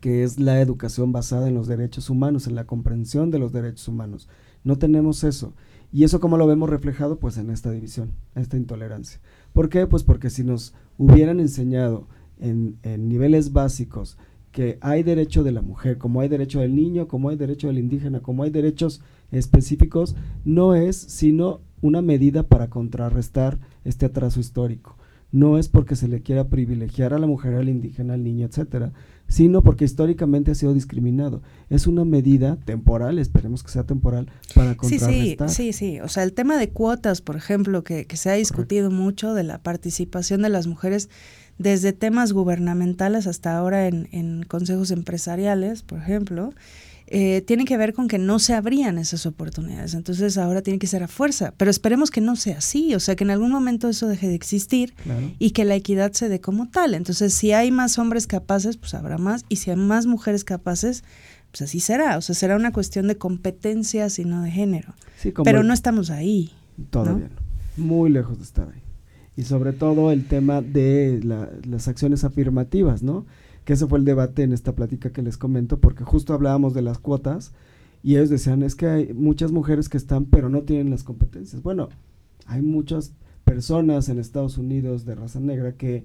que 0.00 0.22
es 0.22 0.38
la 0.38 0.60
educación 0.60 1.12
basada 1.12 1.48
en 1.48 1.54
los 1.54 1.66
derechos 1.66 2.10
humanos, 2.10 2.46
en 2.46 2.54
la 2.54 2.66
comprensión 2.66 3.30
de 3.30 3.38
los 3.38 3.52
derechos 3.52 3.88
humanos. 3.88 4.28
No 4.64 4.76
tenemos 4.76 5.24
eso. 5.24 5.54
¿Y 5.92 6.04
eso 6.04 6.20
cómo 6.20 6.36
lo 6.36 6.46
vemos 6.46 6.68
reflejado? 6.68 7.18
Pues 7.18 7.38
en 7.38 7.50
esta 7.50 7.70
división, 7.70 8.12
esta 8.34 8.56
intolerancia. 8.56 9.20
¿Por 9.52 9.68
qué? 9.68 9.86
Pues 9.86 10.02
porque 10.02 10.30
si 10.30 10.44
nos 10.44 10.74
hubieran 10.98 11.40
enseñado 11.40 12.08
en, 12.38 12.78
en 12.82 13.08
niveles 13.08 13.52
básicos 13.52 14.18
que 14.50 14.78
hay 14.80 15.02
derecho 15.02 15.44
de 15.44 15.52
la 15.52 15.62
mujer, 15.62 15.98
como 15.98 16.20
hay 16.20 16.28
derecho 16.28 16.60
del 16.60 16.74
niño, 16.74 17.08
como 17.08 17.28
hay 17.28 17.36
derecho 17.36 17.68
del 17.68 17.78
indígena, 17.78 18.20
como 18.20 18.42
hay 18.42 18.50
derechos 18.50 19.02
específicos, 19.30 20.16
no 20.44 20.74
es 20.74 20.96
sino 20.96 21.60
una 21.82 22.02
medida 22.02 22.42
para 22.42 22.70
contrarrestar 22.70 23.58
este 23.84 24.06
atraso 24.06 24.40
histórico. 24.40 24.96
No 25.30 25.58
es 25.58 25.68
porque 25.68 25.96
se 25.96 26.08
le 26.08 26.22
quiera 26.22 26.48
privilegiar 26.48 27.12
a 27.12 27.18
la 27.18 27.26
mujer, 27.26 27.54
al 27.54 27.68
indígena, 27.68 28.14
al 28.14 28.24
niño, 28.24 28.46
etcétera, 28.46 28.92
sino 29.28 29.62
porque 29.62 29.84
históricamente 29.84 30.50
ha 30.50 30.54
sido 30.54 30.72
discriminado. 30.74 31.42
Es 31.68 31.86
una 31.86 32.04
medida 32.04 32.56
temporal, 32.64 33.18
esperemos 33.18 33.62
que 33.62 33.70
sea 33.70 33.84
temporal, 33.84 34.30
para 34.54 34.76
contrarrestar. 34.76 35.48
Sí, 35.48 35.72
sí, 35.72 35.72
sí, 35.72 35.94
sí. 35.94 36.00
O 36.00 36.08
sea, 36.08 36.22
el 36.22 36.32
tema 36.32 36.56
de 36.58 36.70
cuotas, 36.70 37.20
por 37.20 37.36
ejemplo, 37.36 37.82
que, 37.82 38.06
se 38.14 38.30
ha 38.30 38.34
discutido 38.34 38.90
mucho 38.90 39.34
de 39.34 39.42
la 39.42 39.58
participación 39.58 40.42
de 40.42 40.48
las 40.48 40.66
mujeres 40.66 41.10
desde 41.58 41.92
temas 41.92 42.32
gubernamentales 42.32 43.26
hasta 43.26 43.56
ahora 43.56 43.86
en, 43.88 44.08
en 44.12 44.42
consejos 44.44 44.90
empresariales, 44.90 45.82
por 45.82 45.98
ejemplo, 45.98 46.52
eh, 47.08 47.42
tiene 47.42 47.64
que 47.64 47.76
ver 47.76 47.92
con 47.92 48.08
que 48.08 48.18
no 48.18 48.38
se 48.38 48.54
abrían 48.54 48.98
esas 48.98 49.26
oportunidades. 49.26 49.94
Entonces 49.94 50.36
ahora 50.38 50.62
tiene 50.62 50.78
que 50.78 50.86
ser 50.86 51.02
a 51.02 51.08
fuerza. 51.08 51.54
Pero 51.56 51.70
esperemos 51.70 52.10
que 52.10 52.20
no 52.20 52.34
sea 52.36 52.58
así, 52.58 52.94
o 52.94 53.00
sea, 53.00 53.14
que 53.14 53.24
en 53.24 53.30
algún 53.30 53.52
momento 53.52 53.88
eso 53.88 54.08
deje 54.08 54.28
de 54.28 54.34
existir 54.34 54.94
y 55.38 55.50
que 55.50 55.64
la 55.64 55.76
equidad 55.76 56.12
se 56.12 56.28
dé 56.28 56.40
como 56.40 56.68
tal. 56.68 56.94
Entonces, 56.94 57.34
si 57.34 57.52
hay 57.52 57.70
más 57.70 57.98
hombres 57.98 58.26
capaces, 58.26 58.76
pues 58.76 58.94
habrá 58.94 59.18
más. 59.18 59.44
Y 59.48 59.56
si 59.56 59.70
hay 59.70 59.76
más 59.76 60.06
mujeres 60.06 60.42
capaces, 60.42 61.04
pues 61.50 61.62
así 61.62 61.80
será. 61.80 62.16
O 62.16 62.22
sea, 62.22 62.34
será 62.34 62.56
una 62.56 62.72
cuestión 62.72 63.06
de 63.06 63.16
competencias 63.16 64.18
y 64.18 64.24
no 64.24 64.42
de 64.42 64.50
género. 64.50 64.94
Pero 65.44 65.62
no 65.62 65.72
estamos 65.72 66.10
ahí. 66.10 66.52
Todavía 66.90 67.28
¿no? 67.28 67.84
Muy 67.84 68.10
lejos 68.10 68.38
de 68.38 68.44
estar 68.44 68.68
ahí. 68.68 68.82
Y 69.36 69.42
sobre 69.42 69.72
todo 69.72 70.12
el 70.12 70.26
tema 70.26 70.62
de 70.62 71.20
las 71.22 71.88
acciones 71.88 72.24
afirmativas, 72.24 73.02
¿no? 73.02 73.26
Que 73.66 73.72
ese 73.72 73.86
fue 73.88 73.98
el 73.98 74.04
debate 74.04 74.44
en 74.44 74.52
esta 74.52 74.76
plática 74.76 75.10
que 75.10 75.22
les 75.22 75.36
comento, 75.36 75.80
porque 75.80 76.04
justo 76.04 76.32
hablábamos 76.32 76.72
de 76.72 76.82
las 76.82 76.98
cuotas 76.98 77.52
y 78.00 78.14
ellos 78.14 78.30
decían, 78.30 78.62
es 78.62 78.76
que 78.76 78.86
hay 78.86 79.12
muchas 79.12 79.50
mujeres 79.50 79.88
que 79.88 79.96
están, 79.96 80.26
pero 80.26 80.48
no 80.48 80.62
tienen 80.62 80.88
las 80.88 81.02
competencias. 81.02 81.62
Bueno, 81.62 81.88
hay 82.46 82.62
muchas 82.62 83.12
personas 83.44 84.08
en 84.08 84.20
Estados 84.20 84.56
Unidos 84.56 85.04
de 85.04 85.16
raza 85.16 85.40
negra 85.40 85.72
que 85.72 86.04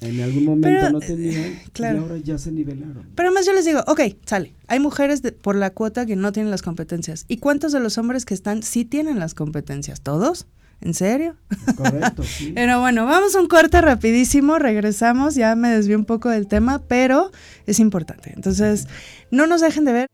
en 0.00 0.20
algún 0.22 0.44
momento 0.44 0.90
no 0.90 0.98
tenían 0.98 1.52
y 1.78 1.84
ahora 1.84 2.16
ya 2.16 2.36
se 2.36 2.50
nivelaron. 2.50 3.06
Pero 3.14 3.28
además 3.28 3.46
yo 3.46 3.52
les 3.52 3.64
digo, 3.64 3.78
ok, 3.86 4.00
sale, 4.26 4.52
hay 4.66 4.80
mujeres 4.80 5.22
por 5.40 5.54
la 5.54 5.70
cuota 5.70 6.04
que 6.04 6.16
no 6.16 6.32
tienen 6.32 6.50
las 6.50 6.62
competencias. 6.62 7.26
¿Y 7.28 7.36
cuántos 7.36 7.70
de 7.70 7.78
los 7.78 7.96
hombres 7.96 8.24
que 8.24 8.34
están 8.34 8.64
sí 8.64 8.84
tienen 8.84 9.20
las 9.20 9.34
competencias? 9.34 10.00
¿Todos? 10.00 10.48
¿En 10.82 10.94
serio? 10.94 11.36
Correcto, 11.76 12.24
sí. 12.24 12.52
pero 12.54 12.80
bueno, 12.80 13.06
vamos 13.06 13.36
a 13.36 13.40
un 13.40 13.46
corte 13.46 13.80
rapidísimo, 13.80 14.58
regresamos, 14.58 15.36
ya 15.36 15.54
me 15.54 15.70
desvié 15.70 15.94
un 15.94 16.04
poco 16.04 16.28
del 16.28 16.48
tema, 16.48 16.82
pero 16.88 17.30
es 17.66 17.78
importante. 17.78 18.32
Entonces, 18.34 18.88
no 19.30 19.46
nos 19.46 19.60
dejen 19.60 19.84
de 19.84 19.92
ver. 19.92 20.08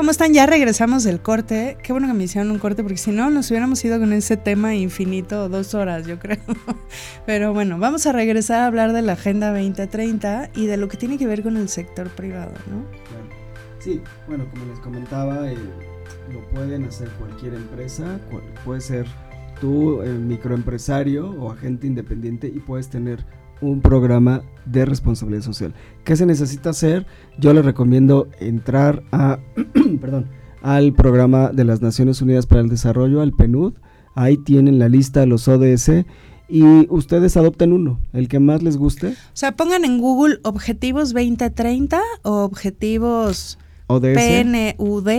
¿Cómo 0.00 0.12
están? 0.12 0.32
Ya 0.32 0.46
regresamos 0.46 1.04
del 1.04 1.20
corte. 1.20 1.76
Qué 1.82 1.92
bueno 1.92 2.06
que 2.06 2.14
me 2.14 2.24
hicieron 2.24 2.50
un 2.50 2.58
corte 2.58 2.82
porque 2.82 2.96
si 2.96 3.10
no 3.10 3.28
nos 3.28 3.50
hubiéramos 3.50 3.84
ido 3.84 4.00
con 4.00 4.14
ese 4.14 4.38
tema 4.38 4.74
infinito 4.74 5.50
dos 5.50 5.74
horas, 5.74 6.06
yo 6.06 6.18
creo. 6.18 6.38
Pero 7.26 7.52
bueno, 7.52 7.78
vamos 7.78 8.06
a 8.06 8.12
regresar 8.12 8.62
a 8.62 8.66
hablar 8.66 8.94
de 8.94 9.02
la 9.02 9.12
Agenda 9.12 9.50
2030 9.50 10.52
y 10.54 10.64
de 10.64 10.78
lo 10.78 10.88
que 10.88 10.96
tiene 10.96 11.18
que 11.18 11.26
ver 11.26 11.42
con 11.42 11.58
el 11.58 11.68
sector 11.68 12.08
privado, 12.08 12.52
¿no? 12.70 12.82
Sí, 13.78 14.00
bueno, 14.26 14.48
como 14.48 14.64
les 14.64 14.78
comentaba, 14.78 15.52
eh, 15.52 15.58
lo 16.32 16.48
pueden 16.48 16.84
hacer 16.84 17.10
cualquier 17.18 17.52
empresa, 17.52 18.18
puede 18.64 18.80
ser 18.80 19.06
tú, 19.60 20.00
eh, 20.00 20.08
microempresario 20.14 21.28
o 21.28 21.52
agente 21.52 21.86
independiente 21.86 22.46
y 22.46 22.60
puedes 22.60 22.88
tener 22.88 23.22
un 23.60 23.80
programa 23.80 24.42
de 24.64 24.84
responsabilidad 24.84 25.42
social. 25.42 25.74
¿Qué 26.04 26.16
se 26.16 26.26
necesita 26.26 26.70
hacer? 26.70 27.06
Yo 27.38 27.52
les 27.52 27.64
recomiendo 27.64 28.28
entrar 28.40 29.02
a, 29.12 29.38
perdón, 30.00 30.26
al 30.62 30.92
programa 30.92 31.50
de 31.52 31.64
las 31.64 31.80
Naciones 31.82 32.20
Unidas 32.22 32.46
para 32.46 32.60
el 32.60 32.68
Desarrollo, 32.68 33.20
al 33.20 33.32
PNUD. 33.32 33.74
Ahí 34.14 34.36
tienen 34.36 34.78
la 34.78 34.88
lista 34.88 35.20
de 35.20 35.26
los 35.26 35.48
ODS 35.48 36.04
y 36.48 36.86
ustedes 36.90 37.36
adopten 37.36 37.72
uno, 37.72 38.00
el 38.12 38.28
que 38.28 38.40
más 38.40 38.62
les 38.62 38.76
guste. 38.76 39.08
O 39.08 39.34
sea, 39.34 39.52
pongan 39.52 39.84
en 39.84 39.98
Google 40.00 40.40
Objetivos 40.42 41.12
2030 41.12 42.00
o 42.22 42.42
Objetivos 42.42 43.58
PNUD, 43.86 45.10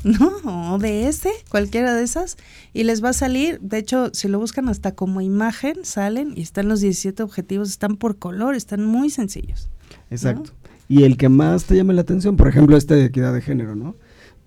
¿no? 0.04 0.32
O 0.44 0.74
ODS, 0.74 1.28
cualquiera 1.48 1.94
de 1.94 2.02
esas, 2.02 2.36
y 2.72 2.84
les 2.84 3.02
va 3.02 3.10
a 3.10 3.12
salir, 3.12 3.60
de 3.60 3.78
hecho, 3.78 4.10
si 4.12 4.28
lo 4.28 4.38
buscan 4.38 4.68
hasta 4.68 4.94
como 4.94 5.20
imagen, 5.20 5.84
salen 5.84 6.32
y 6.36 6.42
están 6.42 6.68
los 6.68 6.80
17 6.80 7.22
objetivos, 7.22 7.70
están 7.70 7.96
por 7.96 8.18
color, 8.18 8.54
están 8.54 8.84
muy 8.84 9.10
sencillos. 9.10 9.68
Exacto. 10.10 10.52
Y 10.88 11.02
el 11.02 11.16
que 11.16 11.28
más 11.28 11.64
te 11.64 11.76
llame 11.76 11.94
la 11.94 12.02
atención, 12.02 12.36
por 12.36 12.48
ejemplo, 12.48 12.76
este 12.76 12.94
de 12.94 13.06
equidad 13.06 13.34
de 13.34 13.42
género, 13.42 13.74
¿no? 13.74 13.96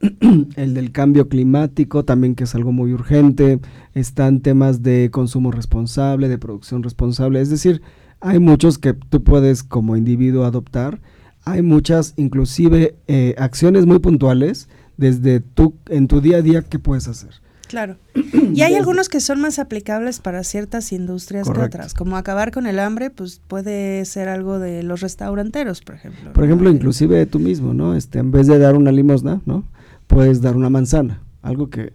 el 0.56 0.74
del 0.74 0.92
cambio 0.92 1.30
climático, 1.30 2.06
también 2.06 2.34
que 2.34 2.46
es 2.46 2.56
algo 2.56 2.72
muy 2.72 2.94
urgente, 2.94 3.60
están 3.94 4.42
temas 4.42 4.82
de 4.82 5.10
consumo 5.12 5.52
responsable, 5.52 6.28
de 6.28 6.40
producción 6.40 6.82
responsable, 6.82 7.42
es 7.42 7.50
decir, 7.50 7.82
hay 8.20 8.40
muchos 8.40 8.78
que 8.78 8.94
tú 8.94 9.24
puedes 9.24 9.64
como 9.64 9.96
individuo 9.96 10.46
adoptar 10.46 11.00
hay 11.44 11.62
muchas, 11.62 12.14
inclusive, 12.18 12.96
eh, 13.08 13.36
acciones 13.38 13.86
muy 13.86 14.00
puntuales 14.00 14.70
desde 15.02 15.40
tú, 15.40 15.74
en 15.90 16.08
tu 16.08 16.22
día 16.22 16.38
a 16.38 16.42
día, 16.44 16.62
¿qué 16.62 16.78
puedes 16.78 17.08
hacer? 17.08 17.32
Claro. 17.68 17.98
Y 18.54 18.62
hay 18.62 18.76
algunos 18.76 19.08
que 19.10 19.20
son 19.22 19.40
más 19.40 19.60
aplicables 19.60 20.20
para 20.20 20.44
ciertas 20.44 20.92
industrias 20.92 21.50
que 21.50 21.60
otras, 21.60 21.94
como 21.94 22.18
acabar 22.18 22.52
con 22.52 22.68
el 22.68 22.80
hambre, 22.80 23.10
pues 23.10 23.42
puede 23.48 24.04
ser 24.06 24.28
algo 24.28 24.60
de 24.60 24.84
los 24.84 25.00
restauranteros, 25.00 25.82
por 25.82 25.96
ejemplo. 25.96 26.34
Por 26.34 26.44
ejemplo, 26.44 26.70
inclusive 26.70 27.26
tú 27.26 27.40
mismo, 27.40 27.74
¿no? 27.74 27.96
Este, 27.96 28.20
en 28.20 28.32
vez 28.32 28.48
de 28.48 28.60
dar 28.60 28.76
una 28.76 28.92
limosna, 28.92 29.42
¿no? 29.46 29.64
Puedes 30.08 30.42
dar 30.42 30.56
una 30.58 30.70
manzana, 30.70 31.24
algo 31.42 31.70
que 31.70 31.94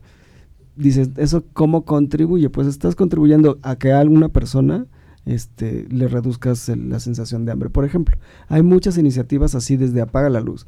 dices, 0.76 1.10
¿eso 1.16 1.44
cómo 1.52 1.84
contribuye? 1.84 2.48
Pues 2.48 2.66
estás 2.66 2.96
contribuyendo 2.96 3.58
a 3.62 3.76
que 3.76 3.92
a 3.92 4.00
alguna 4.00 4.30
persona 4.30 4.86
este, 5.26 5.86
le 5.90 6.08
reduzcas 6.08 6.68
la 6.70 7.00
sensación 7.00 7.44
de 7.44 7.52
hambre. 7.52 7.68
Por 7.68 7.84
ejemplo, 7.84 8.16
hay 8.48 8.62
muchas 8.62 8.96
iniciativas 8.96 9.54
así 9.54 9.76
desde 9.76 10.00
Apaga 10.00 10.30
la 10.30 10.40
Luz, 10.40 10.66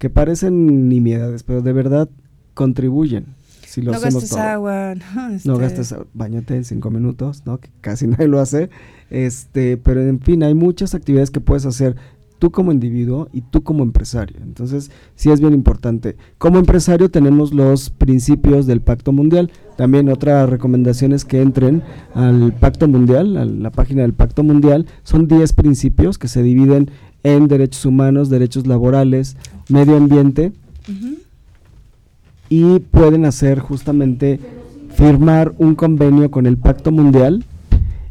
que 0.00 0.08
parecen 0.08 0.88
nimiedades, 0.88 1.42
pero 1.42 1.60
de 1.60 1.74
verdad 1.74 2.08
contribuyen. 2.54 3.26
Si 3.66 3.82
lo 3.82 3.92
no 3.92 4.00
gastes 4.00 4.32
agua, 4.32 4.94
no, 4.94 5.28
este... 5.28 5.48
no 5.48 5.58
gastes 5.58 5.94
bañate 6.14 6.56
en 6.56 6.64
cinco 6.64 6.90
minutos, 6.90 7.42
¿no? 7.44 7.58
Que 7.58 7.68
casi 7.82 8.06
nadie 8.08 8.26
lo 8.26 8.40
hace. 8.40 8.70
Este, 9.10 9.76
pero 9.76 10.00
en 10.00 10.18
fin, 10.18 10.42
hay 10.42 10.54
muchas 10.54 10.94
actividades 10.94 11.30
que 11.30 11.40
puedes 11.40 11.66
hacer 11.66 11.96
tú 12.38 12.50
como 12.50 12.72
individuo 12.72 13.28
y 13.30 13.42
tú 13.42 13.62
como 13.62 13.82
empresario. 13.82 14.38
Entonces, 14.42 14.90
sí 15.16 15.30
es 15.30 15.38
bien 15.38 15.52
importante. 15.52 16.16
Como 16.38 16.58
empresario 16.58 17.10
tenemos 17.10 17.52
los 17.52 17.90
principios 17.90 18.66
del 18.66 18.80
Pacto 18.80 19.12
Mundial. 19.12 19.52
También 19.76 20.08
otra 20.08 20.46
recomendación 20.46 21.12
es 21.12 21.26
que 21.26 21.42
entren 21.42 21.82
al 22.14 22.54
Pacto 22.54 22.88
Mundial, 22.88 23.36
a 23.36 23.44
la 23.44 23.70
página 23.70 24.00
del 24.00 24.14
Pacto 24.14 24.42
Mundial. 24.42 24.86
Son 25.02 25.28
10 25.28 25.52
principios 25.52 26.16
que 26.16 26.28
se 26.28 26.42
dividen 26.42 26.90
en 27.22 27.48
derechos 27.48 27.84
humanos, 27.84 28.30
derechos 28.30 28.66
laborales, 28.66 29.36
medio 29.70 29.96
ambiente. 29.96 30.52
Y 32.48 32.80
pueden 32.80 33.24
hacer 33.24 33.60
justamente 33.60 34.40
firmar 34.94 35.52
un 35.58 35.76
convenio 35.76 36.30
con 36.30 36.46
el 36.46 36.56
Pacto 36.58 36.90
Mundial. 36.90 37.44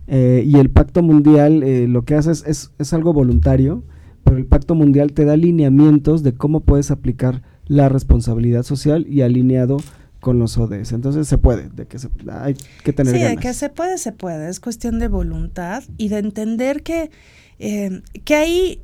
Eh, 0.07 0.43
y 0.45 0.57
el 0.57 0.70
Pacto 0.70 1.03
Mundial 1.03 1.62
eh, 1.62 1.88
lo 1.88 2.03
que 2.03 2.16
hace 2.16 2.32
es, 2.32 2.72
es 2.78 2.93
algo 2.93 3.14
voluntario 3.14 3.84
pero 4.30 4.38
el 4.38 4.45
Pacto 4.45 4.76
Mundial 4.76 5.12
te 5.14 5.26
da 5.26 5.36
lineamientos 5.36 6.22
de 6.22 6.34
cómo 6.36 6.60
puedes 6.60 6.91
aplicar 6.91 7.41
la 7.66 7.89
responsabilidad 7.89 8.62
social 8.62 9.07
y 9.10 9.22
alineado 9.24 9.78
con 10.20 10.38
los 10.38 10.55
ODS. 10.60 10.91
Entonces 10.91 11.28
se 11.28 11.39
puede, 11.39 11.70
de 11.70 11.88
que 11.88 11.97
hay 12.32 12.55
que 12.84 12.93
tener 12.93 13.16
Sí, 13.16 13.24
de 13.24 13.38
que 13.38 13.53
se 13.55 13.70
puede, 13.70 13.97
se 13.97 14.12
puede. 14.12 14.47
Es 14.47 14.60
cuestión 14.60 14.99
de 14.99 15.07
voluntad 15.07 15.84
y 15.97 16.10
de 16.10 16.20
entender 16.20 16.84
que, 16.84 17.10
eh, 17.57 18.03
que 18.24 18.36
ahí, 18.36 18.82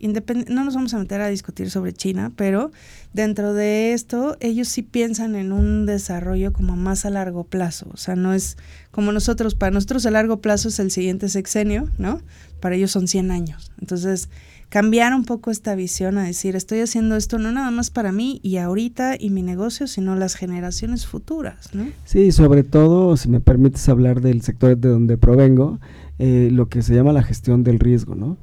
no 0.00 0.64
nos 0.64 0.74
vamos 0.74 0.94
a 0.94 0.98
meter 0.98 1.20
a 1.20 1.28
discutir 1.28 1.70
sobre 1.70 1.92
China, 1.92 2.32
pero 2.36 2.70
dentro 3.12 3.54
de 3.54 3.92
esto 3.92 4.36
ellos 4.40 4.68
sí 4.68 4.82
piensan 4.82 5.34
en 5.34 5.52
un 5.52 5.86
desarrollo 5.86 6.52
como 6.52 6.76
más 6.76 7.04
a 7.04 7.10
largo 7.10 7.44
plazo. 7.44 7.88
O 7.92 7.96
sea, 7.96 8.16
no 8.16 8.32
es 8.34 8.56
como 8.90 9.12
nosotros, 9.12 9.54
para 9.54 9.70
nosotros 9.70 10.06
a 10.06 10.10
largo 10.10 10.40
plazo 10.40 10.68
es 10.68 10.78
el 10.78 10.90
siguiente 10.90 11.28
sexenio, 11.28 11.88
¿no? 11.98 12.20
Para 12.60 12.76
ellos 12.76 12.90
son 12.90 13.08
100 13.08 13.30
años. 13.30 13.70
Entonces, 13.80 14.28
cambiar 14.68 15.14
un 15.14 15.24
poco 15.24 15.50
esta 15.50 15.74
visión 15.74 16.18
a 16.18 16.24
decir, 16.24 16.56
estoy 16.56 16.80
haciendo 16.80 17.16
esto 17.16 17.38
no 17.38 17.52
nada 17.52 17.70
más 17.70 17.90
para 17.90 18.12
mí 18.12 18.40
y 18.42 18.58
ahorita 18.58 19.16
y 19.18 19.30
mi 19.30 19.42
negocio, 19.42 19.86
sino 19.86 20.14
las 20.14 20.34
generaciones 20.34 21.06
futuras, 21.06 21.74
¿no? 21.74 21.86
Sí, 22.04 22.32
sobre 22.32 22.62
todo, 22.62 23.16
si 23.16 23.28
me 23.28 23.40
permites 23.40 23.88
hablar 23.88 24.20
del 24.20 24.42
sector 24.42 24.76
de 24.76 24.88
donde 24.88 25.16
provengo, 25.16 25.80
eh, 26.18 26.48
lo 26.52 26.68
que 26.68 26.82
se 26.82 26.94
llama 26.94 27.12
la 27.12 27.22
gestión 27.22 27.64
del 27.64 27.78
riesgo, 27.78 28.14
¿no? 28.14 28.36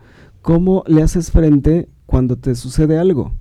¿Cómo 0.45 0.83
le 0.85 1.01
haces 1.01 1.31
frente 1.31 1.89
cuando 2.05 2.37
te 2.37 2.53
sucede 2.53 2.99
algo? 2.99 3.33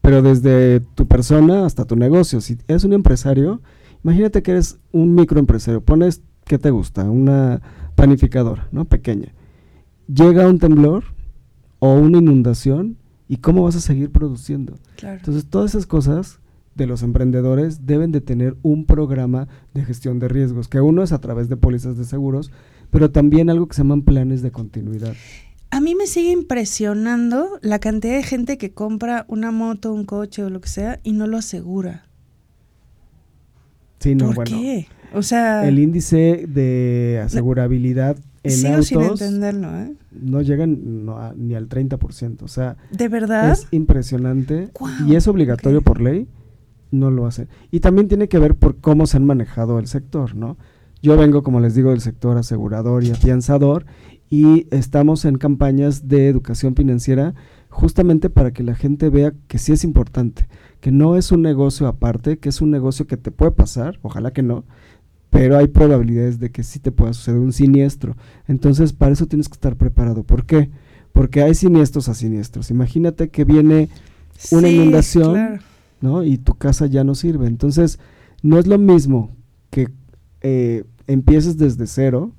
Pero 0.00 0.22
desde 0.22 0.80
tu 0.80 1.06
persona 1.06 1.66
hasta 1.66 1.84
tu 1.84 1.96
negocio. 1.96 2.40
Si 2.40 2.56
eres 2.66 2.82
un 2.84 2.94
empresario, 2.94 3.60
imagínate 4.02 4.42
que 4.42 4.52
eres 4.52 4.78
un 4.90 5.14
microempresario, 5.14 5.82
pones, 5.82 6.22
¿qué 6.46 6.56
te 6.56 6.70
gusta? 6.70 7.10
Una 7.10 7.60
panificadora, 7.94 8.68
¿no? 8.72 8.86
Pequeña. 8.86 9.34
Llega 10.08 10.48
un 10.48 10.58
temblor, 10.58 11.04
o 11.78 11.92
una 11.92 12.20
inundación 12.20 12.96
y 13.28 13.36
cómo 13.36 13.64
vas 13.64 13.76
a 13.76 13.80
seguir 13.80 14.10
produciendo. 14.10 14.78
Entonces, 15.02 15.44
todas 15.50 15.72
esas 15.72 15.86
cosas 15.86 16.40
de 16.74 16.86
los 16.86 17.02
emprendedores 17.02 17.84
deben 17.84 18.12
de 18.12 18.22
tener 18.22 18.56
un 18.62 18.86
programa 18.86 19.46
de 19.74 19.84
gestión 19.84 20.20
de 20.20 20.28
riesgos, 20.28 20.68
que 20.68 20.80
uno 20.80 21.02
es 21.02 21.12
a 21.12 21.20
través 21.20 21.50
de 21.50 21.58
pólizas 21.58 21.98
de 21.98 22.04
seguros, 22.04 22.50
pero 22.90 23.10
también 23.10 23.50
algo 23.50 23.68
que 23.68 23.74
se 23.74 23.82
llaman 23.82 24.00
planes 24.00 24.40
de 24.40 24.52
continuidad. 24.52 25.12
A 25.76 25.80
mí 25.82 25.94
me 25.94 26.06
sigue 26.06 26.30
impresionando 26.30 27.58
la 27.60 27.78
cantidad 27.80 28.14
de 28.14 28.22
gente 28.22 28.56
que 28.56 28.72
compra 28.72 29.26
una 29.28 29.50
moto, 29.50 29.92
un 29.92 30.06
coche 30.06 30.42
o 30.42 30.48
lo 30.48 30.62
que 30.62 30.70
sea 30.70 31.00
y 31.02 31.12
no 31.12 31.26
lo 31.26 31.36
asegura. 31.36 32.06
Sí, 33.98 34.14
no, 34.14 34.32
¿Por 34.32 34.46
qué? 34.46 34.86
O 35.12 35.20
sea, 35.20 35.68
el 35.68 35.78
índice 35.78 36.46
de 36.48 37.20
asegurabilidad 37.22 38.16
en 38.42 38.66
autos 38.74 39.20
entenderlo, 39.20 39.78
¿eh? 39.78 39.92
no 40.12 40.40
llegan 40.40 41.04
ni 41.36 41.54
al 41.54 41.68
30%. 41.68 42.40
O 42.40 42.48
sea, 42.48 42.78
¿de 42.90 43.08
verdad? 43.08 43.52
Es 43.52 43.68
impresionante 43.70 44.70
y 45.06 45.14
es 45.14 45.28
obligatorio 45.28 45.82
por 45.82 46.00
ley, 46.00 46.26
no 46.90 47.10
lo 47.10 47.26
hacen. 47.26 47.50
Y 47.70 47.80
también 47.80 48.08
tiene 48.08 48.28
que 48.28 48.38
ver 48.38 48.54
por 48.54 48.78
cómo 48.78 49.06
se 49.06 49.18
han 49.18 49.26
manejado 49.26 49.78
el 49.78 49.88
sector, 49.88 50.36
¿no? 50.36 50.56
Yo 51.02 51.18
vengo, 51.18 51.42
como 51.42 51.60
les 51.60 51.74
digo, 51.74 51.90
del 51.90 52.00
sector 52.00 52.38
asegurador 52.38 53.04
y 53.04 53.10
afianzador 53.10 53.84
y 54.30 54.66
estamos 54.70 55.24
en 55.24 55.38
campañas 55.38 56.08
de 56.08 56.28
educación 56.28 56.74
financiera 56.74 57.34
justamente 57.68 58.30
para 58.30 58.52
que 58.52 58.62
la 58.62 58.74
gente 58.74 59.10
vea 59.10 59.34
que 59.48 59.58
sí 59.58 59.72
es 59.72 59.84
importante, 59.84 60.48
que 60.80 60.90
no 60.90 61.16
es 61.16 61.30
un 61.30 61.42
negocio 61.42 61.86
aparte, 61.86 62.38
que 62.38 62.48
es 62.48 62.60
un 62.60 62.70
negocio 62.70 63.06
que 63.06 63.16
te 63.16 63.30
puede 63.30 63.52
pasar, 63.52 63.98
ojalá 64.02 64.32
que 64.32 64.42
no, 64.42 64.64
pero 65.30 65.58
hay 65.58 65.66
probabilidades 65.66 66.38
de 66.38 66.50
que 66.50 66.62
sí 66.62 66.78
te 66.78 66.92
pueda 66.92 67.12
suceder 67.12 67.38
un 67.38 67.52
siniestro. 67.52 68.16
Entonces, 68.48 68.94
para 68.94 69.12
eso 69.12 69.26
tienes 69.26 69.48
que 69.48 69.54
estar 69.54 69.76
preparado. 69.76 70.22
¿Por 70.22 70.46
qué? 70.46 70.70
Porque 71.12 71.42
hay 71.42 71.54
siniestros 71.54 72.08
a 72.08 72.14
siniestros. 72.14 72.70
Imagínate 72.70 73.28
que 73.28 73.44
viene 73.44 73.90
una 74.50 74.68
inundación, 74.68 75.60
¿no? 76.00 76.24
Y 76.24 76.38
tu 76.38 76.54
casa 76.54 76.86
ya 76.86 77.04
no 77.04 77.14
sirve. 77.14 77.46
Entonces, 77.46 77.98
no 78.42 78.58
es 78.58 78.66
lo 78.66 78.78
mismo 78.78 79.30
que 79.68 79.90
eh, 80.40 80.84
empieces 81.06 81.58
desde 81.58 81.86
cero 81.86 82.32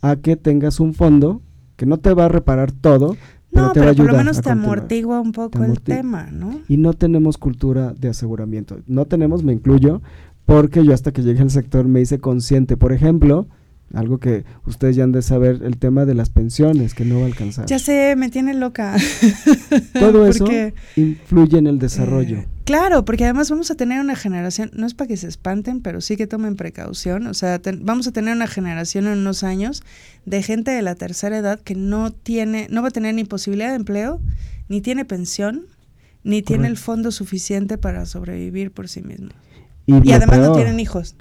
a 0.00 0.16
que 0.16 0.36
tengas 0.36 0.80
un 0.80 0.94
fondo 0.94 1.42
que 1.76 1.86
no 1.86 1.98
te 1.98 2.12
va 2.12 2.26
a 2.26 2.28
reparar 2.28 2.72
todo, 2.72 3.16
pero 3.50 3.66
no, 3.66 3.72
te 3.72 3.80
va 3.80 3.86
a 3.86 3.90
ayudar. 3.90 4.06
Por 4.06 4.12
lo 4.12 4.18
menos 4.18 4.40
te 4.40 4.50
amortigua 4.50 5.20
un 5.20 5.32
poco 5.32 5.64
el 5.64 5.80
tema, 5.80 6.28
¿no? 6.30 6.60
Y 6.68 6.76
no 6.76 6.92
tenemos 6.92 7.38
cultura 7.38 7.94
de 7.98 8.08
aseguramiento. 8.08 8.80
No 8.86 9.06
tenemos, 9.06 9.42
me 9.42 9.52
incluyo, 9.52 10.02
porque 10.46 10.84
yo 10.84 10.92
hasta 10.92 11.12
que 11.12 11.22
llegué 11.22 11.40
al 11.40 11.50
sector 11.50 11.86
me 11.86 12.00
hice 12.00 12.18
consciente, 12.18 12.76
por 12.76 12.92
ejemplo, 12.92 13.46
algo 13.94 14.18
que 14.18 14.44
ustedes 14.66 14.96
ya 14.96 15.04
han 15.04 15.12
de 15.12 15.22
saber, 15.22 15.62
el 15.64 15.78
tema 15.78 16.04
de 16.04 16.14
las 16.14 16.30
pensiones, 16.30 16.94
que 16.94 17.04
no 17.04 17.16
va 17.16 17.22
a 17.22 17.26
alcanzar. 17.26 17.66
Ya 17.66 17.78
sé, 17.78 18.14
me 18.16 18.30
tiene 18.30 18.54
loca. 18.54 18.96
Todo 19.92 20.26
eso 20.28 20.46
influye 20.96 21.58
en 21.58 21.66
el 21.66 21.78
desarrollo. 21.78 22.38
Eh, 22.38 22.48
claro, 22.70 23.04
porque 23.04 23.24
además 23.24 23.50
vamos 23.50 23.70
a 23.72 23.74
tener 23.74 24.00
una 24.00 24.14
generación, 24.14 24.70
no 24.74 24.86
es 24.86 24.94
para 24.94 25.08
que 25.08 25.16
se 25.16 25.26
espanten, 25.26 25.80
pero 25.80 26.00
sí 26.00 26.16
que 26.16 26.28
tomen 26.28 26.54
precaución, 26.54 27.26
o 27.26 27.34
sea, 27.34 27.60
vamos 27.80 28.06
a 28.06 28.12
tener 28.12 28.36
una 28.36 28.46
generación 28.46 29.08
en 29.08 29.18
unos 29.18 29.42
años 29.42 29.82
de 30.24 30.40
gente 30.42 30.70
de 30.70 30.80
la 30.80 30.94
tercera 30.94 31.36
edad 31.36 31.58
que 31.58 31.74
no 31.74 32.12
tiene, 32.12 32.68
no 32.70 32.82
va 32.82 32.88
a 32.88 32.92
tener 32.92 33.16
ni 33.16 33.24
posibilidad 33.24 33.70
de 33.70 33.74
empleo, 33.74 34.20
ni 34.68 34.80
tiene 34.80 35.04
pensión, 35.04 35.66
ni 36.22 36.42
tiene 36.42 36.68
el 36.68 36.76
fondo 36.76 37.10
suficiente 37.10 37.76
para 37.76 38.06
sobrevivir 38.06 38.70
por 38.70 38.88
sí 38.88 39.02
mismo. 39.02 39.30
Y, 39.86 40.12
además 40.12 40.38
no 40.38 40.52
tienen 40.54 40.78
hijos. 40.78 41.16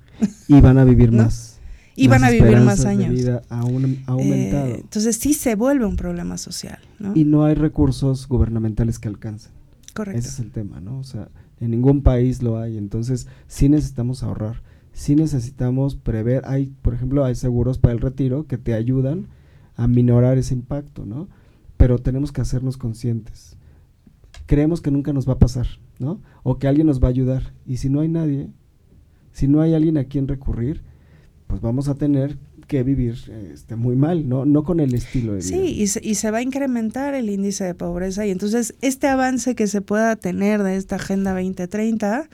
Y 0.48 0.62
van 0.62 0.78
a 0.78 0.84
vivir 0.84 1.12
más. 1.14 1.58
Y 1.96 2.08
van 2.08 2.24
a 2.26 2.30
vivir 2.30 2.60
más 2.60 2.86
años. 2.86 3.10
vida 3.10 3.42
aumentado. 3.50 4.68
Eh, 4.68 4.82
entonces 4.82 5.18
sí 5.18 5.34
se 5.34 5.56
vuelve 5.56 5.86
un 5.86 5.96
problema 5.96 6.38
social. 6.38 6.78
Y 7.16 7.26
no 7.26 7.44
hay 7.44 7.56
recursos 7.56 8.28
gubernamentales 8.28 9.00
que 9.00 9.08
alcancen. 9.08 9.59
Correcto. 9.94 10.20
Ese 10.20 10.30
es 10.30 10.40
el 10.40 10.52
tema, 10.52 10.80
¿no? 10.82 11.00
O 11.00 11.04
sea, 11.04 11.30
en 11.60 11.72
ningún 11.72 12.04
país 12.04 12.42
lo 12.42 12.60
hay. 12.60 12.78
Entonces 12.78 13.28
sí 13.48 13.70
necesitamos 13.70 14.24
ahorrar. 14.24 14.62
Sí 14.94 15.16
necesitamos 15.16 15.96
prever. 15.96 16.44
Hay, 16.46 16.74
por 16.82 16.94
ejemplo, 16.94 17.24
hay 17.26 17.36
seguros 17.36 17.78
para 17.78 17.94
el 17.94 18.02
retiro 18.02 18.48
que 18.48 18.58
te 18.58 18.74
ayudan 18.74 19.28
a 19.76 19.88
minorar 19.88 20.38
ese 20.38 20.54
impacto, 20.54 21.06
¿no? 21.06 21.30
Pero 21.78 22.00
tenemos 22.00 22.32
que 22.32 22.42
hacernos 22.42 22.78
conscientes. 22.78 23.58
Creemos 24.46 24.82
que 24.82 24.92
nunca 24.92 25.14
nos 25.14 25.28
va 25.28 25.34
a 25.34 25.40
pasar, 25.40 25.68
¿no? 26.00 26.22
O 26.44 26.58
que 26.58 26.68
alguien 26.68 26.88
nos 26.88 27.02
va 27.02 27.08
a 27.08 27.12
ayudar. 27.12 27.54
Y 27.66 27.78
si 27.78 27.90
no 27.90 28.02
hay 28.02 28.10
nadie, 28.10 28.50
si 29.32 29.48
no 29.48 29.62
hay 29.62 29.74
alguien 29.74 29.98
a 29.98 30.06
quien 30.06 30.28
recurrir, 30.28 30.84
pues 31.48 31.62
vamos 31.62 31.88
a 31.88 31.96
tener 31.96 32.38
que 32.70 32.84
vivir 32.84 33.18
este, 33.52 33.76
muy 33.76 33.96
mal, 33.98 34.30
¿no? 34.30 34.46
No 34.46 34.64
con 34.64 34.80
el 34.80 34.94
estilo 34.94 35.34
de 35.34 35.40
vida. 35.40 35.48
Sí, 35.48 35.82
y 35.82 35.88
se, 35.88 36.00
y 36.02 36.16
se 36.16 36.30
va 36.32 36.38
a 36.38 36.42
incrementar 36.44 37.16
el 37.16 37.30
índice 37.30 37.66
de 37.66 37.74
pobreza 37.74 38.26
y 38.26 38.30
entonces 38.30 38.76
este 38.80 39.08
avance 39.08 39.56
que 39.56 39.68
se 39.68 39.82
pueda 39.82 40.16
tener 40.16 40.62
de 40.64 40.78
esta 40.78 40.96
Agenda 40.96 41.34
2030 41.34 42.30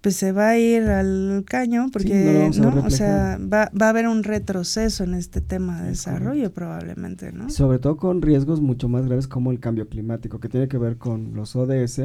pues 0.00 0.16
se 0.16 0.32
va 0.32 0.50
a 0.50 0.58
ir 0.58 0.82
al 0.82 1.44
caño 1.46 1.88
porque 1.90 2.50
no, 2.60 2.84
o 2.84 2.90
sea 2.90 3.38
va, 3.40 3.70
va, 3.70 3.86
a 3.86 3.88
haber 3.88 4.06
un 4.06 4.22
retroceso 4.22 5.02
en 5.02 5.14
este 5.14 5.40
tema 5.40 5.80
de 5.80 5.88
desarrollo 5.88 6.52
probablemente 6.52 7.32
no 7.32 7.48
sobre 7.48 7.78
todo 7.78 7.96
con 7.96 8.20
riesgos 8.20 8.60
mucho 8.60 8.86
más 8.90 9.06
graves 9.06 9.26
como 9.26 9.50
el 9.50 9.60
cambio 9.60 9.88
climático 9.88 10.40
que 10.40 10.50
tiene 10.50 10.68
que 10.68 10.76
ver 10.76 10.98
con 10.98 11.34
los 11.34 11.56
ODS 11.56 12.02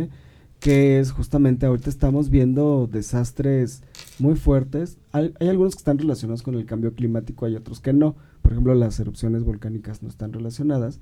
que 0.60 0.99
es 0.99 1.12
justamente 1.12 1.66
ahorita 1.66 1.89
estamos 1.89 2.30
viendo 2.30 2.88
desastres 2.91 3.82
muy 4.20 4.36
fuertes. 4.36 4.97
Hay, 5.12 5.34
algunos 5.39 5.76
que 5.76 5.80
están 5.80 5.97
relacionados 5.97 6.43
con 6.43 6.55
el 6.55 6.66
cambio 6.66 6.93
climático, 6.93 7.45
hay 7.45 7.55
otros 7.55 7.80
que 7.80 7.93
no. 7.93 8.16
Por 8.41 8.51
ejemplo, 8.51 8.76
las 8.76 8.99
erupciones 8.99 9.43
volcánicas 9.43 10.03
no 10.03 10.10
están 10.10 10.34
relacionadas, 10.34 10.99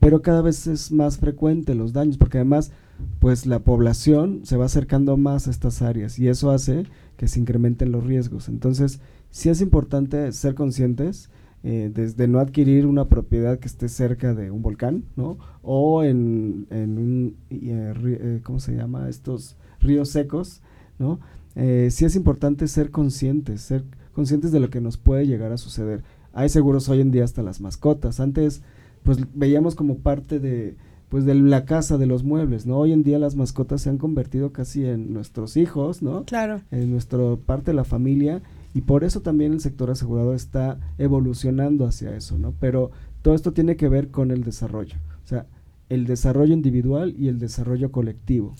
pero 0.00 0.22
cada 0.22 0.42
vez 0.42 0.66
es 0.66 0.90
más 0.90 1.18
frecuente 1.18 1.74
los 1.74 1.92
daños, 1.92 2.18
porque 2.18 2.38
además, 2.38 2.72
pues 3.20 3.46
la 3.46 3.60
población 3.60 4.40
se 4.44 4.56
va 4.56 4.64
acercando 4.64 5.16
más 5.16 5.46
a 5.46 5.50
estas 5.50 5.82
áreas 5.82 6.18
y 6.18 6.28
eso 6.28 6.50
hace 6.50 6.84
que 7.16 7.28
se 7.28 7.38
incrementen 7.38 7.92
los 7.92 8.04
riesgos. 8.04 8.48
Entonces, 8.48 9.00
sí 9.30 9.50
es 9.50 9.60
importante 9.60 10.32
ser 10.32 10.54
conscientes 10.54 11.30
eh, 11.68 11.90
desde 11.92 12.28
no 12.28 12.38
adquirir 12.38 12.86
una 12.86 13.06
propiedad 13.08 13.58
que 13.58 13.66
esté 13.66 13.88
cerca 13.88 14.34
de 14.34 14.52
un 14.52 14.62
volcán, 14.62 15.02
¿no? 15.16 15.36
O 15.62 16.04
en, 16.04 16.68
en 16.70 16.96
un, 16.96 17.36
eh, 17.50 17.92
eh, 18.04 18.40
¿cómo 18.44 18.60
se 18.60 18.76
llama? 18.76 19.08
Estos 19.08 19.56
ríos 19.80 20.10
secos, 20.10 20.62
¿no? 21.00 21.18
sí 21.56 22.04
es 22.04 22.14
importante 22.14 22.68
ser 22.68 22.90
conscientes, 22.90 23.62
ser 23.62 23.82
conscientes 24.12 24.52
de 24.52 24.60
lo 24.60 24.70
que 24.70 24.80
nos 24.80 24.96
puede 24.96 25.26
llegar 25.26 25.50
a 25.50 25.56
suceder. 25.56 26.04
Hay 26.34 26.50
seguros 26.50 26.88
hoy 26.88 27.00
en 27.00 27.10
día 27.10 27.24
hasta 27.24 27.42
las 27.42 27.60
mascotas. 27.60 28.20
Antes, 28.20 28.62
pues 29.02 29.18
veíamos 29.34 29.74
como 29.74 29.96
parte 29.96 30.38
de, 30.38 30.76
pues 31.08 31.24
de 31.24 31.34
la 31.34 31.64
casa, 31.64 31.98
de 31.98 32.06
los 32.06 32.22
muebles, 32.22 32.66
¿no? 32.66 32.78
Hoy 32.78 32.92
en 32.92 33.02
día 33.02 33.18
las 33.18 33.34
mascotas 33.34 33.80
se 33.80 33.90
han 33.90 33.98
convertido 33.98 34.52
casi 34.52 34.84
en 34.84 35.12
nuestros 35.12 35.56
hijos, 35.56 36.00
¿no? 36.00 36.24
Claro. 36.26 36.60
En 36.70 36.92
nuestra 36.92 37.18
parte 37.44 37.72
de 37.72 37.76
la 37.76 37.84
familia 37.84 38.42
y 38.76 38.82
por 38.82 39.04
eso 39.04 39.22
también 39.22 39.54
el 39.54 39.60
sector 39.60 39.90
asegurado 39.90 40.34
está 40.34 40.78
evolucionando 40.98 41.86
hacia 41.86 42.14
eso, 42.14 42.36
¿no? 42.36 42.52
Pero 42.60 42.90
todo 43.22 43.34
esto 43.34 43.54
tiene 43.54 43.76
que 43.76 43.88
ver 43.88 44.10
con 44.10 44.30
el 44.30 44.44
desarrollo, 44.44 44.96
o 45.24 45.26
sea, 45.26 45.46
el 45.88 46.04
desarrollo 46.04 46.52
individual 46.52 47.14
y 47.18 47.28
el 47.28 47.38
desarrollo 47.38 47.90
colectivo. 47.90 48.54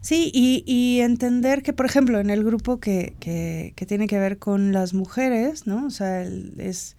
Sí, 0.00 0.32
y, 0.32 0.64
y 0.66 1.00
entender 1.00 1.62
que, 1.62 1.74
por 1.74 1.84
ejemplo, 1.84 2.18
en 2.18 2.30
el 2.30 2.44
grupo 2.44 2.80
que, 2.80 3.12
que, 3.20 3.74
que, 3.76 3.84
tiene 3.84 4.06
que 4.06 4.18
ver 4.18 4.38
con 4.38 4.72
las 4.72 4.94
mujeres, 4.94 5.66
¿no? 5.66 5.84
O 5.84 5.90
sea, 5.90 6.22
es 6.22 6.96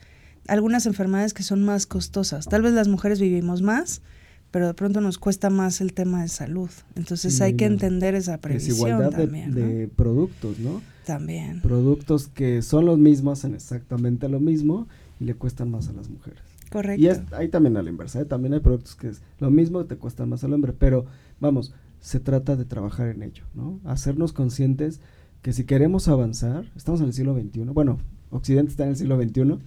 algunas 0.48 0.86
enfermedades 0.86 1.34
que 1.34 1.42
son 1.42 1.64
más 1.64 1.88
costosas. 1.88 2.46
Tal 2.46 2.62
vez 2.62 2.74
las 2.74 2.88
mujeres 2.88 3.20
vivimos 3.20 3.64
más, 3.64 4.04
pero 4.52 4.68
de 4.68 4.74
pronto 4.74 5.02
nos 5.02 5.18
cuesta 5.18 5.50
más 5.50 5.82
el 5.82 5.94
tema 5.94 6.22
de 6.22 6.28
salud. 6.28 6.70
Entonces 6.96 7.40
hay 7.42 7.54
que 7.56 7.66
entender 7.66 8.16
esa 8.16 8.38
previsión 8.40 9.10
también. 9.12 9.54
De, 9.54 9.64
de 9.64 9.88
productos, 9.88 10.60
¿no? 10.60 10.82
También. 11.06 11.62
Productos 11.62 12.28
que 12.28 12.62
son 12.62 12.86
los 12.86 12.98
mismos, 12.98 13.40
hacen 13.40 13.56
exactamente 13.56 14.30
lo 14.30 14.40
mismo 14.40 14.88
y 15.20 15.26
le 15.26 15.34
cuestan 15.34 15.72
más 15.72 15.90
a 15.90 15.94
las 15.94 16.10
mujeres. 16.10 16.40
Correcto. 16.72 17.02
Y 17.02 17.08
es, 17.08 17.22
hay 17.32 17.50
también 17.50 17.78
a 17.78 17.82
la 17.82 17.90
inversa, 17.90 18.22
¿eh? 18.22 18.26
también 18.26 18.54
hay 18.54 18.60
productos 18.60 18.96
que 18.96 19.08
es 19.10 19.22
lo 19.40 19.50
mismo, 19.50 19.86
te 19.86 19.98
cuestan 19.98 20.30
más 20.30 20.44
al 20.44 20.54
hombre, 20.54 20.74
pero 20.74 21.06
vamos, 21.40 21.74
se 22.00 22.20
trata 22.20 22.56
de 22.56 22.66
trabajar 22.66 23.08
en 23.08 23.24
ello, 23.24 23.44
¿no? 23.56 23.80
Hacernos 23.86 24.34
conscientes 24.34 25.02
que 25.42 25.52
si 25.52 25.64
queremos 25.64 26.08
avanzar, 26.08 26.66
estamos 26.76 27.02
en 27.02 27.08
el 27.08 27.14
siglo 27.14 27.34
XXI, 27.34 27.62
bueno, 27.74 27.98
Occidente 28.30 28.72
está 28.72 28.84
en 28.84 28.90
el 28.90 28.96
siglo 28.96 29.20
XXI, 29.22 29.58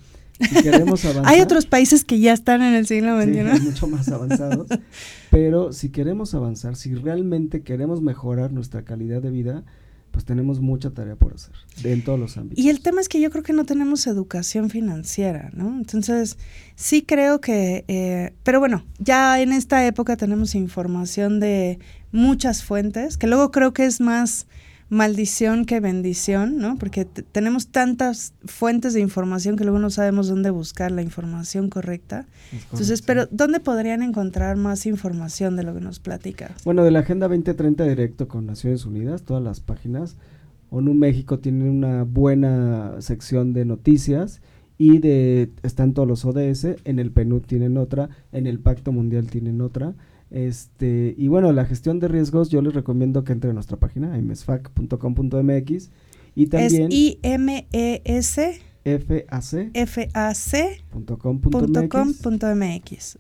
si 0.49 0.62
queremos 0.62 1.05
avanzar, 1.05 1.26
hay 1.26 1.40
otros 1.40 1.66
países 1.66 2.05
que 2.05 2.18
ya 2.18 2.32
están 2.32 2.62
en 2.62 2.74
el 2.74 2.86
siglo 2.86 3.20
XXI. 3.20 3.59
Sí, 3.59 3.61
mucho 3.62 3.86
más 3.86 4.09
avanzados, 4.09 4.68
pero 5.30 5.72
si 5.72 5.90
queremos 5.90 6.34
avanzar, 6.34 6.76
si 6.76 6.95
realmente 6.95 7.62
queremos 7.62 8.03
mejorar 8.03 8.53
nuestra 8.53 8.82
calidad 8.82 9.22
de 9.22 9.30
vida, 9.30 9.64
pues 10.12 10.26
tenemos 10.26 10.61
mucha 10.61 10.90
tarea 10.90 11.16
por 11.16 11.34
hacer 11.34 11.55
en 11.84 12.05
todos 12.05 12.20
los 12.20 12.36
ámbitos. 12.36 12.62
Y 12.62 12.68
el 12.68 12.80
tema 12.80 13.01
es 13.01 13.09
que 13.09 13.20
yo 13.20 13.30
creo 13.30 13.43
que 13.43 13.55
no 13.55 13.64
tenemos 13.64 14.07
educación 14.07 14.68
financiera, 14.70 15.51
¿no? 15.55 15.74
Entonces, 15.76 16.36
sí 16.76 17.03
creo 17.03 17.40
que, 17.40 17.84
eh, 17.88 18.34
pero 18.45 18.61
bueno, 18.61 18.84
ya 18.99 19.40
en 19.40 19.53
esta 19.53 19.84
época 19.86 20.16
tenemos 20.16 20.55
información 20.55 21.40
de 21.40 21.78
muchas 22.12 22.62
fuentes, 22.62 23.16
que 23.16 23.26
luego 23.26 23.51
creo 23.51 23.72
que 23.72 23.86
es 23.86 24.01
más 24.01 24.47
maldición 24.93 25.64
que 25.64 25.80
bendición, 25.80 26.59
¿no? 26.59 26.76
Porque 26.76 27.07
tenemos 27.07 27.68
tantas 27.68 28.34
fuentes 28.45 28.93
de 28.93 29.01
información 29.01 29.57
que 29.57 29.64
luego 29.64 29.78
no 29.78 29.88
sabemos 29.88 30.28
dónde 30.28 30.51
buscar 30.51 30.93
la 30.93 31.01
información 31.01 31.70
correcta. 31.70 32.26
Entonces, 32.53 33.01
pero 33.01 33.26
¿dónde 33.30 33.59
podrían 33.59 34.03
encontrar 34.03 34.59
más 34.59 34.84
información 34.84 35.57
de 35.57 35.62
lo 35.62 35.72
que 35.72 35.80
nos 35.80 35.99
platica? 35.99 36.55
Bueno, 36.66 36.84
de 36.84 36.90
la 36.90 36.99
Agenda 36.99 37.26
2030 37.26 37.84
directo 37.84 38.28
con 38.28 38.45
Naciones 38.45 38.84
Unidas, 38.84 39.22
todas 39.22 39.43
las 39.43 39.61
páginas. 39.61 40.16
ONU 40.68 40.93
México 40.93 41.38
tiene 41.38 41.70
una 41.70 42.05
buena 42.05 43.01
sección 43.01 43.55
de 43.55 43.64
noticias 43.64 44.43
y 44.76 44.99
de 44.99 45.49
están 45.62 45.95
todos 45.95 46.07
los 46.07 46.26
ODS, 46.26 46.76
en 46.84 46.99
el 46.99 47.12
PNUD 47.12 47.45
tienen 47.47 47.78
otra, 47.78 48.11
en 48.30 48.47
el 48.47 48.59
Pacto 48.59 48.93
Mundial 48.93 49.28
tienen 49.28 49.62
otra. 49.62 49.95
Este, 50.33 51.14
y 51.18 51.28
bueno, 51.28 51.53
la 51.53 51.66
gestión 51.66 52.01
de 52.01 52.09
riesgos 52.09 52.49
yo 52.49 52.62
les 52.62 52.72
recomiendo 52.72 53.22
que 53.22 53.33
entre 53.33 53.51
a 53.51 53.53
nuestra 53.53 53.76
página, 53.76 54.16
imesfac.com.mx 54.16 55.91
y 56.35 56.47
también... 56.47 56.85
Es 56.85 56.95
I-M-E-S... 56.95 58.62
FAC. 58.85 59.70
FAC.com.mx. 59.87 60.89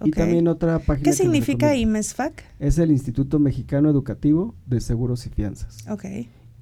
Y 0.02 0.10
también 0.10 0.48
otra 0.48 0.80
página. 0.80 1.04
¿Qué 1.04 1.12
significa 1.12 1.76
IMESFAC? 1.76 2.42
Es 2.58 2.78
el 2.78 2.90
Instituto 2.90 3.38
Mexicano 3.38 3.88
Educativo 3.88 4.56
de 4.66 4.80
Seguros 4.80 5.24
y 5.26 5.30
Fianzas. 5.30 5.86
Ok. 5.88 6.06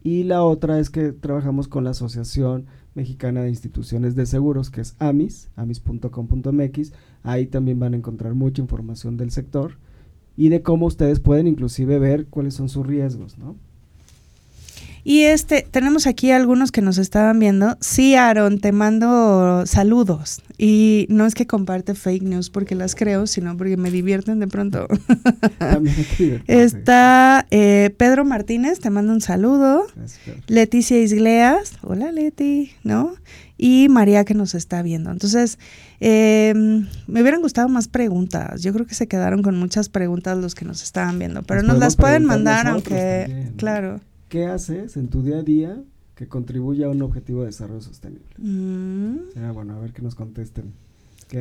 Y 0.03 0.24
la 0.24 0.42
otra 0.42 0.78
es 0.78 0.90
que 0.90 1.12
trabajamos 1.12 1.66
con 1.66 1.84
la 1.84 1.90
Asociación 1.90 2.66
Mexicana 2.94 3.40
de 3.42 3.48
Instituciones 3.48 4.16
de 4.16 4.26
Seguros, 4.26 4.68
que 4.68 4.82
es 4.82 4.96
AMIS, 4.98 5.48
amis.com.mx. 5.57 6.92
Ahí 7.22 7.46
también 7.46 7.78
van 7.78 7.94
a 7.94 7.96
encontrar 7.96 8.34
mucha 8.34 8.61
información 8.61 9.16
del 9.16 9.30
sector 9.30 9.78
y 10.41 10.49
de 10.49 10.62
cómo 10.62 10.86
ustedes 10.86 11.20
pueden 11.20 11.47
inclusive 11.47 11.99
ver 11.99 12.26
cuáles 12.28 12.55
son 12.55 12.70
sus 12.70 12.86
riesgos, 12.86 13.36
¿no? 13.36 13.57
Y 15.03 15.22
este, 15.22 15.66
tenemos 15.70 16.07
aquí 16.07 16.30
algunos 16.30 16.72
que 16.72 16.82
nos 16.82 16.98
estaban 16.98 17.38
viendo. 17.38 17.76
Sí, 17.80 18.14
Aaron, 18.14 18.59
te 18.59 18.72
mando 18.72 19.64
saludos. 19.66 20.42
Y 20.59 21.07
no 21.09 21.24
es 21.24 21.34
que 21.34 21.46
comparte 21.46 21.94
fake 21.94 22.22
news 22.22 22.51
porque 22.51 22.74
las 22.74 22.94
creo, 22.94 23.26
sino 23.26 23.57
porque 23.57 23.76
me 23.76 23.90
divierten 23.90 24.40
de 24.40 24.48
pronto. 24.48 24.86
Está 26.46 27.46
eh, 27.51 27.94
Pedro 27.96 28.24
Martínez, 28.24 28.80
te 28.80 28.90
mando 28.90 29.12
un 29.12 29.20
saludo. 29.20 29.86
Leticia 30.48 31.01
Isgleas, 31.01 31.78
hola 31.82 32.12
Leti, 32.12 32.72
¿no? 32.82 33.14
Y 33.57 33.88
María 33.88 34.24
que 34.24 34.34
nos 34.34 34.55
está 34.55 34.82
viendo. 34.82 35.11
Entonces, 35.11 35.59
eh, 36.01 36.55
me 37.07 37.20
hubieran 37.20 37.42
gustado 37.42 37.68
más 37.68 37.88
preguntas. 37.88 38.62
Yo 38.62 38.72
creo 38.72 38.86
que 38.86 38.94
se 38.94 39.07
quedaron 39.07 39.42
con 39.42 39.59
muchas 39.59 39.88
preguntas 39.90 40.38
los 40.38 40.55
que 40.55 40.64
nos 40.64 40.82
estaban 40.82 41.18
viendo, 41.18 41.42
pero 41.42 41.62
nos 41.62 41.78
las 41.78 41.96
pueden 41.96 42.24
mandar, 42.24 42.66
aunque, 42.66 43.51
claro. 43.57 44.01
¿Qué 44.31 44.47
haces 44.47 44.97
en 44.97 45.09
tu 45.09 45.24
día 45.24 45.39
a 45.39 45.43
día 45.43 45.83
que 46.14 46.28
contribuya 46.28 46.87
a 46.87 46.91
un 46.91 47.03
objetivo 47.03 47.41
de 47.41 47.47
desarrollo 47.47 47.81
sostenible? 47.81 48.28
Mm. 48.39 49.53
bueno, 49.53 49.74
a 49.74 49.81
ver 49.81 49.93
que 49.93 50.03
nos 50.03 50.14
contesten. 50.14 50.72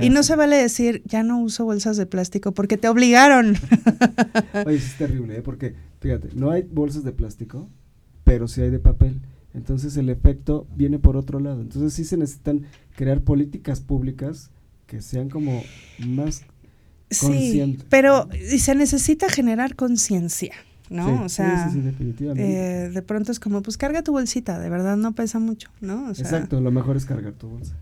Y 0.01 0.09
no 0.09 0.23
se 0.23 0.35
vale 0.35 0.55
decir, 0.55 1.03
ya 1.05 1.21
no 1.21 1.39
uso 1.39 1.65
bolsas 1.65 1.97
de 1.97 2.07
plástico 2.07 2.51
porque 2.51 2.77
te 2.77 2.89
obligaron. 2.89 3.55
Oye, 4.65 4.77
es 4.77 4.97
terrible, 4.97 5.37
¿eh? 5.37 5.41
porque 5.43 5.75
fíjate, 5.99 6.29
no 6.33 6.49
hay 6.49 6.63
bolsas 6.63 7.03
de 7.03 7.11
plástico, 7.11 7.69
pero 8.23 8.47
sí 8.47 8.61
hay 8.61 8.71
de 8.71 8.79
papel. 8.79 9.21
Entonces 9.53 9.95
el 9.95 10.09
efecto 10.09 10.65
viene 10.75 10.97
por 10.97 11.15
otro 11.15 11.39
lado. 11.39 11.61
Entonces 11.61 11.93
sí 11.93 12.05
se 12.05 12.17
necesitan 12.17 12.63
crear 12.95 13.21
políticas 13.21 13.81
públicas 13.81 14.49
que 14.87 15.03
sean 15.03 15.29
como 15.29 15.61
más 15.99 16.41
conscientes. 17.09 17.81
Sí, 17.81 17.87
pero 17.87 18.27
se 18.57 18.73
necesita 18.73 19.29
generar 19.29 19.75
conciencia. 19.75 20.53
¿No? 20.89 21.23
o 21.23 21.29
sea, 21.29 21.71
eh, 22.35 22.89
de 22.93 23.01
pronto 23.01 23.31
es 23.31 23.39
como, 23.39 23.61
pues 23.61 23.77
carga 23.77 24.03
tu 24.03 24.11
bolsita, 24.11 24.59
de 24.59 24.69
verdad 24.69 24.97
no 24.97 25.13
pesa 25.13 25.39
mucho, 25.39 25.69
¿no? 25.81 26.09
Exacto, 26.09 26.59
lo 26.59 26.71
mejor 26.71 26.97
es 26.97 27.05
cargar 27.05 27.33
tu 27.33 27.47
bolsa, 27.47 27.75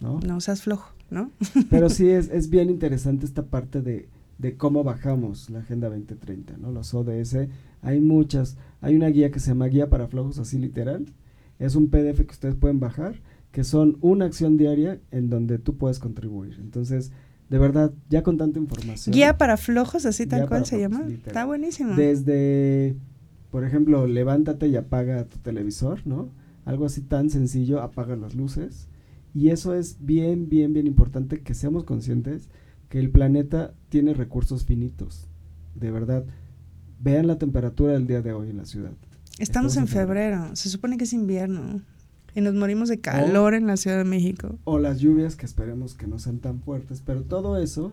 ¿no? 0.00 0.20
No 0.20 0.40
seas 0.40 0.62
flojo, 0.62 0.92
¿no? 1.10 1.30
Pero 1.68 1.90
sí 1.90 2.08
es, 2.10 2.28
es 2.30 2.50
bien 2.50 2.70
interesante 2.70 3.26
esta 3.26 3.44
parte 3.44 3.82
de, 3.82 4.08
de 4.38 4.56
cómo 4.56 4.84
bajamos 4.84 5.50
la 5.50 5.60
Agenda 5.60 5.88
2030, 5.88 6.56
¿no? 6.56 6.72
Los 6.72 6.94
ODS, 6.94 7.36
hay 7.82 8.00
muchas, 8.00 8.56
hay 8.80 8.96
una 8.96 9.08
guía 9.08 9.30
que 9.30 9.40
se 9.40 9.48
llama 9.48 9.66
Guía 9.66 9.90
para 9.90 10.08
Flojos, 10.08 10.38
así 10.38 10.58
literal, 10.58 11.06
es 11.58 11.74
un 11.74 11.90
PDF 11.90 12.24
que 12.24 12.32
ustedes 12.32 12.54
pueden 12.54 12.80
bajar, 12.80 13.20
que 13.52 13.64
son 13.64 13.98
una 14.00 14.24
acción 14.24 14.56
diaria 14.56 14.98
en 15.10 15.28
donde 15.28 15.58
tú 15.58 15.76
puedes 15.76 15.98
contribuir. 15.98 16.58
Entonces, 16.60 17.12
de 17.50 17.58
verdad, 17.58 17.92
ya 18.08 18.22
con 18.22 18.38
tanta 18.38 18.60
información. 18.60 19.12
Guía 19.12 19.36
para 19.36 19.56
flojos, 19.56 20.06
así 20.06 20.24
tal 20.24 20.48
cual 20.48 20.64
se 20.64 20.78
llama. 20.78 21.04
Está 21.08 21.44
buenísimo. 21.44 21.96
Desde, 21.96 22.96
por 23.50 23.64
ejemplo, 23.64 24.06
levántate 24.06 24.68
y 24.68 24.76
apaga 24.76 25.24
tu 25.24 25.38
televisor, 25.38 26.06
¿no? 26.06 26.30
Algo 26.64 26.86
así 26.86 27.00
tan 27.00 27.28
sencillo, 27.28 27.82
apaga 27.82 28.14
las 28.14 28.36
luces. 28.36 28.88
Y 29.34 29.48
eso 29.48 29.74
es 29.74 29.96
bien, 30.00 30.48
bien, 30.48 30.72
bien 30.72 30.86
importante 30.86 31.40
que 31.40 31.54
seamos 31.54 31.82
conscientes 31.82 32.48
que 32.88 33.00
el 33.00 33.10
planeta 33.10 33.74
tiene 33.88 34.14
recursos 34.14 34.64
finitos. 34.64 35.28
De 35.74 35.90
verdad, 35.90 36.24
vean 37.00 37.26
la 37.26 37.38
temperatura 37.38 37.94
del 37.94 38.06
día 38.06 38.22
de 38.22 38.32
hoy 38.32 38.50
en 38.50 38.58
la 38.58 38.64
ciudad. 38.64 38.92
Estamos, 39.38 39.76
en 39.76 39.88
febrero. 39.88 40.54
se 40.54 40.68
supone 40.68 40.96
que 40.96 41.04
es 41.04 41.12
invierno. 41.12 41.82
Y 42.34 42.40
nos 42.40 42.54
morimos 42.54 42.88
de 42.88 43.00
calor 43.00 43.54
en 43.54 43.66
la 43.66 43.76
Ciudad 43.76 43.98
de 43.98 44.04
México. 44.04 44.58
O 44.64 44.78
las 44.78 45.00
lluvias 45.00 45.36
que 45.36 45.46
esperemos 45.46 45.94
que 45.94 46.06
no 46.06 46.18
sean 46.18 46.38
tan 46.38 46.60
fuertes, 46.60 47.02
pero 47.04 47.22
todo 47.22 47.58
eso 47.58 47.92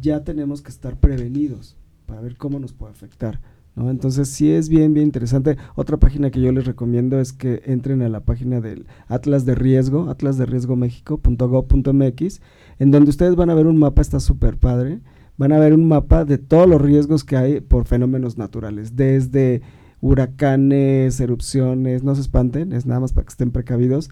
ya 0.00 0.24
tenemos 0.24 0.62
que 0.62 0.70
estar 0.70 0.98
prevenidos 0.98 1.76
para 2.06 2.20
ver 2.20 2.36
cómo 2.36 2.58
nos 2.58 2.72
puede 2.72 2.92
afectar. 2.92 3.40
¿no? 3.76 3.90
Entonces 3.90 4.28
sí 4.28 4.50
es 4.50 4.68
bien, 4.68 4.94
bien 4.94 5.06
interesante. 5.06 5.56
Otra 5.74 5.96
página 5.96 6.30
que 6.30 6.40
yo 6.40 6.52
les 6.52 6.66
recomiendo 6.66 7.20
es 7.20 7.32
que 7.32 7.62
entren 7.64 8.02
a 8.02 8.08
la 8.08 8.20
página 8.20 8.60
del 8.60 8.86
Atlas 9.08 9.44
de 9.44 9.54
Riesgo, 9.54 10.08
atlasderiesgomexico.gov.mx, 10.10 12.40
en 12.78 12.90
donde 12.90 13.10
ustedes 13.10 13.36
van 13.36 13.50
a 13.50 13.54
ver 13.54 13.66
un 13.66 13.76
mapa, 13.76 14.00
está 14.02 14.20
súper 14.20 14.58
padre, 14.58 15.00
van 15.36 15.52
a 15.52 15.58
ver 15.58 15.74
un 15.74 15.88
mapa 15.88 16.24
de 16.24 16.38
todos 16.38 16.68
los 16.68 16.80
riesgos 16.80 17.24
que 17.24 17.36
hay 17.36 17.60
por 17.60 17.86
fenómenos 17.86 18.38
naturales, 18.38 18.96
desde 18.96 19.62
huracanes, 20.04 21.18
erupciones, 21.18 22.02
no 22.02 22.14
se 22.14 22.20
espanten, 22.20 22.74
es 22.74 22.84
nada 22.84 23.00
más 23.00 23.14
para 23.14 23.24
que 23.24 23.30
estén 23.30 23.50
precavidos, 23.50 24.10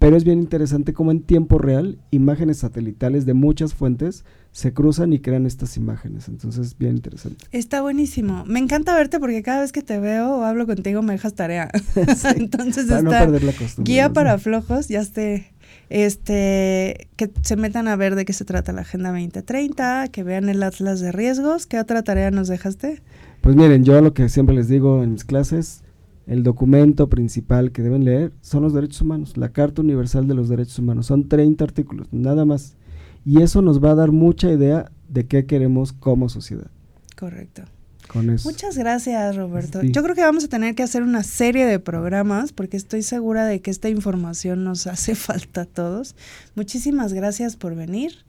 pero 0.00 0.16
es 0.16 0.24
bien 0.24 0.40
interesante 0.40 0.92
cómo 0.92 1.12
en 1.12 1.22
tiempo 1.22 1.58
real 1.58 2.00
imágenes 2.10 2.58
satelitales 2.58 3.24
de 3.24 3.34
muchas 3.34 3.72
fuentes 3.72 4.24
se 4.50 4.72
cruzan 4.72 5.12
y 5.12 5.20
crean 5.20 5.46
estas 5.46 5.76
imágenes. 5.76 6.26
Entonces, 6.26 6.66
es 6.66 6.78
bien 6.78 6.96
interesante. 6.96 7.44
Está 7.52 7.82
buenísimo. 7.82 8.44
Me 8.46 8.58
encanta 8.58 8.96
verte 8.96 9.20
porque 9.20 9.44
cada 9.44 9.60
vez 9.60 9.70
que 9.70 9.82
te 9.82 10.00
veo 10.00 10.38
o 10.38 10.42
hablo 10.42 10.66
contigo 10.66 11.02
me 11.02 11.12
dejas 11.12 11.34
tarea. 11.34 11.70
Entonces, 12.36 12.86
para 12.86 12.98
está 12.98 13.02
no 13.02 13.10
perder 13.10 13.44
la 13.44 13.52
costumbre. 13.52 13.92
guía 13.92 14.08
¿no? 14.08 14.14
para 14.14 14.38
flojos, 14.38 14.88
ya 14.88 15.00
esté 15.00 15.52
este 15.88 17.08
que 17.16 17.30
se 17.42 17.56
metan 17.56 17.86
a 17.86 17.96
ver 17.96 18.14
de 18.14 18.24
qué 18.24 18.32
se 18.32 18.44
trata 18.44 18.72
la 18.72 18.80
Agenda 18.80 19.10
2030, 19.10 20.08
que 20.08 20.22
vean 20.24 20.48
el 20.48 20.62
Atlas 20.64 20.98
de 20.98 21.12
Riesgos. 21.12 21.66
¿Qué 21.66 21.78
otra 21.78 22.02
tarea 22.02 22.32
nos 22.32 22.48
dejaste? 22.48 23.02
Pues 23.40 23.56
miren, 23.56 23.84
yo 23.84 24.00
lo 24.00 24.14
que 24.14 24.28
siempre 24.28 24.54
les 24.54 24.68
digo 24.68 25.02
en 25.02 25.12
mis 25.12 25.24
clases, 25.24 25.82
el 26.26 26.42
documento 26.42 27.08
principal 27.08 27.72
que 27.72 27.82
deben 27.82 28.04
leer 28.04 28.32
son 28.42 28.62
los 28.62 28.74
derechos 28.74 29.00
humanos, 29.00 29.36
la 29.36 29.48
Carta 29.50 29.80
Universal 29.80 30.28
de 30.28 30.34
los 30.34 30.48
Derechos 30.48 30.78
Humanos. 30.78 31.06
Son 31.06 31.28
30 31.28 31.64
artículos, 31.64 32.08
nada 32.12 32.44
más. 32.44 32.76
Y 33.24 33.42
eso 33.42 33.62
nos 33.62 33.82
va 33.82 33.92
a 33.92 33.94
dar 33.94 34.12
mucha 34.12 34.52
idea 34.52 34.90
de 35.08 35.26
qué 35.26 35.46
queremos 35.46 35.92
como 35.92 36.28
sociedad. 36.28 36.70
Correcto. 37.16 37.62
Con 38.08 38.30
eso. 38.30 38.48
Muchas 38.48 38.76
gracias, 38.78 39.36
Roberto. 39.36 39.80
Sí. 39.80 39.90
Yo 39.92 40.02
creo 40.02 40.14
que 40.14 40.22
vamos 40.22 40.44
a 40.44 40.48
tener 40.48 40.74
que 40.74 40.82
hacer 40.82 41.02
una 41.02 41.22
serie 41.22 41.66
de 41.66 41.78
programas 41.78 42.52
porque 42.52 42.76
estoy 42.76 43.02
segura 43.02 43.44
de 43.44 43.60
que 43.60 43.70
esta 43.70 43.88
información 43.88 44.64
nos 44.64 44.86
hace 44.86 45.14
falta 45.14 45.62
a 45.62 45.66
todos. 45.66 46.14
Muchísimas 46.54 47.12
gracias 47.12 47.56
por 47.56 47.74
venir. 47.74 48.24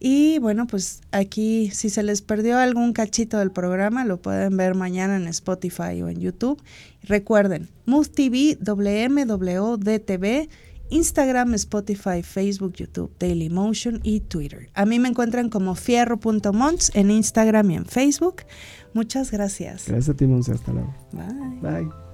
Y 0.00 0.38
bueno, 0.38 0.66
pues 0.66 1.00
aquí 1.10 1.70
si 1.72 1.90
se 1.90 2.02
les 2.02 2.22
perdió 2.22 2.58
algún 2.58 2.92
cachito 2.92 3.38
del 3.38 3.50
programa, 3.50 4.04
lo 4.04 4.20
pueden 4.22 4.56
ver 4.56 4.74
mañana 4.74 5.16
en 5.16 5.26
Spotify 5.28 6.02
o 6.02 6.08
en 6.08 6.20
YouTube. 6.20 6.62
Recuerden, 7.02 7.68
Mood 7.86 8.06
TV, 8.08 8.56
WMWDTV, 8.60 10.48
Instagram, 10.90 11.54
Spotify, 11.54 12.22
Facebook, 12.22 12.74
YouTube, 12.74 13.12
Dailymotion 13.18 14.00
y 14.02 14.20
Twitter. 14.20 14.70
A 14.74 14.86
mí 14.86 14.98
me 14.98 15.08
encuentran 15.08 15.50
como 15.50 15.74
fierro.mons 15.74 16.92
en 16.94 17.10
Instagram 17.10 17.70
y 17.70 17.76
en 17.76 17.84
Facebook. 17.84 18.42
Muchas 18.94 19.30
gracias. 19.30 19.86
Gracias 19.86 20.08
a 20.08 20.14
ti, 20.16 20.26
Monse. 20.26 20.52
Hasta 20.52 20.72
luego. 20.72 20.94
Bye. 21.12 21.82
Bye. 21.82 22.07